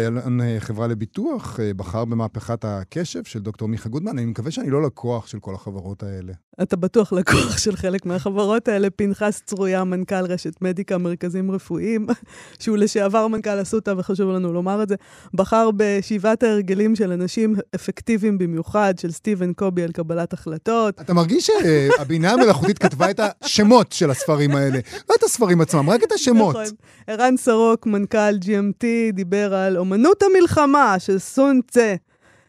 חברה 0.58 0.86
לביטוח, 0.86 1.58
בחר 1.76 2.04
במהפכת 2.04 2.64
הקשב 2.64 3.24
של 3.24 3.38
דוקטור 3.38 3.68
מיכה 3.68 3.88
גודמן. 3.88 4.18
אני 4.18 4.26
מקווה 4.26 4.50
שאני 4.50 4.70
לא 4.70 4.82
לקוח 4.82 5.26
של 5.26 5.38
כל 5.38 5.54
החברות 5.54 6.02
האלה. 6.02 6.32
אתה 6.62 6.76
בטוח 6.76 7.12
לקוח 7.12 7.58
של 7.58 7.76
חלק 7.76 8.06
מהחברות 8.06 8.68
האלה. 8.68 8.90
פנחס 8.90 9.42
צרויה, 9.46 9.84
מנכ"ל 9.84 10.24
רשת 10.24 10.62
מדיקה, 10.62 10.98
מרכזים 10.98 11.50
רפואיים, 11.50 12.06
שהוא 12.60 12.76
לשעבר 12.76 13.26
מנכ"ל 13.26 13.62
אסותא, 13.62 13.94
וחשוב 13.98 14.30
לנו 14.30 14.52
לומר 14.52 14.82
את 14.82 14.88
זה, 14.88 14.94
בחר 15.34 15.70
בשבעת 15.76 16.42
ההרגלים 16.42 16.96
של 16.96 17.12
אנשים 17.12 17.54
אפקטיביים 17.74 18.38
במיוחד, 18.38 18.94
של 18.98 19.10
סטיבן 19.10 19.52
קובי 19.52 19.82
על 19.82 19.92
קבלת 19.92 20.32
החלטות. 20.32 21.00
אתה 21.00 21.14
מרגיש 21.14 21.50
שהבינה 21.50 22.32
המלאכותית 22.32 22.78
כתבה 22.78 23.10
את 23.10 23.20
השמות 23.42 23.92
של 23.92 24.10
הספרים 24.10 24.56
האלה, 24.56 24.78
לא 25.10 25.14
את 25.18 25.22
הספרים 25.22 25.60
עצמם, 25.60 25.90
רק 25.90 26.02
את 26.02 26.12
השמות. 26.12 26.56
נכון. 26.56 26.74
ערן 27.06 27.36
סרוק, 27.36 27.86
מנכ"ל 27.86 28.38
GMT, 28.50 28.84
דיבר 29.12 29.54
על 29.54 29.76
אומנות 29.76 30.22
המלחמה 30.22 30.98
של 30.98 31.18
סון 31.18 31.60
צה. 31.70 31.94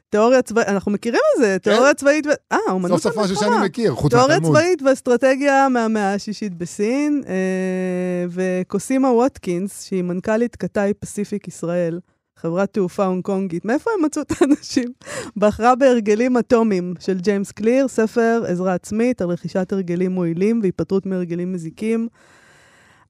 תיאוריה 0.09 0.41
צבאית, 0.41 0.67
אנחנו 0.67 0.91
מכירים 0.91 1.21
את 1.35 1.41
זה, 1.41 1.57
כן? 1.61 1.71
תיאוריה 1.71 1.93
צבאית, 1.93 2.27
אה, 2.51 2.57
אומנות 2.69 2.91
המלחמה. 2.91 2.97
סוף 2.97 3.13
סוף 3.13 3.23
משהו 3.23 3.35
שאני 3.35 3.65
מכיר, 3.65 3.95
חוץ 3.95 4.13
מהתלמוד. 4.13 4.41
תיאוריה 4.41 4.61
צבאית 4.61 4.81
ואסטרטגיה 4.81 5.69
מהמאה 5.69 6.13
השישית 6.13 6.53
בסין, 6.53 7.23
אה, 7.27 8.25
וקוסימה 8.29 9.11
ווטקינס, 9.11 9.83
שהיא 9.83 10.03
מנכ"לית 10.03 10.55
קטאי 10.55 10.93
פסיפיק 10.99 11.47
ישראל, 11.47 11.99
חברת 12.37 12.73
תעופה 12.73 13.05
הונג 13.05 13.23
קונגית, 13.23 13.65
מאיפה 13.65 13.91
הם 13.97 14.05
מצאו 14.05 14.21
את 14.21 14.31
האנשים? 14.41 14.89
בחרה 15.37 15.75
בהרגלים 15.75 16.37
אטומיים 16.37 16.93
של 16.99 17.19
ג'יימס 17.19 17.51
קליר, 17.51 17.87
ספר 17.87 18.43
עזרה 18.47 18.73
עצמית 18.73 19.21
על 19.21 19.29
רכישת 19.29 19.73
הרגלים 19.73 20.11
מועילים 20.11 20.59
והיפטרות 20.61 21.05
מהרגלים 21.05 21.53
מזיקים. 21.53 22.07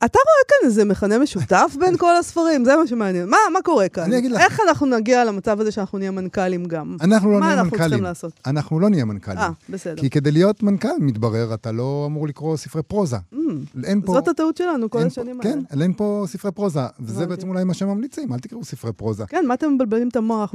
אתה 0.06 0.20
רואה 0.26 0.44
כאן 0.48 0.68
איזה 0.68 0.86
מכנה 0.86 1.20
משותף 1.20 1.76
בין 1.80 1.98
כל 1.98 2.16
הספרים? 2.16 2.66
זה 2.66 2.76
מה 2.76 2.88
שמעניין. 2.88 3.30
מה, 3.30 3.38
מה 3.54 3.62
קורה 3.62 3.90
כאן? 3.90 4.04
אני 4.04 4.18
אגיד 4.18 4.32
לך. 4.32 4.42
איך 4.42 4.60
אנחנו 4.68 4.86
נגיע 4.86 5.26
למצב 5.26 5.60
הזה 5.60 5.72
שאנחנו 5.72 5.98
נהיה 5.98 6.12
מנכ"לים 6.12 6.66
גם? 6.66 6.98
אנחנו 7.02 7.32
לא 7.32 7.40
מה 7.40 7.46
נהיה 7.46 7.58
אנחנו 7.60 7.70
צריכים 7.70 7.86
מנכ"לים. 7.86 8.04
לעשות? 8.04 8.40
אנחנו 8.46 8.80
לא 8.80 8.90
נהיה 8.90 9.06
מנכ"לים. 9.06 9.38
אה, 9.38 9.50
בסדר. 9.70 10.02
כי 10.02 10.10
כדי 10.10 10.32
להיות 10.32 10.64
מנכ"ל, 10.64 10.88
מתברר, 11.00 11.54
אתה 11.54 11.72
לא 11.72 12.04
אמור 12.08 12.28
לקרוא 12.28 12.58
ספרי 12.58 12.84
פרוזה. 12.84 13.18
Mm, 13.34 13.38
אין 13.84 14.02
פה... 14.02 14.14
זאת 14.14 14.28
הטעות 14.28 14.58
שלנו 14.58 14.90
כל 14.90 15.00
השנים 15.04 15.40
פה, 15.42 15.50
האלה. 15.50 15.62
כן, 15.70 15.82
אין 15.82 15.94
פה 15.94 16.24
ספרי 16.28 16.52
פרוזה. 16.52 16.80
וזה. 17.00 17.26
בעצם 17.26 17.50
אולי 17.50 17.64
מה 17.64 17.74
שהם 17.74 17.90
ממליצים, 17.90 18.34
אל 18.34 18.40
תקראו 18.40 18.64
ספרי 18.64 18.94
פרוזה. 18.94 19.26
כן, 19.28 19.46
מה 19.48 19.54
אתם 19.54 19.74
מבלבלים 19.74 20.08
את 20.08 20.16
המוח? 20.16 20.54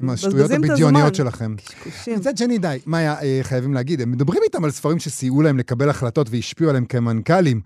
עם 0.00 0.10
השטויות 0.10 0.50
הבדיוניות 0.50 1.14
שלכם. 1.14 1.54
מצד 2.16 2.36
שני, 2.36 2.58
די, 2.58 2.78
מאיה, 2.86 3.14
אה, 3.22 3.38
חייבים 3.42 3.74
להגיד, 3.74 4.00
הם 4.00 4.12
מדברים 4.12 4.40
איתם 4.44 4.64
על 4.64 4.70
ספרים 4.70 4.98
שסייעו 4.98 5.42
להם 5.42 5.58
לקבל 5.58 5.90
החלטות 5.90 6.26
והשפיעו 6.30 6.70
עליהם 6.70 6.84
כמנכ"לים. 6.84 7.60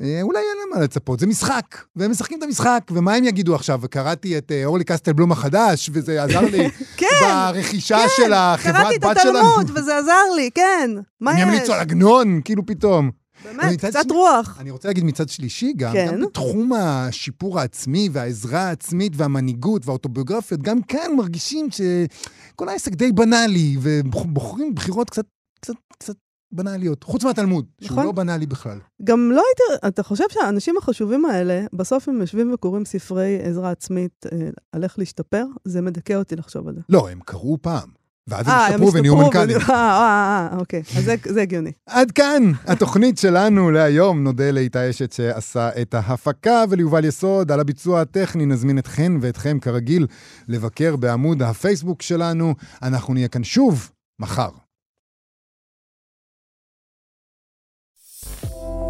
אה, 0.00 0.18
אולי 0.22 0.38
אין 0.38 0.56
להם 0.58 0.78
מה 0.78 0.84
לצפות, 0.84 1.20
זה 1.20 1.26
משחק, 1.26 1.78
והם 1.96 2.10
משחקים 2.10 2.38
את 2.38 2.42
המשחק, 2.42 2.80
ומה 2.90 3.14
הם 3.14 3.24
יגידו 3.24 3.54
עכשיו? 3.54 3.78
וקראתי 3.82 4.38
את 4.38 4.52
אה, 4.52 4.64
אורלי 4.64 4.84
קסטלבלום 4.84 5.32
החדש, 5.32 5.90
וזה 5.92 6.22
עזר 6.24 6.40
לי 6.40 6.70
כן, 6.96 7.06
ברכישה 7.52 7.98
של 8.16 8.32
החברת 8.32 8.74
קראתי 8.74 8.96
את 8.96 9.04
בת 9.04 9.16
שלנו. 9.22 9.38
התלמוד, 9.38 9.70
וזה 9.78 9.98
עזר 9.98 10.20
לי, 10.36 10.50
כן. 10.54 10.90
מה 11.20 11.30
הם 11.30 11.36
יש? 11.38 11.42
ימליצו 11.54 11.72
על 11.72 11.80
עגנון, 11.80 12.40
כאילו 12.44 12.66
פתאום. 12.66 13.10
באמת, 13.44 13.78
קצת 13.78 14.02
שני- 14.02 14.12
רוח. 14.12 14.56
אני 14.60 14.70
רוצה 14.70 14.88
להגיד 14.88 15.04
מצד 15.04 15.28
שלישי 15.28 15.72
גם, 15.76 15.92
כן. 15.92 16.06
גם 16.12 16.20
בתחום 16.20 16.72
השיפור 16.72 17.60
העצמי 17.60 18.08
והעזרה 18.12 18.60
העצמית 18.60 19.12
והמנהיגות 19.16 19.86
והאוטוביוגרפיות, 19.86 20.62
גם 20.62 20.82
כאן 20.82 21.16
מרגישים 21.16 21.68
שכל 21.70 22.68
העסק 22.68 22.92
די 22.92 23.12
בנאלי, 23.12 23.76
ובוחרים 23.80 24.74
בחירות 24.74 25.10
קצת, 25.10 25.24
קצת, 25.60 25.74
קצת 25.98 26.14
בנאליות. 26.54 27.04
חוץ 27.04 27.24
מהתלמוד, 27.24 27.64
שהוא 27.80 27.90
נכון. 27.92 28.06
לא 28.06 28.12
בנאלי 28.12 28.46
בכלל. 28.46 28.78
גם 29.04 29.30
לא 29.32 29.42
הייתי, 29.48 29.86
אתה 29.88 30.02
חושב 30.02 30.24
שהאנשים 30.30 30.74
החשובים 30.78 31.24
האלה, 31.24 31.64
בסוף 31.72 32.08
הם 32.08 32.20
יושבים 32.20 32.54
וקוראים 32.54 32.84
ספרי 32.84 33.38
עזרה 33.42 33.70
עצמית 33.70 34.26
אה, 34.32 34.38
על 34.72 34.84
איך 34.84 34.98
להשתפר? 34.98 35.44
זה 35.64 35.80
מדכא 35.80 36.12
אותי 36.12 36.36
לחשוב 36.36 36.68
על 36.68 36.74
זה. 36.74 36.80
לא, 36.88 37.08
הם 37.10 37.18
קראו 37.24 37.58
פעם, 37.62 37.88
ואז 38.28 38.46
הם 38.48 38.52
אה, 38.54 38.66
השתפרו 38.66 38.92
ונהיו 38.92 39.16
מנכ"לים. 39.16 39.56
אה, 39.56 39.70
אה, 39.70 40.48
אה, 40.52 40.58
אוקיי. 40.58 40.82
אז 40.98 41.04
זה- 41.04 41.14
זה 41.28 41.42
הגיוני. 41.42 41.72
עד 41.86 42.10
כאן 42.10 42.52
התוכנית 42.66 43.18
שלנו 43.18 43.70
להיום. 43.70 44.24
נודה 44.24 44.50
לאיתי 44.50 44.90
אשת 44.90 45.12
שעשה 45.12 45.70
את 45.82 45.94
ההפקה 45.94 46.64
וליובל 46.70 47.04
יסוד 47.04 47.52
על 47.52 47.60
הביצוע 47.60 48.00
הטכני. 48.00 48.46
נזמין 48.46 48.78
אתכן 48.78 49.12
ואתכם 49.20 49.58
כרגיל 49.60 50.06
לבקר 50.48 50.96
בעמוד 50.96 51.42
הפייסבוק 51.42 52.02
שלנו. 52.02 52.54
אנחנו 52.82 53.14
נהיה 53.14 53.28
כאן 53.28 53.44
שוב 53.44 53.90
מחר. 54.20 54.48